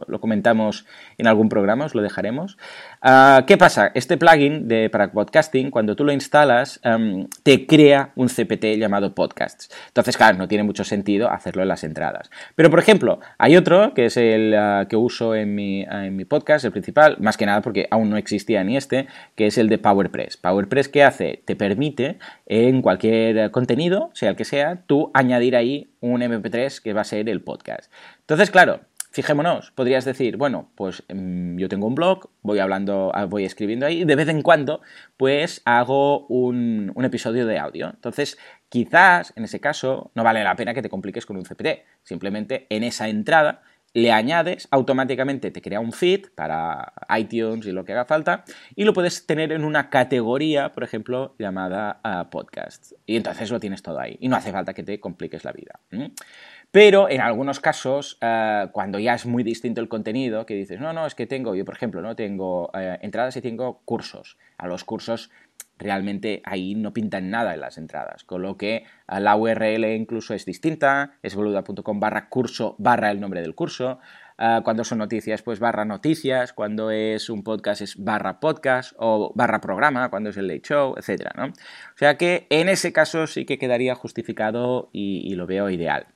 lo, 0.06 0.20
comentamos 0.20 0.86
en 1.18 1.26
algún 1.26 1.48
programa, 1.48 1.84
os 1.84 1.94
lo 1.94 2.02
dejaremos. 2.02 2.58
Ah, 3.00 3.44
¿Qué 3.46 3.56
pasa? 3.56 3.90
Este 3.94 4.16
plugin 4.16 4.68
de, 4.68 4.90
para 4.90 5.12
podcasting, 5.12 5.70
cuando 5.70 5.96
tú 5.96 6.04
lo 6.04 6.12
instalas, 6.12 6.80
em, 6.82 7.26
te 7.42 7.66
crea 7.66 8.12
un 8.16 8.28
CPT 8.28 8.78
llamado 8.78 9.14
Podcasts. 9.14 9.70
Entonces, 9.88 10.16
claro, 10.16 10.38
no 10.38 10.48
tiene 10.48 10.64
mucho 10.64 10.84
sentido 10.84 11.30
hacerlo 11.30 11.62
en 11.62 11.68
las 11.68 11.84
entradas. 11.84 12.30
Pero, 12.54 12.70
por 12.70 12.78
ejemplo, 12.78 13.20
hay 13.38 13.56
otro 13.56 13.94
que 13.94 14.06
es 14.06 14.16
el 14.16 14.54
ah, 14.54 14.86
que 14.88 14.96
uso 14.96 15.34
en 15.34 15.54
mi, 15.54 15.82
en 15.82 16.16
mi 16.16 16.24
podcast, 16.24 16.64
el 16.64 16.72
principal, 16.72 17.16
más 17.20 17.36
que 17.36 17.46
nada 17.46 17.62
porque 17.62 17.88
aún 17.90 18.10
no 18.10 18.16
existía 18.16 18.62
ni 18.64 18.76
este, 18.76 19.06
que 19.36 19.46
es 19.46 19.58
el 19.58 19.68
de 19.68 19.78
PowerPress. 19.78 20.36
PowerPress, 20.36 20.88
¿qué 20.88 21.02
hace? 21.02 21.42
Te 21.44 21.56
permite 21.56 22.18
en 22.46 22.82
cualquier 22.82 23.50
contenido, 23.50 24.10
sea 24.14 24.30
el 24.30 24.36
que 24.36 24.44
sea, 24.44 24.71
tú 24.76 25.10
añadir 25.14 25.56
ahí 25.56 25.94
un 26.00 26.20
MP3 26.20 26.80
que 26.80 26.92
va 26.92 27.02
a 27.02 27.04
ser 27.04 27.28
el 27.28 27.42
podcast. 27.42 27.92
Entonces, 28.20 28.50
claro, 28.50 28.80
fijémonos, 29.12 29.70
podrías 29.72 30.04
decir, 30.04 30.36
bueno, 30.36 30.70
pues 30.74 31.04
mm, 31.12 31.58
yo 31.58 31.68
tengo 31.68 31.86
un 31.86 31.94
blog, 31.94 32.30
voy 32.40 32.58
hablando, 32.58 33.12
ah, 33.14 33.26
voy 33.26 33.44
escribiendo 33.44 33.86
ahí, 33.86 34.04
de 34.04 34.16
vez 34.16 34.28
en 34.28 34.42
cuando, 34.42 34.80
pues 35.16 35.60
hago 35.64 36.26
un, 36.26 36.92
un, 36.94 37.04
episodio 37.04 37.46
de 37.46 37.58
audio. 37.58 37.90
Entonces, 37.90 38.38
quizás 38.68 39.32
en 39.36 39.44
ese 39.44 39.60
caso 39.60 40.10
no 40.14 40.24
vale 40.24 40.42
la 40.42 40.56
pena 40.56 40.74
que 40.74 40.82
te 40.82 40.88
compliques 40.88 41.26
con 41.26 41.36
un 41.36 41.44
CPT. 41.44 41.84
Simplemente 42.02 42.66
en 42.70 42.84
esa 42.84 43.08
entrada 43.08 43.62
le 43.94 44.10
añades, 44.10 44.68
automáticamente 44.70 45.50
te 45.50 45.60
crea 45.60 45.80
un 45.80 45.92
feed 45.92 46.26
para 46.34 46.92
iTunes 47.16 47.66
y 47.66 47.72
lo 47.72 47.84
que 47.84 47.92
haga 47.92 48.04
falta, 48.04 48.44
y 48.74 48.84
lo 48.84 48.92
puedes 48.92 49.26
tener 49.26 49.52
en 49.52 49.64
una 49.64 49.90
categoría, 49.90 50.72
por 50.72 50.82
ejemplo, 50.82 51.34
llamada 51.38 52.00
uh, 52.04 52.30
podcast. 52.30 52.92
Y 53.06 53.16
entonces 53.16 53.50
lo 53.50 53.60
tienes 53.60 53.82
todo 53.82 54.00
ahí. 54.00 54.16
Y 54.20 54.28
no 54.28 54.36
hace 54.36 54.52
falta 54.52 54.72
que 54.72 54.82
te 54.82 54.98
compliques 54.98 55.44
la 55.44 55.52
vida. 55.52 55.80
Pero 56.70 57.10
en 57.10 57.20
algunos 57.20 57.60
casos, 57.60 58.18
uh, 58.22 58.70
cuando 58.72 58.98
ya 58.98 59.14
es 59.14 59.26
muy 59.26 59.42
distinto 59.42 59.82
el 59.82 59.88
contenido, 59.88 60.46
que 60.46 60.54
dices, 60.54 60.80
no, 60.80 60.94
no, 60.94 61.06
es 61.06 61.14
que 61.14 61.26
tengo, 61.26 61.54
yo 61.54 61.66
por 61.66 61.74
ejemplo, 61.74 62.00
no 62.00 62.16
tengo 62.16 62.68
uh, 62.68 62.96
entradas 63.02 63.36
y 63.36 63.42
tengo 63.42 63.82
cursos. 63.84 64.38
A 64.56 64.66
los 64.66 64.84
cursos 64.84 65.30
realmente 65.82 66.42
ahí 66.44 66.74
no 66.74 66.92
pintan 66.92 67.30
nada 67.30 67.54
en 67.54 67.60
las 67.60 67.78
entradas, 67.78 68.24
con 68.24 68.42
lo 68.42 68.56
que 68.56 68.84
la 69.08 69.36
URL 69.36 69.84
incluso 69.94 70.34
es 70.34 70.44
distinta, 70.44 71.12
es 71.22 71.34
boluda.com 71.34 72.00
barra 72.00 72.28
curso 72.28 72.76
barra 72.78 73.10
el 73.10 73.20
nombre 73.20 73.42
del 73.42 73.54
curso, 73.54 73.98
ah, 74.38 74.62
cuando 74.64 74.84
son 74.84 74.98
noticias 74.98 75.42
pues 75.42 75.60
barra 75.60 75.84
noticias, 75.84 76.52
cuando 76.52 76.90
es 76.90 77.28
un 77.28 77.42
podcast 77.42 77.82
es 77.82 78.02
barra 78.02 78.40
podcast 78.40 78.92
o 78.98 79.32
barra 79.34 79.60
programa, 79.60 80.08
cuando 80.08 80.30
es 80.30 80.36
el 80.36 80.48
late 80.48 80.62
show, 80.62 80.94
etc. 80.96 81.30
¿no? 81.36 81.46
O 81.46 81.96
sea 81.96 82.16
que 82.16 82.46
en 82.50 82.68
ese 82.68 82.92
caso 82.92 83.26
sí 83.26 83.44
que 83.44 83.58
quedaría 83.58 83.94
justificado 83.94 84.88
y, 84.92 85.34
lo 85.34 85.46
veo 85.46 85.70
ideal. 85.70 86.06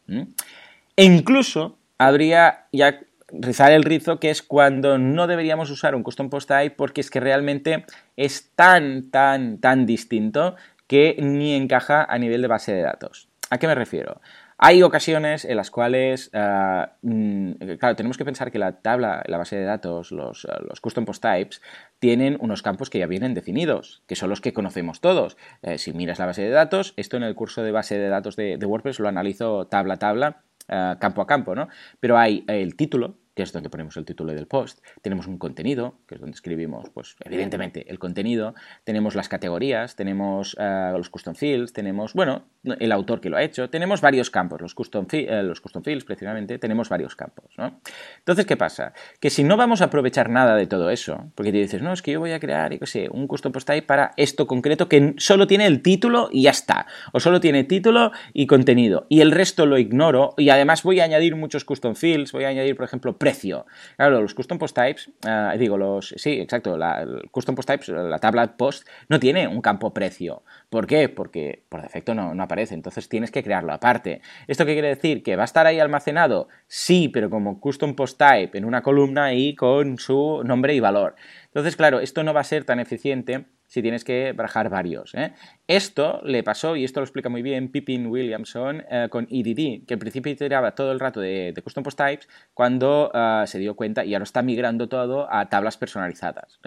E 0.97 1.05
incluso 1.05 1.79
habría 1.99 2.67
ya 2.73 3.01
rizar 3.29 3.73
el 3.73 3.85
rizo, 3.85 4.21
que 4.21 4.31
es 4.31 4.43
cuando 4.43 4.99
no 4.99 5.27
deberíamos 5.27 5.71
usar 5.71 5.95
un 5.95 6.03
custom 6.03 6.31
post 6.31 6.49
type 6.49 6.77
porque 6.77 7.01
es 7.01 7.11
que 7.11 7.21
realmente 7.21 7.85
es 8.17 8.53
tan, 8.55 9.11
tan, 9.11 9.59
tan 9.59 9.87
distinto 9.87 10.57
que 10.87 11.17
ni 11.19 11.55
encaja 11.55 12.05
a 12.05 12.19
nivel 12.19 12.43
de 12.43 12.49
base 12.49 12.73
de 12.73 12.83
datos. 12.83 13.29
¿A 13.51 13.59
qué 13.59 13.67
me 13.67 13.75
refiero? 13.75 14.21
Hay 14.59 14.83
ocasiones 14.83 15.45
en 15.45 15.57
las 15.57 15.71
cuales, 15.71 16.31
eh, 16.33 16.87
mm, 17.03 17.53
claro, 17.79 17.95
tenemos 17.95 18.17
que 18.17 18.25
pensar 18.25 18.51
que 18.51 18.59
la 18.59 18.81
tabla, 18.81 19.23
la 19.27 19.37
base 19.37 19.57
de 19.57 19.65
datos, 19.65 20.13
los, 20.13 20.47
eh, 20.47 20.49
los, 20.67 20.81
custom 20.81 21.05
post 21.05 21.23
types, 21.23 21.61
tienen 21.99 22.39
unos 22.41 22.63
campos 22.63 22.89
que 22.89 22.99
ya 22.99 23.07
vienen 23.07 23.35
definidos, 23.35 24.03
que 24.07 24.17
son 24.17 24.31
los 24.31 24.41
que 24.41 24.55
conocemos 24.55 25.03
todos. 25.03 25.37
Eh, 25.63 25.77
si 25.77 25.93
miras 25.93 26.19
la 26.19 26.27
base 26.27 26.43
de 26.43 26.51
datos, 26.51 26.95
esto 26.97 27.19
en 27.19 27.25
el 27.25 27.35
curso 27.35 27.63
de 27.63 27.73
base 27.73 27.99
de 27.99 28.09
datos 28.09 28.35
de, 28.37 28.57
de 28.57 28.67
WordPress 28.67 28.99
lo 28.99 29.09
analizo 29.09 29.67
tabla 29.67 29.95
a 29.95 29.99
tabla 29.99 30.43
eh, 30.69 30.97
campo 31.01 31.23
a 31.23 31.27
campo, 31.27 31.55
¿no? 31.55 31.69
Pero 32.01 32.19
hay 32.19 32.45
el 32.49 32.77
título, 32.77 33.19
que 33.37 33.43
es 33.43 33.53
donde 33.53 33.69
ponemos 33.69 33.97
el 33.99 34.07
título 34.07 34.33
del 34.33 34.47
post, 34.47 34.81
tenemos 35.03 35.27
un 35.27 35.37
contenido, 35.37 35.99
que 36.09 36.15
es 36.15 36.21
donde 36.23 36.35
escribimos, 36.35 36.89
pues 36.89 37.17
evidentemente 37.23 37.85
el 37.91 37.99
contenido, 37.99 38.55
tenemos 38.83 39.15
las 39.15 39.29
categorías, 39.29 39.95
tenemos 39.95 40.57
eh, 40.59 40.93
los 40.97 41.11
custom 41.11 41.35
fields, 41.35 41.75
tenemos, 41.75 42.15
bueno, 42.15 42.47
el 42.65 42.91
autor 42.93 43.21
que 43.21 43.29
lo 43.29 43.37
ha 43.37 43.43
hecho, 43.43 43.69
tenemos 43.69 44.01
varios 44.01 44.31
campos, 44.31 44.63
los 44.63 44.75
custom, 44.75 45.07
eh, 45.13 45.43
los 45.43 45.61
custom 45.61 45.83
fields 45.83 46.05
precisamente, 46.05 46.59
tenemos 46.59 46.89
varios 46.89 47.15
campos, 47.15 47.53
¿no? 47.59 47.79
Entonces, 48.19 48.47
¿qué 48.47 48.57
pasa? 48.57 48.95
Que 49.21 49.29
si 49.29 49.45
no 49.45 49.59
vamos 49.59 49.83
a 49.83 49.85
aprovechar 49.85 50.31
nada 50.31 50.57
de 50.57 50.67
todo 50.67 50.89
eso, 50.89 51.31
porque 51.35 51.53
te 51.53 51.59
dices, 51.59 51.83
no, 51.83 51.93
es 51.93 52.01
que 52.01 52.13
yo 52.13 52.21
voy 52.21 52.33
a 52.33 52.41
crear, 52.41 52.73
y 52.73 52.79
qué 52.79 52.87
sé, 52.87 53.09
un 53.11 53.27
custom 53.27 53.53
post 53.53 53.67
type 53.67 53.87
para 53.87 54.13
esto 54.17 54.47
concreto 54.47 54.89
que 54.89 55.15
solo 55.19 55.47
tiene 55.47 55.67
el 55.67 55.83
título 55.83 56.31
y 56.33 56.45
ya 56.45 56.51
está, 56.53 56.87
o 57.13 57.21
solo 57.21 57.39
tiene 57.39 57.65
título 57.65 58.13
y 58.33 58.47
contenido, 58.47 59.05
y 59.11 59.21
el 59.21 59.31
resto 59.31 59.67
lo 59.67 59.77
ignoro, 59.77 60.33
y 60.39 60.49
además 60.49 60.83
voy 60.83 61.01
a 61.01 61.05
añadir 61.05 61.37
muchos 61.37 61.67
custom 61.67 61.95
fields, 61.95 62.33
voy 62.33 62.45
a 62.45 62.49
añadir, 62.49 62.77
por 62.77 62.87
ejemplo, 62.87 63.19
precio. 63.27 63.67
Claro, 63.97 64.21
los 64.21 64.35
custom 64.35 64.57
post 64.57 64.77
types, 64.77 65.09
uh, 65.27 65.59
digo, 65.59 65.77
los, 65.77 66.15
sí, 66.17 66.41
exacto, 66.41 66.79
la, 66.79 67.03
el 67.03 67.29
custom 67.33 67.57
post 67.57 67.69
types, 67.69 67.89
la 67.89 68.21
tabla 68.21 68.57
post, 68.57 68.87
no 69.09 69.19
tiene 69.19 69.49
un 69.49 69.61
campo 69.61 69.93
precio. 69.93 70.45
¿Por 70.71 70.87
qué? 70.87 71.09
Porque 71.09 71.65
por 71.69 71.83
defecto 71.83 72.15
no 72.15 72.41
aparece, 72.41 72.75
entonces 72.75 73.09
tienes 73.09 73.33
que 73.33 73.43
crearlo 73.43 73.73
aparte. 73.73 74.21
¿Esto 74.47 74.65
qué 74.65 74.75
quiere 74.75 74.95
decir? 74.95 75.25
¿Que 75.25 75.35
va 75.35 75.43
a 75.43 75.45
estar 75.45 75.67
ahí 75.67 75.81
almacenado? 75.81 76.47
Sí, 76.69 77.09
pero 77.09 77.29
como 77.29 77.59
custom 77.59 77.97
post 77.97 78.17
type 78.17 78.57
en 78.57 78.65
una 78.65 78.83
columna 78.83 79.35
y 79.35 79.57
con 79.57 79.99
su 79.99 80.43
nombre 80.45 80.73
y 80.75 80.79
valor. 80.79 81.17
Entonces, 81.47 81.75
claro, 81.75 81.99
esto 81.99 82.23
no 82.23 82.33
va 82.33 82.43
a 82.43 82.45
ser 82.45 82.65
tan 82.65 82.79
eficiente 82.79 83.47
si 83.67 83.83
tienes 83.83 84.05
que 84.05 84.33
barajar 84.33 84.71
varios. 84.71 85.15
¿eh? 85.15 85.33
Esto 85.67 86.21
le 86.25 86.43
pasó, 86.43 86.77
y 86.77 86.85
esto 86.85 87.01
lo 87.01 87.05
explica 87.05 87.29
muy 87.29 87.43
bien 87.43 87.71
Pippin 87.71 88.07
Williamson 88.07 88.85
eh, 88.91 89.09
con 89.11 89.27
EDD, 89.31 89.87
que 89.87 89.95
al 89.95 89.99
principio 89.99 90.33
iteraba 90.33 90.75
todo 90.75 90.93
el 90.93 91.01
rato 91.01 91.21
de, 91.21 91.55
custom 91.63 91.83
post 91.83 91.99
types 91.99 92.29
cuando 92.55 93.11
eh, 93.13 93.45
se 93.47 93.59
dio 93.59 93.75
cuenta 93.75 94.05
y 94.05 94.15
ahora 94.15 94.25
está 94.25 94.43
migrando 94.43 94.89
todo 94.89 95.33
a 95.33 95.49
tablas 95.49 95.77
personalizadas. 95.77 96.61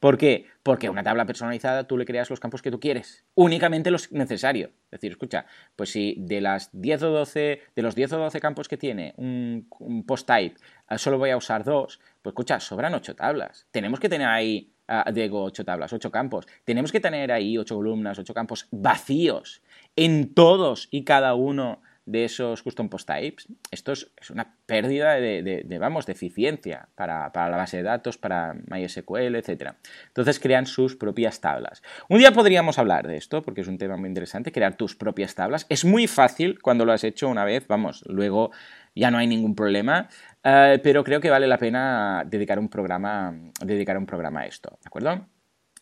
¿Por 0.00 0.18
qué? 0.18 0.46
Porque 0.62 0.88
una 0.88 1.02
tabla 1.02 1.26
personalizada 1.26 1.84
tú 1.84 1.96
le 1.96 2.04
creas 2.04 2.30
los 2.30 2.40
campos 2.40 2.62
que 2.62 2.70
tú 2.70 2.80
quieres, 2.80 3.24
únicamente 3.34 3.90
los 3.90 4.12
necesarios. 4.12 4.70
Es 4.86 5.00
decir, 5.00 5.12
escucha, 5.12 5.46
pues 5.74 5.90
si 5.90 6.14
de 6.18 6.40
las 6.40 6.70
10 6.72 7.02
o 7.02 7.10
12, 7.10 7.62
de 7.74 7.82
los 7.82 7.94
10 7.94 8.12
o 8.12 8.18
12 8.18 8.40
campos 8.40 8.68
que 8.68 8.76
tiene 8.76 9.14
un, 9.16 9.66
post 10.06 10.26
type 10.26 10.54
solo 10.98 11.18
voy 11.18 11.30
a 11.30 11.36
usar 11.36 11.64
dos, 11.64 11.98
pues 12.22 12.32
escucha, 12.32 12.60
sobran 12.60 12.94
8 12.94 13.16
tablas. 13.16 13.66
Tenemos 13.70 13.98
que 13.98 14.08
tener 14.08 14.28
ahí 14.28 14.73
uh, 14.88 15.12
digo, 15.12 15.42
ocho 15.42 15.64
tablas, 15.64 15.92
ocho 15.92 16.10
campos. 16.10 16.46
Tenemos 16.64 16.92
que 16.92 17.00
tener 17.00 17.32
ahí 17.32 17.58
ocho 17.58 17.76
columnas, 17.76 18.18
ocho 18.18 18.34
campos 18.34 18.68
vacíos 18.70 19.62
en 19.96 20.34
todos 20.34 20.88
y 20.90 21.04
cada 21.04 21.34
uno 21.34 21.80
de 22.06 22.24
esos 22.24 22.62
custom 22.62 22.88
post 22.88 23.08
types. 23.08 23.48
Esto 23.70 23.92
es, 23.92 24.10
una 24.30 24.54
pérdida 24.66 25.14
de, 25.14 25.78
vamos, 25.80 26.06
de 26.06 26.12
eficiencia 26.12 26.88
para, 26.94 27.32
para, 27.32 27.48
la 27.48 27.56
base 27.56 27.78
de 27.78 27.82
datos, 27.82 28.18
para 28.18 28.54
MySQL, 28.66 29.36
etc. 29.36 29.72
Entonces 30.08 30.38
crean 30.38 30.66
sus 30.66 30.96
propias 30.96 31.40
tablas. 31.40 31.82
Un 32.08 32.18
día 32.18 32.32
podríamos 32.32 32.78
hablar 32.78 33.06
de 33.06 33.16
esto, 33.16 33.42
porque 33.42 33.62
es 33.62 33.68
un 33.68 33.78
tema 33.78 33.96
muy 33.96 34.08
interesante, 34.08 34.52
crear 34.52 34.76
tus 34.76 34.94
propias 34.96 35.34
tablas. 35.34 35.66
Es 35.68 35.84
muy 35.84 36.06
fácil 36.06 36.60
cuando 36.60 36.84
lo 36.84 36.92
has 36.92 37.04
hecho 37.04 37.28
una 37.28 37.44
vez, 37.44 37.66
vamos, 37.68 38.04
luego 38.06 38.50
ya 38.94 39.10
no 39.10 39.18
hay 39.18 39.26
ningún 39.26 39.54
problema, 39.54 40.08
eh, 40.42 40.80
pero 40.82 41.04
creo 41.04 41.20
que 41.20 41.30
vale 41.30 41.46
la 41.46 41.58
pena 41.58 42.24
dedicar 42.26 42.58
un 42.58 42.68
programa, 42.68 43.34
dedicar 43.64 43.98
un 43.98 44.06
programa 44.06 44.40
a 44.40 44.46
esto, 44.46 44.78
¿de 44.82 44.86
acuerdo? 44.86 45.26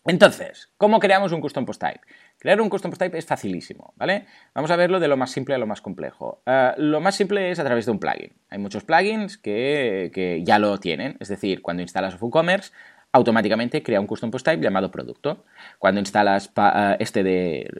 Entonces, 0.05 0.73
¿cómo 0.79 0.99
creamos 0.99 1.31
un 1.31 1.41
custom 1.41 1.65
post 1.65 1.81
type? 1.81 2.01
Crear 2.39 2.61
un 2.61 2.69
custom 2.69 2.91
post 2.91 3.03
type 3.03 3.17
es 3.17 3.25
facilísimo, 3.25 3.95
¿vale? 3.97 4.27
Vamos 4.53 4.73
a 4.73 4.77
verlo 4.77 4.99
de 4.99 5.07
lo 5.07 5.17
más 5.17 5.31
simple 5.31 5.55
a 5.55 5.59
lo 5.59 5.67
más 5.69 5.81
complejo. 5.81 6.43
Eh, 6.45 6.73
lo 6.79 7.01
más 7.01 7.15
simple 7.15 7.53
es 7.53 7.61
a 7.61 7.65
través 7.65 7.87
de 7.87 7.93
un 7.93 8.01
plugin. 8.01 8.33
Hay 8.49 8.59
muchos 8.59 8.83
plugins 8.83 9.39
que, 9.39 10.11
que 10.13 10.43
ya 10.43 10.59
lo 10.59 10.79
tienen, 10.79 11.17
es 11.21 11.29
decir, 11.29 11.63
cuando 11.63 11.83
instalas 11.83 12.21
WooCommerce 12.21 12.73
automáticamente 13.13 13.83
crea 13.83 14.01
un 14.01 14.07
custom 14.07 14.31
post 14.31 14.47
type 14.47 14.63
llamado 14.63 14.91
producto. 14.91 15.45
Cuando 15.79 16.01
instalas 16.01 16.51
eh, 16.57 16.97
este 16.99 17.23
de 17.23 17.71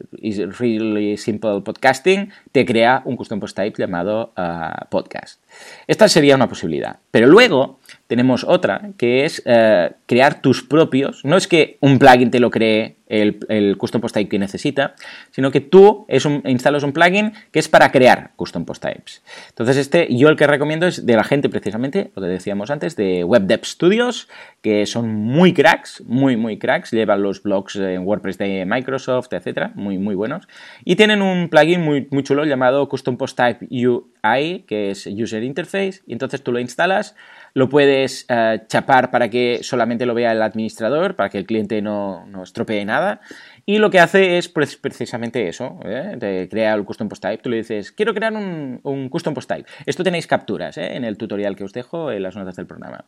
Really 0.59 1.17
Simple 1.17 1.61
Podcasting, 1.61 2.31
te 2.51 2.65
crea 2.65 3.01
un 3.05 3.17
custom 3.17 3.39
post 3.39 3.55
type 3.55 3.81
llamado 3.81 4.31
eh, 4.37 4.69
podcast. 4.89 5.41
Esta 5.87 6.07
sería 6.07 6.35
una 6.35 6.47
posibilidad. 6.47 6.99
Pero 7.09 7.27
luego 7.27 7.79
tenemos 8.07 8.43
otra, 8.43 8.89
que 8.97 9.25
es 9.25 9.41
eh, 9.45 9.91
crear 10.05 10.41
tus 10.41 10.63
propios. 10.63 11.23
No 11.23 11.37
es 11.37 11.47
que 11.47 11.77
un 11.79 11.99
plugin 11.99 12.31
te 12.31 12.39
lo 12.39 12.49
cree 12.49 12.97
el, 13.07 13.77
custom 13.77 14.01
post 14.01 14.15
type 14.15 14.29
que 14.29 14.39
necesita, 14.39 14.95
sino 15.31 15.51
que 15.51 15.61
tú 15.61 16.05
es 16.07 16.25
un, 16.25 16.41
instalas 16.45 16.83
un 16.83 16.93
plugin 16.93 17.33
que 17.51 17.59
es 17.59 17.69
para 17.69 17.91
crear 17.91 18.31
custom 18.35 18.65
post 18.65 18.83
types. 18.83 19.23
Entonces, 19.49 19.77
este 19.77 20.07
yo 20.15 20.29
el 20.29 20.35
que 20.35 20.47
recomiendo 20.47 20.87
es 20.87 21.05
de 21.05 21.15
la 21.15 21.23
gente 21.23 21.49
precisamente, 21.49 22.11
lo 22.15 22.21
que 22.21 22.27
decíamos 22.27 22.71
antes, 22.71 22.95
de 22.95 23.23
Web 23.23 23.43
Dev 23.43 23.65
Studios, 23.65 24.27
que 24.61 24.85
son 24.85 25.13
muy 25.13 25.53
cracks, 25.53 26.01
muy, 26.05 26.37
muy 26.37 26.57
cracks, 26.57 26.91
llevan 26.91 27.21
los 27.21 27.41
blogs 27.43 27.75
en 27.75 28.05
WordPress 28.05 28.37
de 28.37 28.65
Microsoft, 28.65 29.31
etcétera, 29.31 29.71
muy, 29.75 29.97
muy 29.97 30.15
buenos. 30.15 30.47
Y 30.83 30.95
tienen 30.95 31.21
un 31.21 31.49
plugin 31.49 31.81
muy, 31.81 32.07
muy 32.11 32.23
chulo 32.23 32.45
llamado 32.45 32.89
Custom 32.89 33.17
Post 33.17 33.37
Type 33.37 33.67
UI, 33.69 34.65
que 34.67 34.91
es 34.91 35.05
User 35.07 35.43
Interface, 35.43 36.01
y 36.07 36.13
entonces 36.13 36.43
tú 36.43 36.51
lo 36.51 36.59
instalas 36.59 37.15
lo 37.53 37.69
puedes 37.69 38.25
eh, 38.29 38.63
chapar 38.67 39.11
para 39.11 39.29
que 39.29 39.59
solamente 39.61 40.05
lo 40.05 40.13
vea 40.13 40.31
el 40.31 40.41
administrador, 40.41 41.15
para 41.15 41.29
que 41.29 41.37
el 41.37 41.45
cliente 41.45 41.81
no, 41.81 42.25
no 42.25 42.43
estropee 42.43 42.83
nada. 42.85 43.21
Y 43.65 43.77
lo 43.77 43.89
que 43.89 43.99
hace 43.99 44.37
es 44.37 44.49
precisamente 44.49 45.47
eso, 45.47 45.79
¿eh? 45.85 46.17
te 46.19 46.49
crea 46.49 46.73
el 46.73 46.83
custom 46.83 47.07
post 47.07 47.21
type, 47.21 47.37
tú 47.37 47.49
le 47.49 47.57
dices, 47.57 47.93
quiero 47.93 48.13
crear 48.13 48.33
un, 48.33 49.07
custom 49.09 49.33
post 49.33 49.49
type. 49.49 49.69
Esto 49.85 50.03
tenéis 50.03 50.27
capturas 50.27 50.77
¿eh? 50.77 50.95
en 50.95 51.05
el 51.05 51.17
tutorial 51.17 51.55
que 51.55 51.63
os 51.63 51.71
dejo 51.71 52.11
en 52.11 52.23
las 52.23 52.35
notas 52.35 52.57
del 52.57 52.65
programa. 52.65 53.05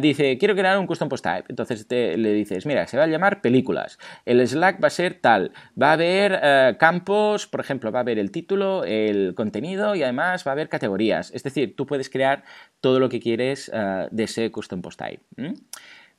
Dice, 0.00 0.38
quiero 0.38 0.54
crear 0.54 0.78
un 0.78 0.86
custom 0.86 1.08
post 1.10 1.24
type. 1.24 1.44
Entonces 1.48 1.86
le 1.90 2.32
dices, 2.32 2.64
mira, 2.64 2.86
se 2.86 2.96
va 2.96 3.04
a 3.04 3.06
llamar 3.06 3.42
películas. 3.42 3.98
El 4.24 4.46
Slack 4.46 4.82
va 4.82 4.86
a 4.86 4.90
ser 4.90 5.20
tal. 5.20 5.52
Va 5.80 5.90
a 5.90 5.92
haber 5.92 6.78
campos, 6.78 7.46
por 7.46 7.60
ejemplo, 7.60 7.92
va 7.92 7.98
a 7.98 8.02
haber 8.02 8.18
el 8.18 8.30
título, 8.30 8.84
el 8.84 9.34
contenido 9.34 9.94
y 9.94 10.02
además 10.02 10.46
va 10.46 10.52
a 10.52 10.54
haber 10.54 10.70
categorías. 10.70 11.30
Es 11.34 11.42
decir, 11.42 11.76
tú 11.76 11.84
puedes 11.84 12.08
crear 12.08 12.44
todo 12.84 13.00
lo 13.00 13.08
que 13.08 13.18
quieres 13.18 13.72
de 14.10 14.24
ese 14.24 14.50
custom 14.50 14.82
post 14.82 15.00
type. 15.00 15.22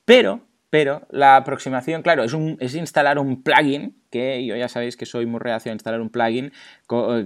Pero 0.03 0.41
pero 0.75 1.07
la 1.09 1.37
aproximación, 1.37 2.01
claro, 2.01 2.25
es, 2.59 2.75
instalar 2.75 3.17
un 3.17 3.43
plugin, 3.43 3.95
que 4.09 4.45
yo 4.45 4.57
ya 4.57 4.67
sabéis 4.67 4.97
que 4.97 5.05
soy 5.05 5.25
muy 5.25 5.39
reacio 5.39 5.71
a 5.71 5.73
instalar 5.73 6.01
un 6.01 6.09
plugin 6.09 6.51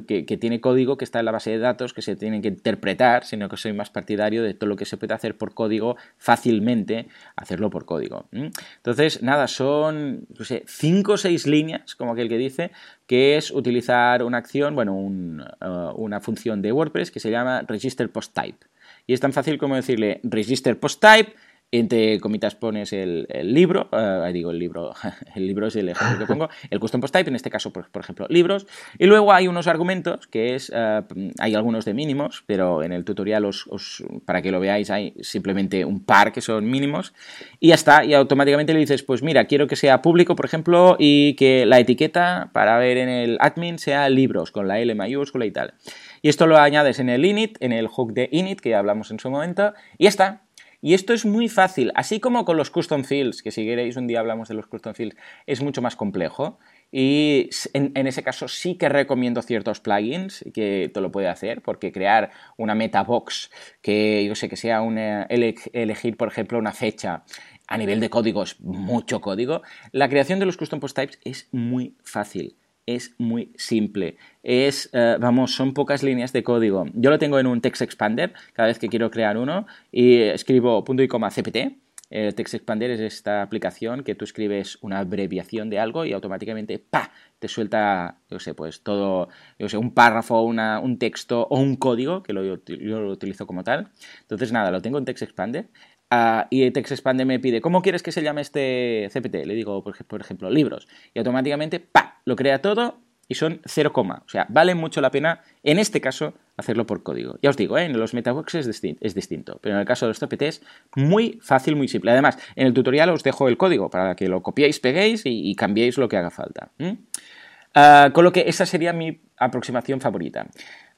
que, 0.08 0.24
que, 0.28 0.38
tiene 0.38 0.62
código 0.62 0.98
que 0.98 1.04
está 1.04 1.18
en 1.18 1.26
la 1.26 1.32
base 1.32 1.50
de 1.50 1.58
datos, 1.58 1.96
que 1.96 2.04
se 2.04 2.16
tiene 2.16 2.42
que 2.42 2.50
interpretar, 2.50 3.26
sino 3.26 3.50
que 3.50 3.58
soy 3.58 3.74
más 3.74 3.90
partidario 3.90 4.44
de 4.44 4.54
todo 4.54 4.70
lo 4.70 4.76
que 4.76 4.86
se 4.86 4.98
puede 4.98 5.16
hacer 5.16 5.36
por 5.36 5.56
código 5.56 5.98
fácilmente, 6.20 7.08
hacerlo 7.36 7.72
por 7.72 7.86
código. 7.86 8.28
Entonces, 8.32 9.24
nada, 9.24 9.48
son, 9.48 10.28
no 10.38 10.46
sé, 10.46 10.64
cinco 10.68 11.14
o 11.14 11.18
seis 11.18 11.48
líneas, 11.48 11.96
como 11.96 12.12
aquel 12.12 12.30
que 12.30 12.38
dice, 12.38 12.70
que 13.08 13.36
es 13.36 13.50
utilizar 13.50 14.22
una 14.22 14.38
acción, 14.38 14.76
bueno, 14.76 14.94
uh, 14.94 15.96
una 15.96 16.22
función 16.22 16.62
de 16.62 16.72
WordPress 16.72 17.10
que 17.10 17.20
se 17.20 17.32
llama 17.32 17.64
register 17.68 18.12
post 18.12 18.32
type. 18.36 18.69
Y 19.10 19.14
es 19.14 19.20
tan 19.20 19.34
fácil 19.34 19.58
como 19.58 19.76
decirle 19.76 20.20
register 20.22 20.80
post 20.80 21.04
type 21.04 21.34
entre 21.72 22.20
comitas 22.20 22.56
pones 22.56 22.94
el, 22.94 23.28
libro, 23.44 23.90
eh, 23.92 24.32
digo 24.34 24.52
el 24.52 24.60
libro, 24.60 24.94
el 25.36 25.48
libro 25.48 25.68
es 25.68 25.76
el 25.76 25.90
ejemplo 25.90 26.20
que 26.20 26.26
pongo, 26.26 26.50
el 26.70 26.80
custom 26.80 27.02
post 27.02 27.14
type, 27.14 27.30
en 27.30 27.36
este 27.36 27.50
caso, 27.50 27.72
por, 27.72 27.88
ejemplo, 27.94 28.26
libros, 28.30 28.66
y 28.98 29.06
luego 29.06 29.34
hay 29.34 29.48
unos 29.48 29.68
argumentos 29.68 30.28
que 30.28 30.56
es, 30.56 30.72
eh, 30.76 31.02
hay 31.40 31.56
algunos 31.56 31.86
de 31.86 31.94
mínimos, 31.94 32.44
pero 32.48 32.84
en 32.84 32.92
el 32.92 33.06
tutorial 33.06 33.46
os, 33.46 34.04
para 34.26 34.42
que 34.42 34.52
lo 34.52 34.60
veáis 34.60 34.90
hay 34.90 35.14
simplemente 35.22 35.86
un 35.86 36.04
par 36.04 36.32
que 36.32 36.42
son 36.42 36.70
mínimos, 36.70 37.14
y 37.60 37.70
ya 37.70 37.76
está, 37.76 38.04
y 38.04 38.14
automáticamente 38.14 38.74
le 38.74 38.80
dices, 38.80 39.04
pues 39.04 39.22
mira, 39.22 39.46
quiero 39.46 39.68
que 39.68 39.76
sea 39.76 40.02
público, 40.02 40.36
por 40.36 40.46
ejemplo, 40.46 40.96
y 40.98 41.36
que 41.36 41.66
la 41.66 41.80
etiqueta 41.80 42.50
para 42.52 42.78
ver 42.80 42.98
en 42.98 43.10
el 43.10 43.38
admin 43.42 43.78
sea 43.78 44.10
libros, 44.10 44.52
con 44.52 44.68
la 44.68 44.80
L 44.80 44.94
mayúscula 44.96 45.46
y 45.46 45.52
tal. 45.52 45.74
Y 46.22 46.30
esto 46.30 46.48
lo 46.48 46.58
añades 46.58 47.00
en 47.00 47.10
el 47.10 47.24
init, 47.26 47.58
en 47.62 47.72
el 47.72 47.88
hook 47.88 48.14
de 48.14 48.28
init, 48.32 48.60
que 48.60 48.76
hablamos 48.76 49.12
en 49.12 49.20
su 49.20 49.30
momento, 49.30 49.74
y 49.98 50.04
ya 50.06 50.10
está, 50.10 50.42
y 50.82 50.94
esto 50.94 51.14
es 51.14 51.26
muy 51.26 51.50
fácil, 51.50 51.92
así 51.96 52.20
como 52.20 52.46
con 52.46 52.56
los 52.56 52.70
custom 52.70 53.04
fields, 53.04 53.44
que 53.44 53.52
si 53.52 53.66
queréis 53.66 53.98
un 53.98 54.08
día 54.08 54.22
hablamos 54.22 54.48
de 54.48 54.56
los 54.56 54.68
custom 54.68 54.94
fields, 54.94 55.18
es 55.46 55.62
mucho 55.62 55.82
más 55.82 55.96
complejo. 55.96 56.60
Y 56.92 57.50
en, 57.74 58.08
ese 58.08 58.24
caso 58.24 58.48
sí 58.48 58.76
que 58.76 58.90
recomiendo 58.90 59.42
ciertos 59.42 59.80
plugins 59.80 60.44
que 60.54 60.90
te 60.92 61.02
lo 61.02 61.12
puede 61.12 61.28
hacer, 61.28 61.62
porque 61.62 61.92
crear 61.92 62.32
una 62.58 62.76
meta 62.76 63.04
box 63.04 63.52
que 63.82 64.26
yo 64.26 64.36
sé 64.36 64.50
que 64.50 64.56
sea 64.56 64.82
una, 64.82 65.24
elegir, 65.24 66.18
por 66.18 66.30
ejemplo, 66.30 66.58
una 66.58 66.72
fecha 66.72 67.24
a 67.68 67.78
nivel 67.78 68.00
de 68.00 68.10
código 68.10 68.42
es 68.42 68.60
mucho 68.62 69.22
código. 69.22 69.62
La 69.92 70.10
creación 70.10 70.40
de 70.40 70.46
los 70.46 70.58
custom 70.58 70.80
post 70.80 70.96
types 70.96 71.20
es 71.24 71.48
muy 71.52 71.96
fácil 72.04 72.56
es 72.96 73.14
muy 73.18 73.52
simple. 73.56 74.18
Es, 74.44 74.90
eh, 74.94 75.18
vamos, 75.20 75.54
son 75.54 75.74
pocas 75.74 76.04
líneas 76.04 76.34
de 76.34 76.44
código. 76.44 76.86
Yo 76.94 77.10
lo 77.10 77.20
tengo 77.20 77.40
en 77.40 77.48
un 77.48 77.62
text 77.62 77.82
expander 77.82 78.34
cada 78.54 78.68
vez 78.68 78.80
que 78.80 78.90
quiero 78.90 79.12
crear 79.12 79.38
uno 79.38 79.68
y 79.92 80.18
escribo 80.22 80.84
punto 80.84 81.04
y 81.04 81.08
coma 81.08 81.30
cpt. 81.30 81.78
El 82.10 82.34
Text 82.34 82.56
Expander 82.56 82.90
es 82.90 83.00
esta 83.00 83.44
aplicación 83.44 84.04
que 84.04 84.16
tú 84.16 84.26
escribes 84.26 84.80
una 84.82 85.00
abreviación 85.00 85.70
de 85.70 85.78
algo 85.78 86.06
y 86.06 86.14
automáticamente 86.14 86.80
¡pa! 86.80 87.12
te 87.38 87.48
suelta, 87.48 88.18
yo 88.30 88.40
sé, 88.40 88.56
pues 88.56 88.82
todo, 88.82 89.30
yo 89.60 89.70
sé, 89.70 89.78
un 89.78 89.94
párrafo, 89.94 90.42
una, 90.42 90.80
un 90.80 90.98
texto 90.98 91.48
o 91.50 91.60
un 91.60 91.76
código, 91.76 92.24
que 92.24 92.34
lo, 92.34 92.44
yo, 92.44 92.58
lo 92.66 93.12
utilizo 93.12 93.46
como 93.46 93.64
tal. 93.64 93.92
Entonces, 94.22 94.52
nada, 94.52 94.72
lo 94.72 94.82
tengo 94.82 94.98
en 94.98 95.06
Text 95.06 95.22
Expander 95.22 95.68
Uh, 96.12 96.48
y 96.50 96.72
TextExpander 96.72 97.26
me 97.26 97.40
pide, 97.40 97.62
¿cómo 97.62 97.84
quieres 97.84 98.02
que 98.02 98.12
se 98.12 98.24
llame 98.24 98.42
este 98.42 99.10
CPT? 99.14 99.46
Le 99.46 99.54
digo, 99.54 99.84
por, 99.84 100.22
ejemplo, 100.22 100.50
libros. 100.50 100.88
Y 101.14 101.20
automáticamente, 101.20 101.80
¡pa! 101.80 102.22
Lo 102.26 102.36
crea 102.36 102.62
todo 102.62 103.00
y 103.28 103.36
son 103.36 103.62
0, 103.64 103.92
o 103.96 104.24
sea, 104.26 104.48
vale 104.50 104.74
mucho 104.74 105.02
la 105.02 105.12
pena, 105.12 105.44
en 105.62 105.78
este 105.78 106.02
caso, 106.02 106.34
hacerlo 106.58 106.88
por 106.88 107.04
código. 107.04 107.38
Ya 107.44 107.52
os 107.52 107.58
digo, 107.58 107.78
¿eh? 107.78 107.86
en 107.86 107.98
los 108.00 108.16
metaboxes 108.16 108.66
es, 108.66 109.14
distinto, 109.14 109.60
pero 109.62 109.76
en 109.76 109.82
el 109.82 109.86
caso 109.86 110.08
de 110.08 110.10
los 110.10 110.20
CPTs, 110.20 110.64
muy 110.96 111.40
fácil, 111.44 111.76
muy 111.76 111.88
simple. 111.88 112.10
Además, 112.10 112.40
en 112.56 112.66
el 112.66 112.74
tutorial 112.74 113.12
os 113.12 113.22
dejo 113.22 113.48
el 113.48 113.56
código 113.56 113.92
para 113.92 114.16
que 114.16 114.28
lo 114.28 114.42
copiéis, 114.42 114.80
peguéis 114.80 115.22
y, 115.26 115.54
cambiéis 115.56 116.00
lo 116.00 116.10
que 116.10 116.18
haga 116.18 116.32
falta. 116.32 116.72
Uh, 116.80 118.12
con 118.14 118.24
lo 118.24 118.32
que 118.32 118.46
esa 118.48 118.66
sería 118.66 118.94
mi 118.94 119.22
aproximación 119.38 120.02
favorita. 120.02 120.48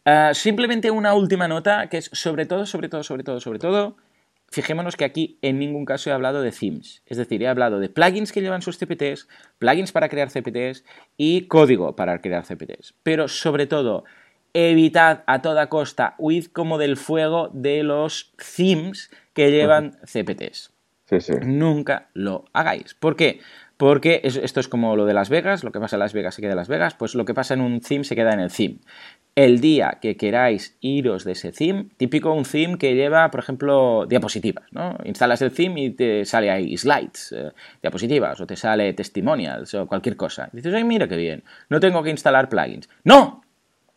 Uh, 0.05 0.33
simplemente 0.33 0.89
una 0.89 1.13
última 1.13 1.49
nota 1.49 1.87
que 1.89 1.97
es 1.97 2.09
sobre 2.13 2.45
todo, 2.45 2.65
sobre 2.65 2.87
todo, 2.87 3.03
sobre 3.03 3.23
todo, 3.23 3.41
sobre 3.41 3.59
todo, 3.59 3.97
fijémonos 4.51 4.97
que 4.97 5.05
aquí 5.05 5.39
en 5.41 5.57
ningún 5.57 5.85
caso 5.85 6.09
he 6.09 6.13
hablado 6.13 6.41
de 6.41 6.51
themes. 6.51 7.01
Es 7.05 7.17
decir, 7.17 7.41
he 7.41 7.47
hablado 7.47 7.79
de 7.79 7.89
plugins 7.89 8.31
que 8.31 8.41
llevan 8.41 8.61
sus 8.61 8.77
CPTs, 8.77 9.27
plugins 9.57 9.91
para 9.91 10.09
crear 10.09 10.29
CPTs 10.29 10.83
y 11.17 11.47
código 11.47 11.95
para 11.95 12.19
crear 12.21 12.45
CPTs. 12.45 12.93
Pero 13.01 13.27
sobre 13.27 13.65
todo, 13.65 14.03
evitad 14.53 15.23
a 15.25 15.41
toda 15.41 15.69
costa, 15.69 16.15
huid 16.17 16.47
como 16.47 16.77
del 16.77 16.97
fuego 16.97 17.49
de 17.53 17.83
los 17.83 18.33
themes 18.55 19.09
que 19.33 19.51
llevan 19.51 19.97
CPTs. 20.05 20.71
Nunca 21.45 22.09
lo 22.13 22.45
hagáis. 22.53 22.93
¿Por 22.93 23.15
qué? 23.15 23.39
Porque 23.81 24.21
esto 24.23 24.59
es 24.59 24.67
como 24.67 24.95
lo 24.95 25.07
de 25.07 25.15
Las 25.15 25.31
Vegas, 25.31 25.63
lo 25.63 25.71
que 25.71 25.79
pasa 25.79 25.95
en 25.95 26.01
Las 26.01 26.13
Vegas 26.13 26.35
se 26.35 26.41
queda 26.43 26.51
en 26.51 26.57
Las 26.57 26.67
Vegas, 26.67 26.93
pues 26.93 27.15
lo 27.15 27.25
que 27.25 27.33
pasa 27.33 27.55
en 27.55 27.61
un 27.61 27.81
theme 27.81 28.03
se 28.03 28.15
queda 28.15 28.31
en 28.31 28.39
el 28.39 28.51
theme 28.51 28.77
el 29.33 29.59
día 29.59 29.97
que 29.99 30.17
queráis 30.17 30.77
iros 30.81 31.23
de 31.23 31.31
ese 31.31 31.51
theme, 31.51 31.87
típico 31.97 32.31
un 32.31 32.43
theme 32.43 32.77
que 32.77 32.93
lleva, 32.93 33.31
por 33.31 33.39
ejemplo, 33.39 34.05
diapositivas, 34.05 34.65
¿no? 34.69 34.97
Instalas 35.03 35.41
el 35.41 35.51
theme 35.51 35.81
y 35.81 35.89
te 35.89 36.25
sale 36.25 36.51
ahí 36.51 36.77
slides, 36.77 37.31
eh, 37.35 37.53
diapositivas, 37.81 38.39
o 38.39 38.45
te 38.45 38.55
sale 38.55 38.93
testimonials, 38.93 39.73
o 39.73 39.87
cualquier 39.87 40.15
cosa. 40.15 40.47
dices, 40.51 40.75
ay, 40.75 40.83
mira 40.83 41.07
qué 41.07 41.15
bien, 41.15 41.43
no 41.69 41.79
tengo 41.79 42.03
que 42.03 42.11
instalar 42.11 42.49
plugins. 42.49 42.87
¡No! 43.03 43.41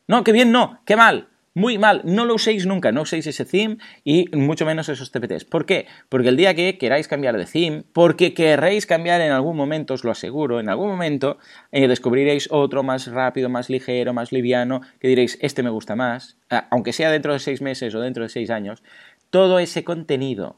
No, 0.06 0.24
qué 0.24 0.32
bien, 0.32 0.50
no, 0.50 0.80
qué 0.86 0.96
mal. 0.96 1.28
Muy 1.56 1.78
mal, 1.78 2.00
no 2.02 2.24
lo 2.24 2.34
uséis 2.34 2.66
nunca, 2.66 2.90
no 2.90 3.02
uséis 3.02 3.28
ese 3.28 3.44
theme 3.44 3.76
y 4.02 4.28
mucho 4.36 4.66
menos 4.66 4.88
esos 4.88 5.12
TPTs. 5.12 5.44
¿Por 5.44 5.66
qué? 5.66 5.86
Porque 6.08 6.30
el 6.30 6.36
día 6.36 6.52
que 6.56 6.78
queráis 6.78 7.06
cambiar 7.06 7.38
de 7.38 7.46
theme, 7.46 7.84
porque 7.92 8.34
querréis 8.34 8.86
cambiar 8.86 9.20
en 9.20 9.30
algún 9.30 9.56
momento, 9.56 9.94
os 9.94 10.02
lo 10.02 10.10
aseguro, 10.10 10.58
en 10.58 10.68
algún 10.68 10.88
momento 10.88 11.38
eh, 11.70 11.86
descubriréis 11.86 12.48
otro 12.50 12.82
más 12.82 13.06
rápido, 13.06 13.48
más 13.50 13.70
ligero, 13.70 14.12
más 14.12 14.32
liviano, 14.32 14.80
que 14.98 15.06
diréis, 15.06 15.38
este 15.42 15.62
me 15.62 15.70
gusta 15.70 15.94
más, 15.94 16.38
aunque 16.70 16.92
sea 16.92 17.12
dentro 17.12 17.32
de 17.32 17.38
seis 17.38 17.62
meses 17.62 17.94
o 17.94 18.00
dentro 18.00 18.24
de 18.24 18.30
seis 18.30 18.50
años, 18.50 18.82
todo 19.30 19.60
ese 19.60 19.84
contenido 19.84 20.56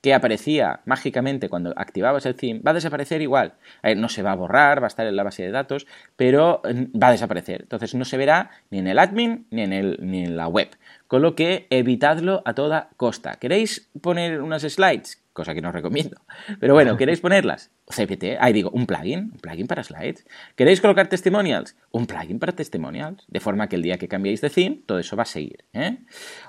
que 0.00 0.14
aparecía 0.14 0.80
mágicamente 0.84 1.48
cuando 1.48 1.72
activabas 1.76 2.26
el 2.26 2.34
theme 2.34 2.60
va 2.60 2.70
a 2.70 2.74
desaparecer 2.74 3.20
igual. 3.22 3.54
Eh, 3.82 3.94
no 3.94 4.08
se 4.08 4.22
va 4.22 4.32
a 4.32 4.36
borrar, 4.36 4.80
va 4.80 4.86
a 4.86 4.88
estar 4.88 5.06
en 5.06 5.16
la 5.16 5.24
base 5.24 5.42
de 5.42 5.50
datos, 5.50 5.86
pero 6.16 6.62
mm, 6.64 6.98
va 6.98 7.08
a 7.08 7.12
desaparecer. 7.12 7.62
Entonces 7.62 7.94
no 7.94 8.04
se 8.04 8.16
verá 8.16 8.50
ni 8.70 8.78
en 8.78 8.86
el 8.86 8.98
admin 8.98 9.46
ni 9.50 9.62
en, 9.62 9.72
el, 9.72 9.98
ni 10.00 10.24
en 10.24 10.36
la 10.36 10.48
web. 10.48 10.68
Con 11.06 11.22
lo 11.22 11.34
que 11.34 11.66
evitadlo 11.70 12.42
a 12.44 12.54
toda 12.54 12.90
costa. 12.96 13.36
¿Queréis 13.36 13.88
poner 14.00 14.42
unas 14.42 14.62
slides? 14.62 15.22
cosa 15.38 15.54
que 15.54 15.62
no 15.62 15.68
os 15.68 15.74
recomiendo. 15.74 16.20
Pero 16.58 16.74
bueno, 16.74 16.96
¿queréis 16.96 17.20
ponerlas? 17.20 17.70
CPT, 17.88 18.36
ahí 18.40 18.52
digo, 18.52 18.70
un 18.70 18.86
plugin, 18.86 19.30
un 19.32 19.38
plugin 19.40 19.66
para 19.66 19.82
slides. 19.82 20.26
¿Queréis 20.56 20.80
colocar 20.80 21.08
testimonials? 21.08 21.76
Un 21.90 22.06
plugin 22.06 22.38
para 22.38 22.52
testimonials. 22.52 23.24
De 23.28 23.40
forma 23.40 23.68
que 23.68 23.76
el 23.76 23.82
día 23.82 23.98
que 23.98 24.08
cambiéis 24.08 24.40
de 24.40 24.50
theme, 24.50 24.80
todo 24.86 24.98
eso 24.98 25.16
va 25.16 25.22
a 25.22 25.26
seguir. 25.26 25.64
¿eh? 25.72 25.98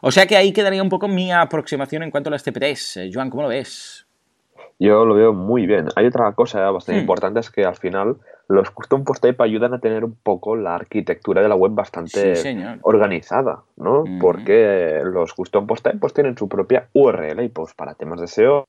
O 0.02 0.12
sea 0.12 0.26
que 0.28 0.36
ahí 0.36 0.52
quedaría 0.52 0.84
un 0.84 0.90
poco 0.90 1.08
mi 1.08 1.32
aproximación 1.32 2.04
en 2.04 2.12
cuanto 2.12 2.30
a 2.30 2.32
las 2.32 2.44
CPTs. 2.44 2.98
Eh, 2.98 3.12
Joan, 3.14 3.30
¿cómo 3.30 3.44
lo 3.44 3.50
ves? 3.50 4.06
Yo 4.80 5.06
lo 5.06 5.14
veo 5.14 5.34
muy 5.34 5.66
bien. 5.66 5.88
Hay 5.96 6.06
otra 6.06 6.32
cosa 6.34 6.72
bastante 6.72 7.00
hmm. 7.00 7.04
importante, 7.04 7.40
es 7.42 7.50
que 7.50 7.66
al 7.66 7.76
final 7.76 8.18
los 8.50 8.72
custom 8.72 9.04
post 9.04 9.22
type 9.22 9.44
ayudan 9.44 9.76
a 9.76 9.80
tener 9.80 10.04
un 10.04 10.16
poco 10.16 10.56
la 10.56 10.74
arquitectura 10.74 11.44
de 11.44 11.50
la 11.50 11.56
web 11.56 11.74
bastante 11.74 12.34
organizada, 12.82 13.62
¿no? 13.78 14.04
Porque 14.20 15.02
los 15.04 15.36
custom 15.36 15.68
post 15.68 15.84
type 15.84 16.00
pues 16.00 16.14
tienen 16.14 16.36
su 16.36 16.50
propia 16.50 16.88
URL 16.94 17.44
y 17.44 17.50
pues 17.50 17.76
para 17.76 17.94
temas 17.94 18.20
de 18.20 18.26
SEO 18.28 18.66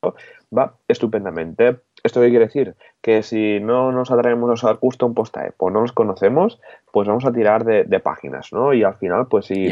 va 0.56 0.74
estupendamente. 0.86 1.78
¿Esto 2.02 2.20
qué 2.20 2.30
quiere 2.30 2.46
decir? 2.46 2.74
Que 3.00 3.22
si 3.22 3.60
no 3.60 3.92
nos 3.92 4.10
atrevemos 4.10 4.50
a 4.50 4.54
usar 4.54 4.78
custom 4.78 5.14
post 5.14 5.34
type 5.34 5.54
o 5.58 5.70
no 5.70 5.80
los 5.82 5.92
conocemos, 5.92 6.60
pues 6.92 7.06
vamos 7.08 7.24
a 7.24 7.32
tirar 7.32 7.64
de, 7.64 8.00
páginas, 8.00 8.52
¿no? 8.52 8.72
Y 8.72 8.82
al 8.82 8.94
final, 8.94 9.26
pues 9.28 9.46
si 9.46 9.70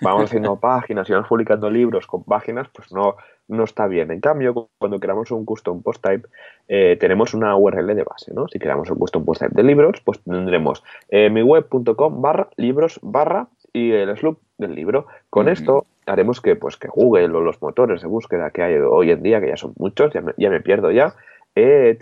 vamos 0.00 0.24
haciendo 0.24 0.56
páginas 0.60 1.08
y 1.08 1.12
vamos 1.12 1.28
publicando 1.28 1.70
libros 1.70 2.06
con 2.06 2.24
páginas, 2.24 2.68
pues 2.72 2.92
no, 2.92 3.16
no 3.48 3.64
está 3.64 3.86
bien. 3.86 4.10
En 4.10 4.20
cambio, 4.20 4.68
cuando 4.78 5.00
creamos 5.00 5.30
un 5.30 5.44
custom 5.44 5.82
post 5.82 6.02
type, 6.02 6.28
eh, 6.68 6.96
tenemos 7.00 7.34
una 7.34 7.56
URL 7.56 7.94
de 7.94 8.04
base, 8.04 8.32
¿no? 8.32 8.48
Si 8.48 8.58
creamos 8.58 8.90
un 8.90 8.98
custom 8.98 9.24
post 9.24 9.42
type 9.42 9.54
de 9.54 9.62
libros, 9.62 10.00
pues 10.04 10.20
tendremos 10.22 10.82
eh, 11.08 11.30
miweb.com 11.30 12.22
barra 12.22 12.48
libros 12.56 13.00
barra 13.02 13.48
y 13.72 13.92
el 13.92 14.16
sloop 14.16 14.38
del 14.58 14.74
libro. 14.74 15.06
Con 15.30 15.48
esto 15.48 15.86
haremos 16.06 16.40
que, 16.40 16.56
pues, 16.56 16.76
que 16.76 16.88
Google 16.88 17.34
o 17.36 17.40
los 17.40 17.60
motores 17.60 18.00
de 18.00 18.08
búsqueda 18.08 18.50
que 18.50 18.62
hay 18.62 18.76
hoy 18.76 19.10
en 19.10 19.22
día, 19.22 19.40
que 19.40 19.48
ya 19.48 19.56
son 19.56 19.74
muchos, 19.76 20.12
ya 20.12 20.20
me, 20.20 20.32
ya 20.38 20.50
me 20.50 20.60
pierdo 20.60 20.90
ya, 20.90 21.14
eh, 21.56 21.98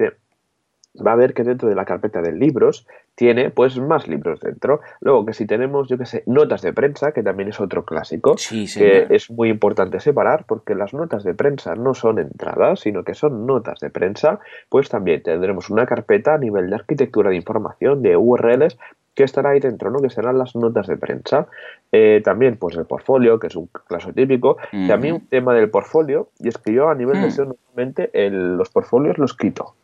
va 0.95 1.13
a 1.13 1.17
ver 1.17 1.35
que 1.35 1.43
dentro 1.43 1.69
de 1.69 1.75
la 1.75 1.85
carpeta 1.85 2.23
de 2.23 2.33
libros 2.33 2.87
tiene 3.15 3.51
pues 3.51 3.79
más 3.79 4.09
libros 4.09 4.41
dentro. 4.41 4.81
Luego 5.01 5.25
que 5.25 5.33
si 5.33 5.47
tenemos, 5.47 5.89
yo 5.89 5.99
que 5.99 6.07
sé, 6.07 6.23
notas 6.27 6.63
de 6.63 6.73
prensa, 6.73 7.13
que 7.13 7.23
también 7.23 7.49
es 7.49 7.61
otro 7.61 7.85
clásico, 7.85 8.35
que 8.35 9.07
es 9.11 9.31
muy 9.31 9.49
importante 9.49 10.01
separar 10.01 10.45
porque 10.47 10.75
las 10.75 10.95
notas 10.95 11.25
de 11.25 11.35
prensa 11.35 11.75
no 11.75 11.95
son 11.95 12.19
entradas, 12.19 12.81
sino 12.81 13.05
que 13.05 13.15
son 13.15 13.47
notas 13.47 13.81
de 13.81 13.91
prensa, 13.91 14.41
pues 14.69 14.89
también 14.89 15.23
tendremos 15.23 15.71
una 15.71 15.87
carpeta 15.87 16.35
a 16.35 16.39
nivel 16.39 16.69
de 16.71 16.77
arquitectura 16.77 17.31
de 17.31 17.37
información, 17.37 18.03
de 18.03 18.17
URLs, 18.17 18.77
que 19.15 19.25
estará 19.25 19.51
ahí 19.51 19.61
dentro, 19.61 19.91
¿no? 19.91 20.01
Que 20.01 20.11
serán 20.11 20.39
las 20.39 20.57
notas 20.57 20.87
de 20.87 20.97
prensa. 20.97 21.47
Eh, 21.93 22.21
también, 22.25 22.57
pues 22.57 22.77
el 22.77 22.85
portfolio, 22.85 23.39
que 23.39 23.47
es 23.47 23.57
un 23.57 23.69
caso 23.89 24.13
típico. 24.13 24.57
También 24.89 25.15
un 25.15 25.27
tema 25.29 25.55
del 25.55 25.71
portfolio, 25.71 26.29
y 26.41 26.49
es 26.49 26.59
que 26.59 26.73
yo 26.73 26.89
a 26.89 26.95
nivel 26.95 27.21
de 27.21 27.29
mm. 27.29 27.31
SEO 27.31 27.45
normalmente 27.47 28.11
los 28.31 28.69
portfolios 28.71 29.19
los 29.19 29.37
quito. 29.37 29.75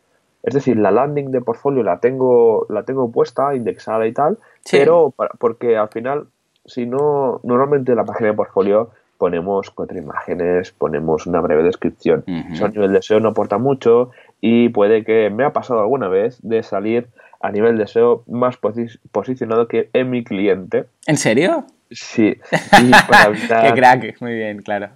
Es 0.43 0.55
decir, 0.55 0.77
la 0.77 0.91
landing 0.91 1.31
de 1.31 1.43
portfolio 1.43 1.83
la 1.83 2.01
tengo, 2.01 2.67
la 2.71 2.85
tengo 2.85 3.11
puesta, 3.13 3.55
indexada 3.55 4.07
y 4.07 4.13
tal, 4.13 4.39
pero 4.71 5.13
porque 5.39 5.77
al 5.77 5.89
final, 5.89 6.27
si 6.65 6.87
no, 6.87 7.41
normalmente 7.43 7.93
en 7.93 7.99
la 7.99 8.05
página 8.05 8.31
de 8.31 8.37
portfolio 8.37 8.91
ponemos 9.19 9.71
cuatro 9.71 9.99
imágenes, 9.99 10.73
ponemos 10.73 11.27
una 11.27 11.43
breve 11.43 11.63
descripción. 11.63 12.25
Eso 12.27 12.65
a 12.65 12.69
nivel 12.71 12.93
de 12.95 13.03
SEO 13.03 13.21
no 13.21 13.29
aporta 13.29 13.59
mucho 13.59 14.11
y 14.41 14.71
puede 14.71 15.05
que 15.05 15.29
me 15.29 15.45
ha 15.45 15.53
pasado 15.53 15.81
alguna 15.81 16.09
vez 16.09 16.39
de 16.43 16.63
salir 16.63 17.09
a 17.41 17.51
nivel 17.51 17.79
de 17.79 17.87
SEO 17.87 18.23
más 18.27 18.59
posicionado 19.13 19.67
que 19.67 19.91
en 19.93 20.11
mi 20.11 20.23
cliente. 20.23 20.85
¿En 21.07 21.17
serio? 21.17 21.67
Sí. 21.91 22.37
Qué 22.51 23.73
crack, 23.75 24.21
muy 24.21 24.35
bien, 24.35 24.63
claro. 24.63 24.91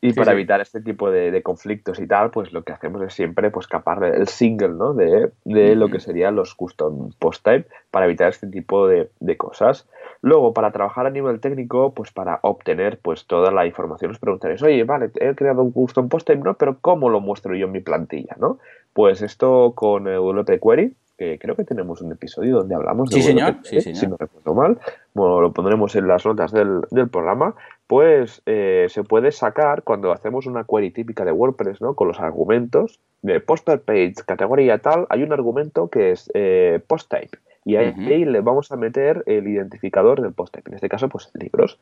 Y 0.00 0.12
para 0.12 0.30
evitar 0.30 0.60
este 0.60 0.80
tipo 0.80 1.10
de, 1.10 1.42
conflictos 1.42 1.98
y 1.98 2.06
tal, 2.06 2.30
pues 2.30 2.52
lo 2.52 2.62
que 2.62 2.72
hacemos 2.72 3.02
es 3.02 3.12
siempre 3.14 3.50
pues 3.50 3.66
capar 3.66 4.04
el 4.04 4.28
single, 4.28 4.68
¿no? 4.68 4.94
De, 4.94 5.32
lo 5.44 5.88
que 5.88 5.98
serían 5.98 6.36
los 6.36 6.54
custom 6.54 7.10
post 7.18 7.44
type 7.44 7.68
para 7.90 8.06
evitar 8.06 8.28
este 8.28 8.46
tipo 8.46 8.86
de, 8.86 9.10
cosas. 9.36 9.88
Luego, 10.20 10.54
para 10.54 10.70
trabajar 10.70 11.06
a 11.06 11.10
nivel 11.10 11.40
técnico, 11.40 11.94
pues 11.94 12.12
para 12.12 12.38
obtener 12.42 12.98
pues 13.00 13.26
toda 13.26 13.50
la 13.50 13.66
información, 13.66 14.12
os 14.12 14.20
preguntaréis, 14.20 14.62
oye, 14.62 14.84
vale, 14.84 15.10
he 15.16 15.34
creado 15.34 15.62
un 15.62 15.72
custom 15.72 16.08
post 16.08 16.28
type, 16.28 16.44
¿no? 16.44 16.54
Pero 16.54 16.78
¿cómo 16.80 17.08
lo 17.10 17.20
muestro 17.20 17.56
yo 17.56 17.66
en 17.66 17.72
mi 17.72 17.80
plantilla, 17.80 18.36
no? 18.38 18.58
Pues 18.92 19.20
esto 19.20 19.72
con 19.74 20.04
WP 20.04 20.60
Query, 20.62 20.94
que 21.18 21.38
creo 21.38 21.56
que 21.56 21.64
tenemos 21.64 22.00
un 22.00 22.12
episodio 22.12 22.58
donde 22.58 22.76
hablamos 22.76 23.10
de 23.10 23.16
sí, 23.16 23.22
señor. 23.22 23.56
sí, 23.64 23.80
señor. 23.80 23.98
si 23.98 24.06
no 24.06 24.16
recuerdo 24.16 24.54
mal, 24.54 24.78
bueno, 25.14 25.40
lo 25.40 25.52
pondremos 25.52 25.94
en 25.96 26.06
las 26.06 26.24
notas 26.24 26.52
del, 26.52 26.82
del 26.90 27.08
programa, 27.08 27.54
pues 27.88 28.40
eh, 28.46 28.86
se 28.88 29.02
puede 29.02 29.32
sacar 29.32 29.82
cuando 29.82 30.12
hacemos 30.12 30.46
una 30.46 30.64
query 30.64 30.92
típica 30.92 31.24
de 31.24 31.32
WordPress, 31.32 31.80
¿no? 31.80 31.94
Con 31.94 32.08
los 32.08 32.20
argumentos 32.20 33.00
de 33.22 33.40
poster 33.40 33.80
page, 33.80 34.14
categoría 34.24 34.78
tal, 34.78 35.06
hay 35.10 35.24
un 35.24 35.32
argumento 35.32 35.88
que 35.88 36.12
es 36.12 36.30
eh, 36.34 36.80
post 36.86 37.10
type 37.10 37.36
y 37.64 37.76
ahí, 37.76 38.24
le 38.24 38.40
vamos 38.40 38.72
a 38.72 38.76
meter 38.76 39.24
el 39.26 39.46
identificador 39.46 40.22
del 40.22 40.32
post 40.32 40.54
type, 40.54 40.70
en 40.70 40.76
este 40.76 40.88
caso, 40.88 41.10
pues 41.10 41.30
libros. 41.34 41.78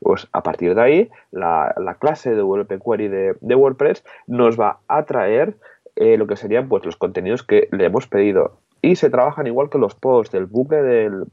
Pues 0.00 0.28
a 0.32 0.42
partir 0.42 0.74
de 0.74 0.82
ahí, 0.82 1.10
la, 1.30 1.74
la 1.78 1.94
clase 1.94 2.34
de 2.34 2.42
WP 2.42 2.82
Query 2.84 3.08
de, 3.08 3.36
de, 3.40 3.54
WordPress 3.54 4.04
nos 4.26 4.60
va 4.60 4.80
a 4.88 5.04
traer 5.04 5.54
eh, 5.96 6.18
lo 6.18 6.26
que 6.26 6.36
serían 6.36 6.68
pues 6.68 6.84
los 6.84 6.96
contenidos 6.96 7.42
que 7.42 7.68
le 7.70 7.86
hemos 7.86 8.06
pedido 8.06 8.58
y 8.82 8.96
se 8.96 9.10
trabajan 9.10 9.46
igual 9.46 9.70
que 9.70 9.78
los 9.78 9.94
posts 9.94 10.32
del 10.32 10.46
bucle 10.46 10.82
del, 10.82 11.24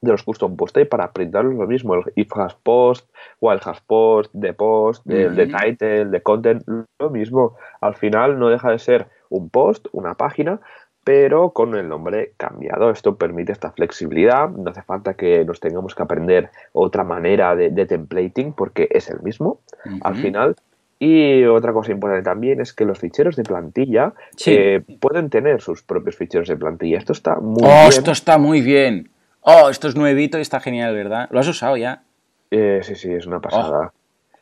de 0.00 0.12
los 0.12 0.22
custom 0.22 0.56
post 0.56 0.74
type 0.74 0.86
para 0.86 1.12
printarlos 1.12 1.54
lo 1.54 1.66
mismo, 1.66 1.94
el 1.94 2.02
if 2.14 2.30
has 2.36 2.54
post, 2.54 3.08
while 3.40 3.60
has 3.64 3.80
post, 3.80 4.30
de 4.32 4.52
post, 4.52 5.04
de, 5.04 5.30
de, 5.30 5.46
title, 5.46 6.06
de 6.06 6.22
content, 6.22 6.62
lo 6.98 7.10
mismo. 7.10 7.56
Al 7.80 7.94
final 7.94 8.38
no 8.38 8.48
deja 8.48 8.70
de 8.70 8.78
ser 8.78 9.08
un 9.28 9.50
post, 9.50 9.88
una 9.92 10.14
página, 10.14 10.60
pero 11.04 11.50
con 11.50 11.74
el 11.74 11.88
nombre 11.88 12.32
cambiado. 12.36 12.90
Esto 12.90 13.16
permite 13.16 13.52
esta 13.52 13.72
flexibilidad, 13.72 14.48
no 14.50 14.70
hace 14.70 14.82
falta 14.82 15.14
que 15.14 15.44
nos 15.44 15.58
tengamos 15.58 15.94
que 15.94 16.02
aprender 16.02 16.50
otra 16.72 17.02
manera 17.02 17.56
de, 17.56 17.86
templating 17.86 18.52
porque 18.52 18.88
es 18.90 19.08
el 19.10 19.20
mismo. 19.22 19.60
Al 20.02 20.16
final 20.16 20.56
y 20.98 21.44
otra 21.44 21.72
cosa 21.72 21.92
importante 21.92 22.24
también 22.24 22.60
es 22.60 22.72
que 22.72 22.84
los 22.84 22.98
ficheros 22.98 23.36
de 23.36 23.44
plantilla 23.44 24.14
eh, 24.46 24.82
pueden 25.00 25.30
tener 25.30 25.60
sus 25.60 25.82
propios 25.82 26.16
ficheros 26.16 26.48
de 26.48 26.56
plantilla. 26.56 26.98
Esto 26.98 27.12
está 27.12 27.36
muy 27.36 27.62
oh, 27.64 27.88
esto 27.88 28.10
está 28.10 28.36
muy 28.38 28.60
bien. 28.60 29.10
Oh, 29.42 29.68
esto 29.68 29.88
es 29.88 29.94
nuevito 29.94 30.38
y 30.38 30.42
está 30.42 30.58
genial, 30.60 30.94
¿verdad? 30.94 31.28
¿Lo 31.30 31.38
has 31.38 31.46
usado 31.46 31.76
ya? 31.76 32.02
Eh, 32.50 32.80
sí, 32.82 32.96
sí, 32.96 33.12
es 33.12 33.26
una 33.26 33.40
pasada. 33.40 33.92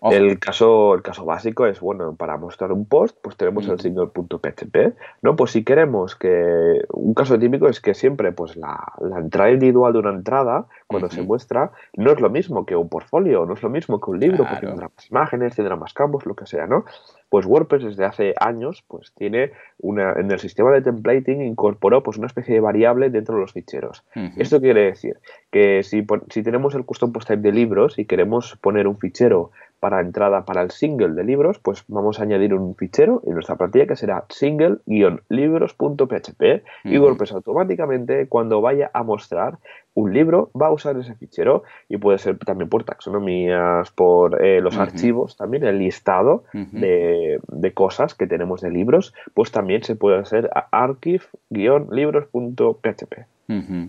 El, 0.02 0.38
caso, 0.38 0.94
el 0.94 1.02
caso 1.02 1.24
básico 1.24 1.66
es, 1.66 1.80
bueno, 1.80 2.14
para 2.14 2.36
mostrar 2.36 2.72
un 2.72 2.84
post, 2.84 3.16
pues 3.22 3.36
tenemos 3.36 3.66
el 3.68 3.80
single.php, 3.80 4.94
¿no? 5.22 5.36
Pues 5.36 5.52
si 5.52 5.64
queremos 5.64 6.14
que, 6.16 6.84
un 6.92 7.14
caso 7.14 7.38
típico 7.38 7.68
es 7.68 7.80
que 7.80 7.94
siempre, 7.94 8.32
pues 8.32 8.56
la, 8.56 8.92
entrada 9.18 9.50
individual 9.50 9.92
de 9.92 9.98
una 9.98 10.10
entrada, 10.10 10.66
cuando 10.86 11.08
se 11.10 11.22
muestra, 11.22 11.72
no 11.96 12.12
es 12.12 12.20
lo 12.20 12.30
mismo 12.30 12.66
que 12.66 12.76
un 12.76 12.88
portfolio, 12.88 13.46
no 13.46 13.54
es 13.54 13.62
lo 13.62 13.70
mismo 13.70 14.00
que 14.00 14.10
un 14.10 14.20
libro, 14.20 14.44
porque 14.44 14.66
tendrá 14.66 14.90
más 14.94 15.10
imágenes, 15.10 15.56
tendrá 15.56 15.76
más 15.76 15.92
campos, 15.94 16.26
lo 16.26 16.34
que 16.34 16.46
sea, 16.46 16.66
¿no? 16.66 16.84
Pues 17.28 17.44
WordPress 17.46 17.82
desde 17.82 18.04
hace 18.04 18.34
años, 18.38 18.84
pues 18.86 19.12
tiene 19.14 19.52
una, 19.78 20.12
en 20.12 20.30
el 20.30 20.38
sistema 20.38 20.70
de 20.70 20.82
templating 20.82 21.42
incorporó 21.42 22.02
pues 22.02 22.18
una 22.18 22.28
especie 22.28 22.54
de 22.54 22.60
variable 22.60 23.10
dentro 23.10 23.34
de 23.34 23.40
los 23.40 23.52
ficheros. 23.52 24.04
Esto 24.36 24.60
quiere 24.60 24.84
decir 24.84 25.18
que 25.50 25.82
si, 25.82 26.06
si 26.30 26.42
tenemos 26.42 26.74
el 26.74 26.84
custom 26.84 27.12
post 27.12 27.28
type 27.28 27.42
de 27.42 27.52
libros 27.52 27.98
y 27.98 28.04
queremos 28.04 28.56
poner 28.60 28.86
un 28.86 28.98
fichero 28.98 29.50
para 29.80 30.00
entrada 30.00 30.44
para 30.44 30.62
el 30.62 30.70
single 30.70 31.10
de 31.10 31.24
libros, 31.24 31.58
pues 31.58 31.84
vamos 31.88 32.18
a 32.18 32.22
añadir 32.22 32.54
un 32.54 32.74
fichero 32.76 33.20
en 33.26 33.34
nuestra 33.34 33.56
plantilla 33.56 33.86
que 33.86 33.96
será 33.96 34.24
single-libros.php 34.28 36.62
y 36.84 36.98
WordPress 36.98 37.32
automáticamente 37.32 38.28
cuando 38.28 38.60
vaya 38.60 38.90
a 38.94 39.02
mostrar 39.02 39.58
un 39.94 40.12
libro 40.12 40.50
va 40.60 40.66
a 40.66 40.72
usar 40.72 40.98
ese 40.98 41.14
fichero 41.14 41.62
y 41.88 41.96
puede 41.96 42.18
ser 42.18 42.36
también 42.38 42.68
por 42.68 42.84
taxonomías, 42.84 43.90
por 43.92 44.44
eh, 44.44 44.60
los 44.60 44.76
archivos, 44.76 45.36
también 45.36 45.64
el 45.64 45.78
listado 45.78 46.44
de, 46.52 47.40
de, 47.48 47.72
cosas 47.72 48.14
que 48.14 48.26
tenemos 48.26 48.60
de 48.60 48.70
libros, 48.70 49.14
pues 49.32 49.52
también 49.52 49.82
se 49.82 49.96
puede 49.96 50.18
hacer 50.18 50.50
archive-libros.php. 50.70 53.35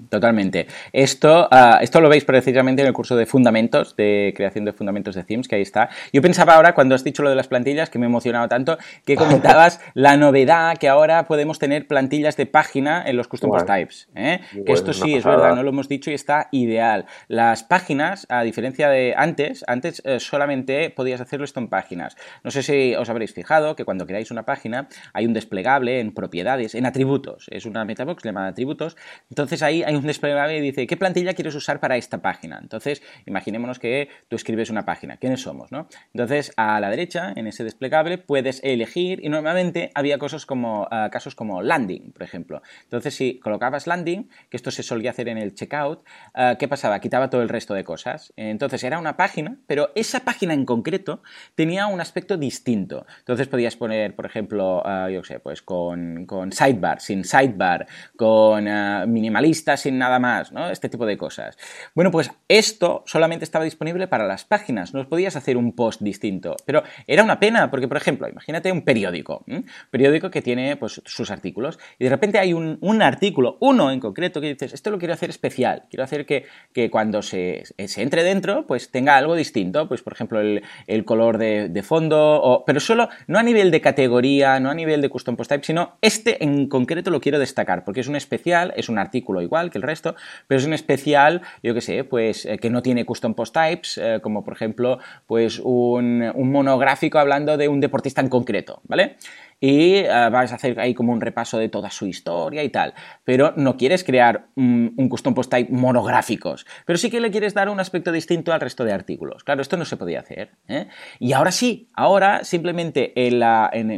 totalmente. 0.09 0.67
Esto, 0.93 1.47
ah, 1.51 1.79
esto 1.81 1.99
lo 2.01 2.09
veis 2.09 2.25
precisamente 2.25 2.81
en 2.81 2.87
el 2.87 2.93
curso 2.93 3.15
de 3.15 3.25
fundamentos, 3.25 3.95
de 3.95 4.33
creación 4.35 4.65
de 4.65 4.73
fundamentos 4.73 5.15
de 5.15 5.23
themes, 5.23 5.47
que 5.47 5.55
ahí 5.55 5.61
está. 5.61 5.89
Yo 6.13 6.21
pensaba 6.21 6.55
ahora, 6.55 6.73
cuando 6.73 6.95
has 6.95 7.03
dicho 7.03 7.23
lo 7.23 7.29
de 7.29 7.35
las 7.35 7.47
plantillas, 7.47 7.89
que 7.89 7.99
me 7.99 8.05
he 8.05 8.09
emocionado 8.09 8.47
tanto, 8.47 8.77
que 9.05 9.15
comentabas 9.17 9.79
la 9.93 10.17
novedad 10.17 10.77
que 10.77 10.87
ahora 10.87 11.27
podemos 11.27 11.59
tener 11.59 11.87
plantillas 11.87 12.37
de 12.37 12.45
página 12.45 13.03
en 13.05 13.17
los 13.17 13.27
custom 13.27 13.49
post 13.49 13.65
types. 13.65 14.09
¿eh? 14.15 14.41
que 14.65 14.73
esto 14.73 14.93
sí, 14.93 15.15
es 15.15 15.23
verdad, 15.23 15.55
no 15.55 15.63
lo 15.63 15.69
hemos 15.69 15.87
dicho 15.87 16.11
y 16.11 16.13
está 16.13 16.49
ideal. 16.51 17.05
Las 17.27 17.63
páginas, 17.63 18.25
a 18.29 18.43
diferencia 18.43 18.89
de 18.89 19.13
antes, 19.17 19.63
antes 19.67 20.01
eh, 20.05 20.19
solamente 20.19 20.89
podías 20.89 21.21
hacerlo 21.21 21.45
esto 21.45 21.59
en 21.59 21.67
páginas. 21.67 22.15
No 22.43 22.51
sé 22.51 22.63
si 22.63 22.95
os 22.95 23.09
habréis 23.09 23.33
fijado 23.33 23.75
que 23.75 23.85
cuando 23.85 24.05
creáis 24.05 24.31
una 24.31 24.43
página 24.43 24.87
hay 25.13 25.25
un 25.25 25.33
desplegable 25.33 25.99
en 25.99 26.13
propiedades, 26.13 26.75
en 26.75 26.85
atributos. 26.85 27.47
Es 27.49 27.65
una 27.65 27.85
metabox 27.85 28.23
llamada 28.23 28.47
atributos. 28.47 28.97
Entonces, 29.29 29.46
entonces 29.47 29.63
ahí 29.63 29.81
hay 29.81 29.95
un 29.95 30.05
desplegable 30.05 30.57
y 30.57 30.61
dice, 30.61 30.85
¿qué 30.87 30.97
plantilla 30.97 31.33
quieres 31.33 31.55
usar 31.55 31.79
para 31.79 31.95
esta 31.95 32.17
página? 32.21 32.59
Entonces, 32.61 33.01
imaginémonos 33.25 33.79
que 33.79 34.09
tú 34.27 34.35
escribes 34.35 34.69
una 34.69 34.83
página. 34.83 35.15
¿Quiénes 35.15 35.39
somos? 35.39 35.71
No? 35.71 35.87
Entonces, 36.13 36.51
a 36.57 36.81
la 36.81 36.89
derecha, 36.89 37.31
en 37.33 37.47
ese 37.47 37.63
desplegable, 37.63 38.17
puedes 38.17 38.61
elegir 38.61 39.23
y 39.23 39.29
normalmente 39.29 39.89
había 39.95 40.17
cosas 40.17 40.45
como, 40.45 40.85
ah, 40.91 41.07
casos 41.13 41.33
como 41.33 41.61
landing, 41.61 42.11
por 42.11 42.23
ejemplo. 42.23 42.61
Entonces, 42.83 43.15
si 43.15 43.39
colocabas 43.39 43.87
landing, 43.87 44.27
que 44.49 44.57
esto 44.57 44.69
se 44.69 44.83
solía 44.83 45.11
hacer 45.11 45.29
en 45.29 45.37
el 45.37 45.55
checkout, 45.55 46.03
ah, 46.33 46.57
¿qué 46.59 46.67
pasaba? 46.67 46.99
Quitaba 46.99 47.29
todo 47.29 47.41
el 47.41 47.47
resto 47.47 47.73
de 47.73 47.85
cosas. 47.85 48.33
Entonces, 48.35 48.83
era 48.83 48.99
una 48.99 49.15
página, 49.15 49.55
pero 49.65 49.91
esa 49.95 50.25
página 50.25 50.53
en 50.53 50.65
concreto 50.65 51.23
tenía 51.55 51.87
un 51.87 52.01
aspecto 52.01 52.35
distinto. 52.35 53.05
Entonces, 53.19 53.47
podías 53.47 53.77
poner, 53.77 54.13
por 54.13 54.25
ejemplo, 54.25 54.85
ah, 54.85 55.09
yo 55.09 55.23
sé, 55.23 55.39
pues 55.39 55.61
con, 55.61 56.25
con 56.25 56.51
sidebar, 56.51 56.99
sin 56.99 57.23
sidebar, 57.23 57.87
con 58.17 58.67
minimal 59.09 59.36
minimalista, 59.38 59.77
sin 59.77 59.97
nada 59.97 60.19
más, 60.19 60.51
¿no? 60.51 60.69
Este 60.69 60.89
tipo 60.89 61.05
de 61.05 61.17
cosas. 61.17 61.57
Bueno, 61.93 62.11
pues 62.11 62.31
esto 62.47 63.03
solamente 63.05 63.45
estaba 63.45 63.65
disponible 63.65 64.07
para 64.07 64.25
las 64.25 64.45
páginas, 64.45 64.93
no 64.93 65.07
podías 65.07 65.35
hacer 65.35 65.57
un 65.57 65.73
post 65.73 66.01
distinto, 66.01 66.55
pero 66.65 66.83
era 67.05 67.23
una 67.23 67.39
pena, 67.39 67.69
porque 67.69 67.88
por 67.88 67.97
ejemplo, 67.97 68.27
imagínate 68.27 68.71
un 68.71 68.81
periódico, 68.81 69.43
un 69.47 69.65
periódico 69.91 70.29
que 70.29 70.41
tiene 70.41 70.75
pues, 70.75 71.01
sus 71.05 71.31
artículos, 71.31 71.79
y 71.99 72.05
de 72.05 72.09
repente 72.09 72.39
hay 72.39 72.53
un, 72.53 73.01
artículo, 73.01 73.57
uno 73.61 73.91
en 73.91 73.99
concreto, 73.99 74.41
que 74.41 74.47
dices, 74.47 74.73
esto 74.73 74.89
lo 74.89 74.97
quiero 74.97 75.13
hacer 75.13 75.29
especial, 75.29 75.83
quiero 75.89 76.03
hacer 76.03 76.25
que, 76.25 76.45
cuando 76.89 77.21
se, 77.21 77.63
entre 77.77 78.23
dentro, 78.23 78.65
pues 78.65 78.91
tenga 78.91 79.17
algo 79.17 79.35
distinto, 79.35 79.88
pues 79.88 80.01
por 80.01 80.13
ejemplo 80.13 80.39
el, 80.39 81.05
color 81.05 81.38
de, 81.38 81.83
fondo, 81.83 82.63
pero 82.65 82.79
solo, 82.79 83.09
no 83.27 83.38
a 83.38 83.43
nivel 83.43 83.71
de 83.71 83.81
categoría, 83.81 84.59
no 84.59 84.71
a 84.71 84.73
nivel 84.73 85.01
de 85.01 85.09
custom 85.09 85.35
post 85.35 85.51
type, 85.51 85.63
sino 85.63 85.97
este 86.01 86.43
en 86.43 86.67
concreto 86.67 87.11
lo 87.11 87.21
quiero 87.21 87.39
destacar, 87.39 87.83
porque 87.83 88.01
es 88.01 88.07
un 88.07 88.15
especial, 88.15 88.73
es 88.75 88.89
un 88.89 88.97
artículo 88.97 89.26
igual 89.41 89.69
que 89.69 89.78
el 89.78 89.84
resto, 89.84 90.15
pero 90.47 90.59
es 90.59 90.65
un 90.65 90.73
especial, 90.73 91.41
yo 91.63 91.73
que 91.73 91.82
sé, 91.82 92.03
pues 92.03 92.45
eh, 92.45 92.57
que 92.57 92.69
no 92.69 92.82
tiene 92.82 93.05
custom 93.05 93.34
post 93.34 93.53
types, 93.53 93.97
eh, 93.97 94.19
como 94.21 94.43
por 94.43 94.53
ejemplo, 94.53 94.99
pues 95.25 95.59
un, 95.63 96.32
un 96.34 96.51
monográfico 96.51 97.19
hablando 97.19 97.57
de 97.57 97.67
un 97.67 97.80
deportista 97.80 98.21
en 98.21 98.30
concreto, 98.30 98.82
¿vale? 98.84 99.17
Y 99.59 99.95
eh, 99.95 100.07
vas 100.07 100.51
a 100.51 100.55
hacer 100.55 100.79
ahí 100.79 100.93
como 100.93 101.11
un 101.11 101.21
repaso 101.21 101.57
de 101.57 101.69
toda 101.69 101.89
su 101.89 102.05
historia 102.05 102.63
y 102.63 102.69
tal. 102.69 102.93
Pero 103.23 103.53
no 103.55 103.77
quieres 103.77 104.03
crear 104.03 104.47
un, 104.55 104.93
custom 105.09 105.33
post 105.33 105.51
type 105.51 105.71
monográficos, 105.71 106.65
pero 106.85 106.97
sí 106.97 107.09
que 107.09 107.19
le 107.19 107.31
quieres 107.31 107.53
dar 107.53 107.69
un 107.69 107.79
aspecto 107.79 108.11
distinto 108.11 108.53
al 108.53 108.61
resto 108.61 108.83
de 108.83 108.93
artículos. 108.93 109.43
Claro, 109.43 109.61
esto 109.61 109.77
no 109.77 109.85
se 109.85 109.97
podía 109.97 110.19
hacer. 110.19 110.51
¿eh? 110.67 110.87
Y 111.19 111.33
ahora 111.33 111.51
sí, 111.51 111.89
ahora 111.93 112.43
simplemente 112.43 113.13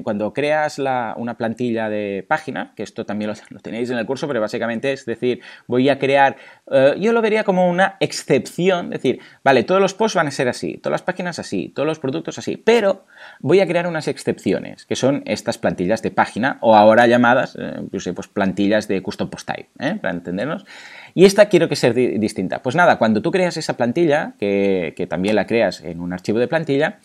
cuando 0.03 0.33
creas 0.33 0.79
una 0.79 1.35
plantilla 1.37 1.89
de 1.89 2.25
página, 2.27 2.73
que 2.75 2.83
esto 2.83 3.05
también 3.05 3.31
lo, 3.49 3.59
tenéis 3.59 3.89
en 3.89 3.97
el 3.97 4.05
curso, 4.05 4.27
pero 4.27 4.41
básicamente 4.41 4.93
es 4.93 5.05
decir, 5.05 5.41
voy 5.67 5.89
a 5.89 5.99
crear, 5.99 6.37
eh, 6.71 6.95
yo 6.99 7.11
lo 7.11 7.21
vería 7.21 7.43
como 7.43 7.69
una 7.69 7.97
excepción, 7.99 8.89
decir, 8.89 9.19
vale, 9.43 9.63
todos 9.63 9.81
los 9.81 9.93
posts 9.93 10.15
van 10.15 10.27
a 10.27 10.31
ser 10.31 10.47
así, 10.47 10.77
todas 10.77 10.93
las 10.93 11.03
páginas 11.03 11.39
así, 11.39 11.69
todos 11.69 11.87
los 11.87 11.99
productos 11.99 12.37
así, 12.37 12.57
pero 12.57 13.05
voy 13.39 13.59
a 13.59 13.67
crear 13.67 13.87
unas 13.87 14.07
excepciones, 14.07 14.85
que 14.85 14.95
son 14.95 15.23
estas 15.25 15.48
plantillas 15.57 16.01
de 16.01 16.11
página 16.11 16.57
o 16.61 16.75
ahora 16.75 17.07
llamadas, 17.07 17.57
eh, 17.59 17.81
pues 17.89 18.27
plantillas 18.27 18.87
de 18.87 19.01
custom 19.01 19.29
post 19.29 19.47
type, 19.47 19.69
¿eh? 19.79 19.95
para 20.01 20.13
entendernos. 20.13 20.65
Y 21.13 21.25
esta 21.25 21.49
quiero 21.49 21.67
que 21.67 21.75
sea 21.75 21.91
distinta. 21.91 22.61
Pues 22.61 22.75
nada, 22.75 22.97
cuando 22.97 23.21
tú 23.21 23.31
creas 23.31 23.57
esa 23.57 23.75
plantilla, 23.75 24.33
que, 24.39 24.93
que 24.95 25.07
también 25.07 25.35
la 25.35 25.47
creas 25.47 25.81
en 25.81 25.99
un 26.01 26.13
archivo 26.13 26.39
de 26.39 26.47
plantilla, 26.47 26.99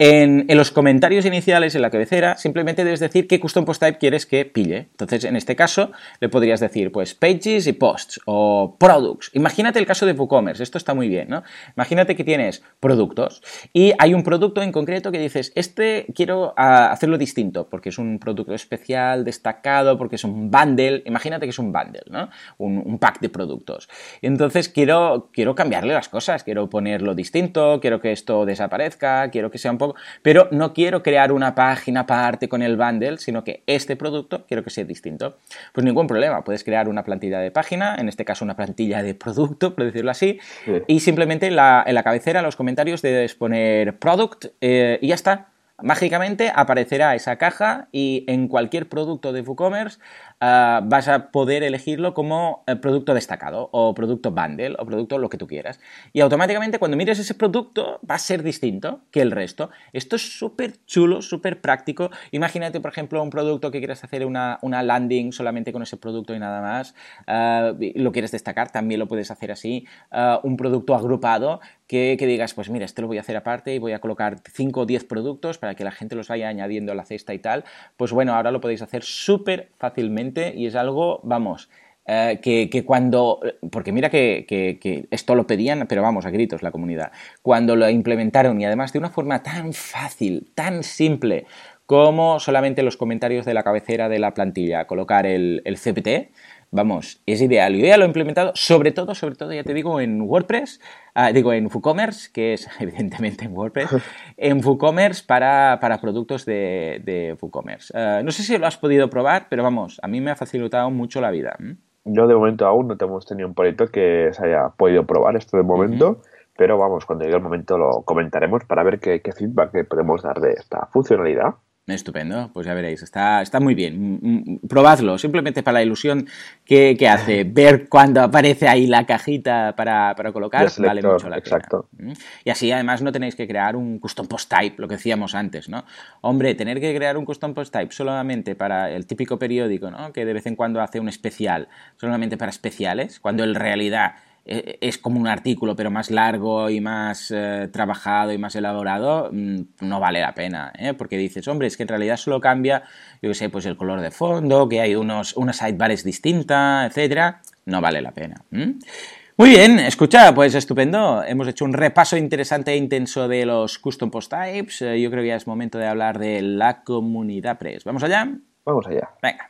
en, 0.00 0.46
los 0.56 0.70
comentarios 0.70 1.24
iniciales, 1.24 1.74
en 1.74 1.82
la 1.82 1.90
cabecera, 1.90 2.36
simplemente 2.36 2.84
debes 2.84 3.00
decir 3.00 3.26
qué 3.26 3.40
custom 3.40 3.64
post 3.64 3.82
type 3.82 3.98
quieres 3.98 4.26
que 4.26 4.44
pille. 4.44 4.88
Entonces, 4.92 5.24
en 5.24 5.34
este 5.34 5.56
caso, 5.56 5.90
le 6.20 6.28
podrías 6.28 6.60
decir, 6.60 6.92
pues, 6.92 7.14
pages 7.14 7.66
y 7.66 7.72
posts 7.72 8.20
o 8.24 8.76
products. 8.78 9.30
Imagínate 9.34 9.80
el 9.80 9.86
caso 9.86 10.06
de 10.06 10.12
WooCommerce, 10.12 10.62
esto 10.62 10.78
está 10.78 10.94
muy 10.94 11.08
bien, 11.08 11.28
¿no? 11.28 11.42
Imagínate 11.76 12.14
que 12.14 12.22
tienes 12.22 12.62
productos 12.78 13.42
y 13.72 13.92
hay 13.98 14.14
un 14.14 14.22
producto 14.22 14.62
en 14.62 14.70
concreto 14.70 15.10
que 15.10 15.18
dices, 15.18 15.50
este 15.56 16.06
quiero 16.14 16.54
ah, 16.56 16.92
hacerlo 16.92 17.18
distinto 17.18 17.68
porque 17.68 17.88
es 17.88 17.98
un 17.98 18.20
producto 18.20 18.54
especial, 18.54 19.24
destacado, 19.24 19.98
porque 19.98 20.14
es 20.14 20.22
un 20.22 20.50
bundle. 20.50 21.02
Imagínate 21.06 21.46
que 21.46 21.50
es 21.50 21.58
un 21.58 21.72
bundle, 21.72 22.04
¿no? 22.08 22.28
Un, 22.58 22.98
pack 22.98 23.20
de 23.20 23.28
productos. 23.28 23.88
Entonces 24.22 24.68
quiero, 24.68 25.30
quiero 25.32 25.54
cambiarle 25.54 25.94
las 25.94 26.08
cosas, 26.08 26.42
quiero 26.42 26.68
ponerlo 26.68 27.14
distinto, 27.14 27.78
quiero 27.80 28.00
que 28.00 28.12
esto 28.12 28.44
desaparezca, 28.44 29.30
quiero 29.30 29.50
que 29.50 29.58
sea 29.58 29.70
un 29.70 29.78
poco 29.78 29.87
pero 30.22 30.48
no 30.50 30.72
quiero 30.72 31.02
crear 31.02 31.32
una 31.32 31.54
página 31.54 32.00
aparte 32.00 32.48
con 32.48 32.62
el 32.62 32.76
bundle, 32.76 33.18
sino 33.18 33.44
que 33.44 33.62
este 33.66 33.96
producto 33.96 34.44
quiero 34.46 34.62
que 34.62 34.70
sea 34.70 34.84
distinto. 34.84 35.38
Pues 35.72 35.84
ningún 35.84 36.06
problema, 36.06 36.42
puedes 36.44 36.64
crear 36.64 36.88
una 36.88 37.04
plantilla 37.04 37.40
de 37.40 37.50
página, 37.50 37.96
en 37.96 38.08
este 38.08 38.24
caso 38.24 38.44
una 38.44 38.56
plantilla 38.56 39.02
de 39.02 39.14
producto, 39.14 39.74
por 39.74 39.84
decirlo 39.84 40.10
así, 40.10 40.38
y 40.86 41.00
simplemente 41.00 41.46
en 41.46 41.56
la, 41.56 42.02
cabecera, 42.04 42.40
en 42.40 42.46
los 42.46 42.56
comentarios, 42.56 43.02
debes 43.02 43.34
poner 43.34 43.98
product 43.98 44.46
eh, 44.60 44.98
y 45.00 45.08
ya 45.08 45.14
está. 45.14 45.48
Mágicamente 45.80 46.50
aparecerá 46.52 47.14
esa 47.14 47.36
caja 47.36 47.86
y 47.92 48.24
en 48.26 48.48
cualquier 48.48 48.88
producto 48.88 49.32
de 49.32 49.42
WooCommerce 49.42 50.00
Ah, 50.40 50.82
vas 50.84 51.08
a 51.08 51.32
poder 51.32 51.64
elegirlo 51.64 52.14
como 52.14 52.62
eh, 52.68 52.76
producto 52.76 53.12
destacado 53.12 53.70
o 53.72 53.92
producto 53.92 54.30
bundle 54.30 54.76
o 54.78 54.86
producto 54.86 55.18
lo 55.18 55.28
que 55.28 55.36
tú 55.36 55.48
quieras. 55.48 55.80
Y 56.12 56.20
automáticamente 56.20 56.78
cuando 56.78 56.96
mires 56.96 57.18
ese 57.18 57.34
producto 57.34 57.98
va 58.08 58.14
a 58.14 58.18
ser 58.18 58.44
distinto 58.44 59.00
que 59.10 59.20
el 59.20 59.32
resto. 59.32 59.70
Esto 59.92 60.14
es 60.14 60.38
súper 60.38 60.74
chulo, 60.86 61.22
súper 61.22 61.60
práctico. 61.60 62.10
Imagínate, 62.30 62.80
por 62.80 62.92
ejemplo, 62.92 63.20
un 63.20 63.30
producto 63.30 63.72
que 63.72 63.78
quieras 63.78 64.04
hacer 64.04 64.24
una, 64.24 64.58
landing 64.62 65.32
solamente 65.32 65.72
con 65.72 65.82
ese 65.82 65.96
producto 65.96 66.34
y 66.36 66.38
nada 66.38 66.62
más. 66.62 66.94
Ah, 67.26 67.72
lo 67.96 68.12
quieres 68.12 68.30
destacar, 68.30 68.70
también 68.70 69.00
lo 69.00 69.08
puedes 69.08 69.32
hacer 69.32 69.50
así. 69.50 69.86
Ah, 70.12 70.40
un 70.44 70.56
producto 70.56 70.94
agrupado 70.94 71.60
que, 71.88 72.16
que, 72.18 72.26
digas, 72.26 72.54
pues 72.54 72.70
mira, 72.70 72.84
esto 72.84 73.02
lo 73.02 73.08
voy 73.08 73.16
a 73.16 73.22
hacer 73.22 73.36
aparte 73.36 73.74
y 73.74 73.78
voy 73.78 73.92
a 73.92 73.98
colocar 73.98 74.36
5 74.52 74.82
o 74.82 74.86
10 74.86 75.04
productos 75.04 75.58
para 75.58 75.74
que 75.74 75.84
la 75.84 75.90
gente 75.90 76.14
los 76.14 76.28
vaya 76.28 76.48
añadiendo 76.48 76.92
a 76.92 76.94
la 76.94 77.04
cesta 77.04 77.34
y 77.34 77.38
tal. 77.40 77.64
Pues 77.96 78.12
bueno, 78.12 78.34
ahora 78.34 78.52
lo 78.52 78.60
podéis 78.60 78.82
hacer 78.82 79.02
súper 79.02 79.70
fácilmente 79.78 80.27
y 80.56 80.66
es 80.66 80.74
algo, 80.74 81.20
vamos, 81.22 81.68
eh, 82.06 82.40
que, 82.42 82.84
cuando, 82.86 83.40
porque 83.70 83.92
mira 83.92 84.08
que, 84.08 85.06
esto 85.10 85.34
lo 85.34 85.46
pedían, 85.46 85.86
pero 85.86 86.00
vamos, 86.00 86.24
a 86.24 86.30
gritos 86.30 86.62
la 86.62 86.70
comunidad, 86.70 87.12
cuando 87.42 87.76
lo 87.76 87.88
implementaron 87.90 88.58
y 88.60 88.64
además 88.64 88.94
de 88.94 88.98
una 88.98 89.10
forma 89.10 89.42
tan 89.42 89.74
fácil, 89.74 90.50
tan 90.54 90.82
simple, 90.82 91.44
como 91.84 92.40
solamente 92.40 92.82
los 92.82 92.96
comentarios 92.96 93.44
de 93.44 93.52
la 93.52 93.62
cabecera 93.62 94.08
de 94.08 94.18
la 94.18 94.32
plantilla, 94.32 94.86
colocar 94.86 95.26
el, 95.26 95.60
el 95.64 95.76
CPT, 95.76 96.32
vamos, 96.70 97.22
es 97.26 97.40
ideal. 97.40 97.74
Yo 97.74 97.86
ya 97.86 97.96
lo 97.96 98.04
he 98.04 98.06
implementado, 98.06 98.52
sobre 98.54 98.92
todo, 98.92 99.14
sobre 99.14 99.34
todo, 99.34 99.52
ya 99.52 99.64
te 99.64 99.74
digo, 99.74 100.00
en 100.00 100.22
WordPress, 100.22 100.80
ah, 101.14 101.32
digo, 101.32 101.52
en 101.52 101.66
WooCommerce, 101.66 102.30
que 102.32 102.54
es 102.54 102.68
evidentemente 102.80 103.44
en 103.44 103.56
WordPress, 103.56 103.90
en 104.36 104.64
WooCommerce 104.64 105.24
para, 105.26 105.78
para 105.80 106.00
productos 106.00 106.44
de, 106.44 107.00
de 107.04 107.36
WooCommerce. 107.40 107.96
Ah, 107.96 108.22
no 108.24 108.30
sé 108.30 108.42
si 108.42 108.56
lo 108.58 108.66
has 108.66 108.76
podido 108.76 109.10
probar, 109.10 109.46
pero 109.48 109.62
vamos, 109.62 109.98
a 110.02 110.08
mí 110.08 110.20
me 110.20 110.30
ha 110.30 110.36
facilitado 110.36 110.90
mucho 110.90 111.20
la 111.20 111.30
vida. 111.30 111.56
Yo 112.04 112.26
de 112.26 112.34
momento 112.34 112.66
aún 112.66 112.88
no 112.88 112.96
te 112.96 113.04
hemos 113.04 113.26
tenido 113.26 113.48
un 113.48 113.54
proyecto 113.54 113.88
que 113.88 114.30
se 114.32 114.46
haya 114.46 114.70
podido 114.76 115.04
probar 115.04 115.36
esto 115.36 115.56
de 115.56 115.62
momento. 115.62 116.22
Pero 116.58 116.76
vamos, 116.76 117.06
cuando 117.06 117.24
llegue 117.24 117.36
el 117.36 117.42
momento 117.42 117.78
lo 117.78 118.02
comentaremos 118.02 118.64
para 118.64 118.82
ver 118.82 118.98
qué, 118.98 119.22
qué 119.22 119.30
feedback 119.30 119.86
podemos 119.86 120.22
dar 120.22 120.40
de 120.40 120.54
esta 120.54 120.86
funcionalidad. 120.86 121.54
Estupendo, 121.94 122.50
pues 122.52 122.66
ya 122.66 122.74
veréis, 122.74 123.02
está, 123.02 123.40
está 123.40 123.60
muy 123.60 123.74
bien. 123.74 124.18
Mm, 124.20 124.52
mm, 124.52 124.58
probadlo, 124.68 125.16
simplemente 125.16 125.62
para 125.62 125.78
la 125.78 125.82
ilusión 125.82 126.26
que, 126.64 126.96
hace 127.08 127.44
ver 127.48 127.88
cuando 127.88 128.20
aparece 128.20 128.68
ahí 128.68 128.86
la 128.86 129.06
cajita 129.06 129.74
para, 129.74 130.14
colocar, 130.32 130.68
vale 130.78 131.02
mucho 131.02 131.28
la 131.28 131.38
exacto. 131.38 131.88
Mm. 131.98 132.12
Y 132.44 132.50
así 132.50 132.70
además 132.70 133.00
no 133.00 133.10
tenéis 133.10 133.34
que 133.34 133.48
crear 133.48 133.74
un 133.74 133.98
custom 133.98 134.26
post 134.26 134.52
type, 134.52 134.76
lo 134.78 134.86
que 134.86 134.96
decíamos 134.96 135.34
antes, 135.34 135.68
¿no? 135.68 135.84
Hombre, 136.20 136.54
tener 136.54 136.80
que 136.80 136.94
crear 136.94 137.16
un 137.16 137.24
custom 137.24 137.54
post 137.54 137.72
type 137.72 137.92
solamente 137.92 138.54
para 138.54 138.90
el 138.90 139.06
típico 139.06 139.38
periódico, 139.38 139.90
¿no? 139.90 140.12
Que 140.12 140.24
de 140.24 140.32
vez 140.34 140.46
en 140.46 140.56
cuando 140.56 140.82
hace 140.82 141.00
un 141.00 141.08
especial, 141.08 141.68
solamente 141.96 142.36
para 142.36 142.50
especiales, 142.50 143.18
cuando 143.18 143.44
en 143.44 143.54
realidad 143.54 144.16
es 144.48 144.98
como 144.98 145.20
un 145.20 145.28
artículo, 145.28 145.76
pero 145.76 145.90
más 145.90 146.10
largo 146.10 146.70
y 146.70 146.80
más 146.80 147.30
eh, 147.34 147.68
trabajado 147.72 148.32
y 148.32 148.38
más 148.38 148.56
elaborado, 148.56 149.30
mm, 149.32 149.60
no 149.80 150.00
vale 150.00 150.20
la 150.20 150.34
pena, 150.34 150.72
¿eh? 150.78 150.94
porque 150.94 151.16
dices, 151.16 151.46
hombre, 151.48 151.68
es 151.68 151.76
que 151.76 151.82
en 151.82 151.88
realidad 151.88 152.16
solo 152.16 152.40
cambia, 152.40 152.82
yo 153.22 153.30
qué 153.30 153.34
sé, 153.34 153.48
pues 153.50 153.66
el 153.66 153.76
color 153.76 154.00
de 154.00 154.10
fondo, 154.10 154.68
que 154.68 154.80
hay 154.80 154.94
unos, 154.94 155.36
unas 155.36 155.58
sidebars 155.58 156.04
distintas, 156.04 156.86
etcétera, 156.88 157.42
no 157.66 157.80
vale 157.80 158.00
la 158.00 158.12
pena. 158.12 158.42
Muy 158.50 159.50
bien, 159.50 159.78
escucha, 159.78 160.34
pues 160.34 160.54
estupendo. 160.54 161.22
Hemos 161.22 161.46
hecho 161.46 161.64
un 161.64 161.72
repaso 161.72 162.16
interesante 162.16 162.72
e 162.72 162.76
intenso 162.76 163.28
de 163.28 163.46
los 163.46 163.78
custom 163.78 164.10
post 164.10 164.32
types. 164.32 164.80
yo 164.80 165.10
creo 165.10 165.22
que 165.22 165.28
ya 165.28 165.36
es 165.36 165.46
momento 165.46 165.78
de 165.78 165.86
hablar 165.86 166.18
de 166.18 166.42
la 166.42 166.82
comunidad 166.82 167.58
Press. 167.58 167.84
¿Vamos 167.84 168.02
allá? 168.02 168.28
Vamos 168.64 168.86
allá. 168.86 169.10
Venga. 169.22 169.48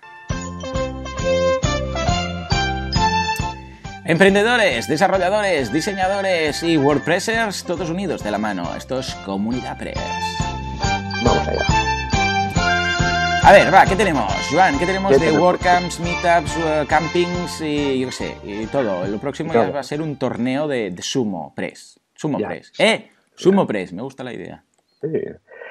Emprendedores, 4.09 4.89
desarrolladores, 4.89 5.71
diseñadores 5.71 6.63
y 6.63 6.79
WordPressers, 6.79 7.65
todos 7.65 7.91
unidos 7.91 8.25
de 8.25 8.31
la 8.31 8.39
mano. 8.39 8.75
Esto 8.75 9.01
es 9.01 9.15
Comunidad 9.17 9.77
Press. 9.77 9.99
Vamos 11.23 11.47
allá. 11.47 11.61
A 13.43 13.53
ver, 13.53 13.73
va, 13.73 13.85
¿qué 13.85 13.95
tenemos, 13.95 14.33
Joan? 14.51 14.79
¿Qué 14.79 14.87
tenemos 14.87 15.21
de 15.21 15.31
WordCamps, 15.39 16.01
Meetups, 16.01 16.57
uh, 16.57 16.87
campings 16.89 17.61
y 17.61 18.01
yo 18.01 18.07
qué 18.07 18.13
sé, 18.13 18.37
y 18.45 18.65
todo? 18.69 19.07
Lo 19.07 19.19
próximo 19.19 19.53
ya 19.53 19.69
va 19.69 19.81
a 19.81 19.83
ser 19.83 20.01
un 20.01 20.17
torneo 20.17 20.67
de, 20.67 20.97
Sumo 21.03 21.53
Press. 21.55 22.01
Sumo 22.15 22.39
Press. 22.39 22.73
¡Eh! 22.79 23.11
Sumo 23.35 23.67
Press, 23.67 23.93
me 23.93 24.01
gusta 24.01 24.25
la 24.25 24.33
idea. 24.33 24.65
Sí. 25.03 25.09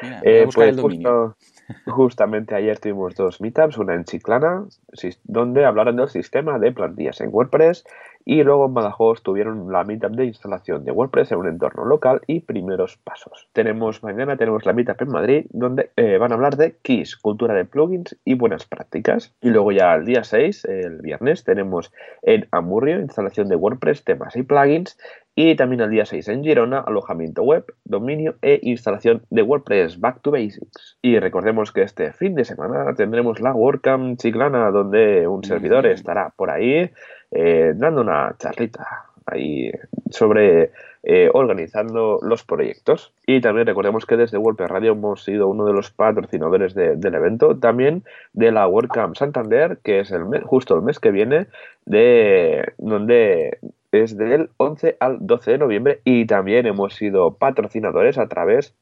Mira, 0.03 0.21
eh, 0.21 0.45
buscar 0.45 0.65
pues 0.65 0.69
el 0.69 0.75
dominio. 0.75 1.35
justamente 1.87 2.53
ayer 2.53 2.77
tuvimos 2.77 3.15
dos 3.15 3.41
meetups, 3.41 3.79
una 3.79 3.95
en 3.95 4.05
Chiclana, 4.05 4.65
donde 5.23 5.65
hablaron 5.65 5.95
del 5.95 6.09
sistema 6.09 6.59
de 6.59 6.71
plantillas 6.71 7.19
en 7.21 7.29
WordPress 7.33 7.83
Y 8.29 8.43
luego 8.43 8.65
en 8.65 8.73
Badajoz 8.73 9.23
tuvieron 9.23 9.71
la 9.71 9.85
meetup 9.85 10.11
de 10.11 10.25
instalación 10.25 10.83
de 10.83 10.91
WordPress 10.91 11.31
en 11.31 11.37
un 11.37 11.47
entorno 11.47 11.85
local 11.85 12.19
y 12.27 12.41
primeros 12.41 12.97
pasos. 12.97 13.47
Tenemos 13.53 14.03
mañana 14.03 14.35
tenemos 14.35 14.65
la 14.65 14.73
meetup 14.73 15.01
en 15.01 15.07
Madrid 15.07 15.45
donde 15.51 15.91
eh, 15.95 16.17
van 16.17 16.33
a 16.33 16.35
hablar 16.35 16.57
de 16.57 16.75
keys, 16.81 17.15
cultura 17.15 17.53
de 17.53 17.63
plugins 17.63 18.17
y 18.25 18.33
buenas 18.33 18.65
prácticas. 18.65 19.33
Y 19.39 19.49
luego 19.51 19.71
ya 19.71 19.93
el 19.93 20.03
día 20.03 20.25
6, 20.25 20.65
el 20.65 21.01
viernes, 21.01 21.45
tenemos 21.45 21.93
en 22.21 22.49
Amurrio 22.51 22.99
instalación 22.99 23.47
de 23.47 23.55
WordPress, 23.55 24.03
temas 24.03 24.35
y 24.35 24.43
plugins. 24.43 24.97
Y 25.33 25.55
también 25.55 25.81
el 25.81 25.91
día 25.91 26.03
6 26.03 26.27
en 26.29 26.43
Girona, 26.43 26.79
alojamiento 26.79 27.43
web, 27.43 27.63
dominio 27.85 28.35
e 28.41 28.59
instalación 28.63 29.21
de 29.29 29.43
WordPress 29.43 30.01
Back 30.01 30.21
to 30.23 30.31
Basics. 30.31 30.97
Y 31.01 31.19
recordemos 31.19 31.71
que 31.71 31.83
este 31.83 32.11
fin 32.11 32.33
de 32.33 32.43
semana 32.43 32.93
tendremos 32.95 33.39
la 33.39 33.53
WordCamp 33.53 34.17
Chiclana, 34.17 34.71
donde 34.71 35.27
un 35.27 35.43
servidor 35.43 35.85
estará 35.85 36.33
por 36.35 36.49
ahí 36.49 36.91
eh, 37.31 37.73
dando 37.75 38.01
una 38.01 38.35
charlita 38.37 39.05
ahí 39.25 39.71
sobre 40.09 40.71
eh, 41.03 41.29
organizando 41.33 42.19
los 42.21 42.43
proyectos. 42.43 43.13
Y 43.25 43.39
también 43.41 43.67
recordemos 43.67 44.05
que 44.05 44.17
desde 44.17 44.37
WordPress 44.37 44.69
Radio 44.69 44.91
hemos 44.93 45.23
sido 45.23 45.47
uno 45.47 45.65
de 45.65 45.73
los 45.73 45.91
patrocinadores 45.91 46.73
del 46.73 47.15
evento, 47.15 47.57
también 47.57 48.03
de 48.33 48.51
la 48.51 48.67
WordCamp 48.67 49.15
Santander, 49.15 49.79
que 49.83 49.99
es 50.01 50.11
el 50.11 50.25
justo 50.43 50.75
el 50.75 50.81
mes 50.81 50.99
que 50.99 51.11
viene, 51.11 51.47
de 51.85 52.73
donde 52.77 53.59
es 53.91 54.17
del 54.17 54.49
11 54.57 54.97
al 54.99 55.17
12 55.21 55.51
de 55.51 55.57
noviembre 55.57 56.01
y 56.03 56.25
también 56.25 56.65
hemos 56.65 56.95
sido 56.95 57.35
patrocinadores 57.35 58.17
a 58.17 58.27
través 58.27 58.73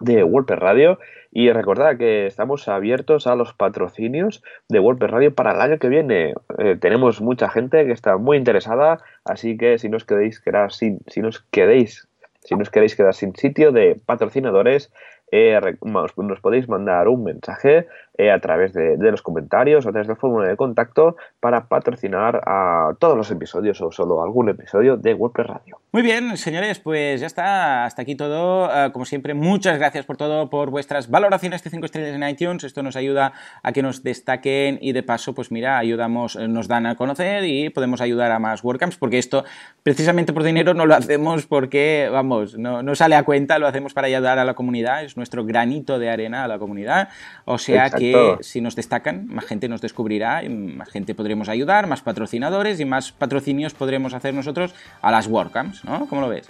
de 0.00 0.24
WordPress 0.24 0.58
Radio 0.58 0.98
y 1.32 1.50
recordad 1.50 1.96
que 1.98 2.26
estamos 2.26 2.68
abiertos 2.68 3.26
a 3.26 3.34
los 3.34 3.54
patrocinios 3.54 4.42
de 4.68 4.78
WordPress 4.78 5.10
Radio 5.10 5.34
para 5.34 5.52
el 5.52 5.60
año 5.60 5.78
que 5.78 5.88
viene. 5.88 6.34
Eh, 6.58 6.76
tenemos 6.80 7.20
mucha 7.20 7.48
gente 7.48 7.84
que 7.86 7.92
está 7.92 8.16
muy 8.16 8.36
interesada, 8.36 8.98
así 9.24 9.56
que 9.56 9.78
si 9.78 9.88
nos 9.88 10.04
queréis 10.04 10.40
quedar 10.40 10.72
sin, 10.72 11.00
si 11.08 11.20
nos 11.20 11.40
quedéis, 11.50 12.06
si 12.40 12.54
nos 12.54 12.70
quedar 12.70 13.14
sin 13.14 13.34
sitio 13.34 13.72
de 13.72 14.00
patrocinadores, 14.06 14.92
eh, 15.32 15.60
nos 15.82 16.40
podéis 16.40 16.68
mandar 16.68 17.08
un 17.08 17.24
mensaje 17.24 17.88
eh, 18.16 18.30
a 18.30 18.38
través 18.38 18.72
de, 18.72 18.96
los 18.96 19.22
comentarios, 19.22 19.86
a 19.86 19.90
través 19.90 20.06
del 20.06 20.16
formulario 20.16 20.52
de 20.52 20.56
contacto 20.56 21.16
para 21.40 21.66
patrocinar 21.66 22.40
a 22.46 22.92
todos 23.00 23.16
los 23.16 23.28
episodios 23.32 23.80
o 23.80 23.90
solo 23.90 24.22
algún 24.22 24.48
episodio 24.48 24.96
de 24.96 25.14
WordPress 25.14 25.48
Radio. 25.48 25.80
Muy 25.90 26.02
bien, 26.02 26.36
señores, 26.36 26.78
pues 26.78 27.20
ya 27.20 27.26
está, 27.26 27.84
hasta 27.84 28.02
aquí 28.02 28.14
todo. 28.14 28.70
Eh, 28.72 28.92
como 28.92 29.04
siempre, 29.04 29.34
muchas 29.34 29.78
gracias 29.78 30.06
por 30.06 30.16
todo, 30.16 30.48
por 30.48 30.70
vuestras 30.70 31.10
valoraciones 31.10 31.64
de 31.64 31.70
5 31.70 31.86
estrellas 31.86 32.14
en 32.14 32.28
iTunes. 32.28 32.62
Esto 32.62 32.84
nos 32.84 32.94
ayuda 32.94 33.32
a 33.64 33.72
que 33.72 33.82
nos 33.82 34.04
destaquen 34.04 34.78
y 34.80 34.92
de 34.92 35.02
paso, 35.02 35.34
pues 35.34 35.50
mira, 35.50 35.78
ayudamos, 35.78 36.36
nos 36.36 36.68
dan 36.68 36.86
a 36.86 36.94
conocer 36.94 37.42
y 37.42 37.70
podemos 37.70 38.00
ayudar 38.00 38.30
a 38.30 38.38
más 38.38 38.62
WordCamps, 38.62 38.96
porque 38.96 39.18
esto 39.18 39.44
precisamente 39.82 40.32
por 40.32 40.44
dinero 40.44 40.72
no 40.72 40.86
lo 40.86 40.94
hacemos 40.94 41.46
porque, 41.46 42.08
vamos, 42.12 42.56
no, 42.58 42.80
no 42.84 42.94
sale 42.94 43.16
a 43.16 43.24
cuenta, 43.24 43.58
lo 43.58 43.66
hacemos 43.66 43.92
para 43.92 44.06
ayudar 44.06 44.38
a 44.38 44.44
la 44.44 44.54
comunidad, 44.54 45.02
es 45.02 45.16
nuestro 45.16 45.44
granito 45.44 45.98
de 45.98 46.10
arena 46.10 46.44
a 46.44 46.48
la 46.48 46.60
comunidad. 46.60 47.08
O 47.44 47.58
sea 47.58 47.90
que 47.90 48.03
si 48.40 48.60
nos 48.60 48.76
destacan, 48.76 49.26
más 49.28 49.44
gente 49.44 49.68
nos 49.68 49.80
descubrirá, 49.80 50.42
más 50.48 50.88
gente 50.88 51.14
podremos 51.14 51.48
ayudar, 51.48 51.86
más 51.86 52.02
patrocinadores 52.02 52.80
y 52.80 52.84
más 52.84 53.12
patrocinios 53.12 53.74
podremos 53.74 54.14
hacer 54.14 54.34
nosotros 54.34 54.74
a 55.00 55.10
las 55.10 55.26
WordCamps, 55.26 55.84
¿no? 55.84 56.06
¿Cómo 56.08 56.20
lo 56.20 56.28
ves? 56.28 56.48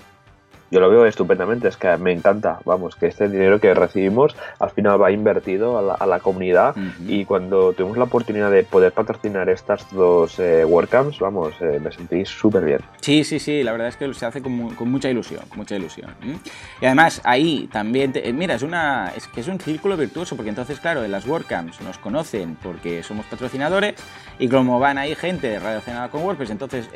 Yo 0.71 0.81
lo 0.81 0.91
veo 0.91 1.07
estupendamente, 1.07 1.69
es 1.69 1.77
que 1.77 1.97
me 1.99 2.13
encanta, 2.13 2.59
vamos, 2.65 2.97
que 2.97 3.07
este 3.07 3.29
dinero 3.29 3.61
que 3.61 3.75
recibimos 3.75 4.35
al 4.59 4.71
final 4.71 5.01
va 5.01 5.11
invertido 5.13 5.79
a 5.79 6.07
la, 6.07 6.21
comunidad 6.21 6.75
y 7.07 7.25
cuando 7.25 7.73
tuvimos 7.73 7.99
la 7.99 8.05
oportunidad 8.05 8.51
de 8.51 8.63
poder 8.63 8.93
patrocinar 8.93 9.49
estas 9.49 9.91
dos 9.93 10.39
eh, 10.39 10.65
WordCamps, 10.65 11.19
vamos, 11.19 11.55
eh, 11.61 11.79
me 11.83 11.93
sentí 11.93 12.25
súper 12.25 12.65
bien. 12.65 12.81
Sí, 13.01 13.25
sí, 13.25 13.39
sí, 13.39 13.63
la 13.63 13.73
verdad 13.73 13.89
es 13.89 13.97
que 13.97 14.13
se 14.15 14.25
hace 14.25 14.41
con, 14.41 14.53
mucha 14.91 15.11
ilusión, 15.11 15.43
mucha 15.55 15.77
ilusión. 15.77 16.15
Y 16.81 16.87
además 16.87 17.21
ahí 17.25 17.69
también, 17.71 18.13
eh, 18.15 18.33
mira, 18.33 18.55
es, 18.55 18.63
una, 18.63 19.13
es 19.17 19.29
que 19.29 19.41
es 19.41 19.49
un 19.49 19.61
círculo 19.61 19.97
virtuoso, 19.97 20.37
porque 20.37 20.49
entonces, 20.49 20.81
claro, 20.81 21.05
en 21.05 21.11
las 21.11 21.27
WordCamps 21.27 21.81
nos 21.83 21.99
conocen 21.99 22.57
porque 22.63 23.03
somos 23.03 23.27
patrocinadores 23.27 23.95
y 24.39 24.49
como 24.49 24.81
van 24.81 24.99
ahí 24.99 25.15
gente 25.15 25.59
relacionada 25.59 26.09
con 26.09 26.23
WordPress, 26.23 26.51
entonces 26.51 26.89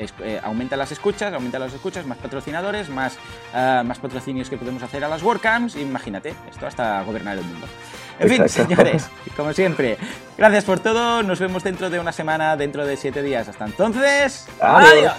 aumentan 0.43 0.79
las 0.79 0.93
escuchas, 0.93 1.33
aumentan 1.33 1.61
las 1.61 1.75
escuchas, 1.75 2.07
más 2.07 2.19
patrocinadores, 2.19 2.89
más 2.89 3.19
eh, 3.61 3.83
más 3.85 3.99
patrocinios 3.99 4.49
que 4.49 4.57
podemos 4.57 4.81
hacer 4.85 5.03
a 5.03 5.09
las 5.09 5.21
WordCamps. 5.21 5.75
Imagínate, 5.75 6.33
esto 6.49 6.65
hasta 6.67 7.03
gobernar 7.03 7.37
el 7.37 7.45
mundo. 7.45 7.67
En 8.21 8.29
fin, 8.29 8.49
señores, 8.49 9.09
como 9.37 9.53
siempre, 9.53 9.99
gracias 10.37 10.65
por 10.65 10.79
todo. 10.79 11.25
Nos 11.25 11.41
vemos 11.41 11.65
dentro 11.65 11.91
de 11.91 11.99
una 11.99 12.13
semana, 12.13 12.57
dentro 12.57 12.87
de 12.87 12.97
siete 12.97 13.21
días. 13.21 13.49
Hasta 13.49 13.65
entonces, 13.65 14.47
adiós. 14.61 15.15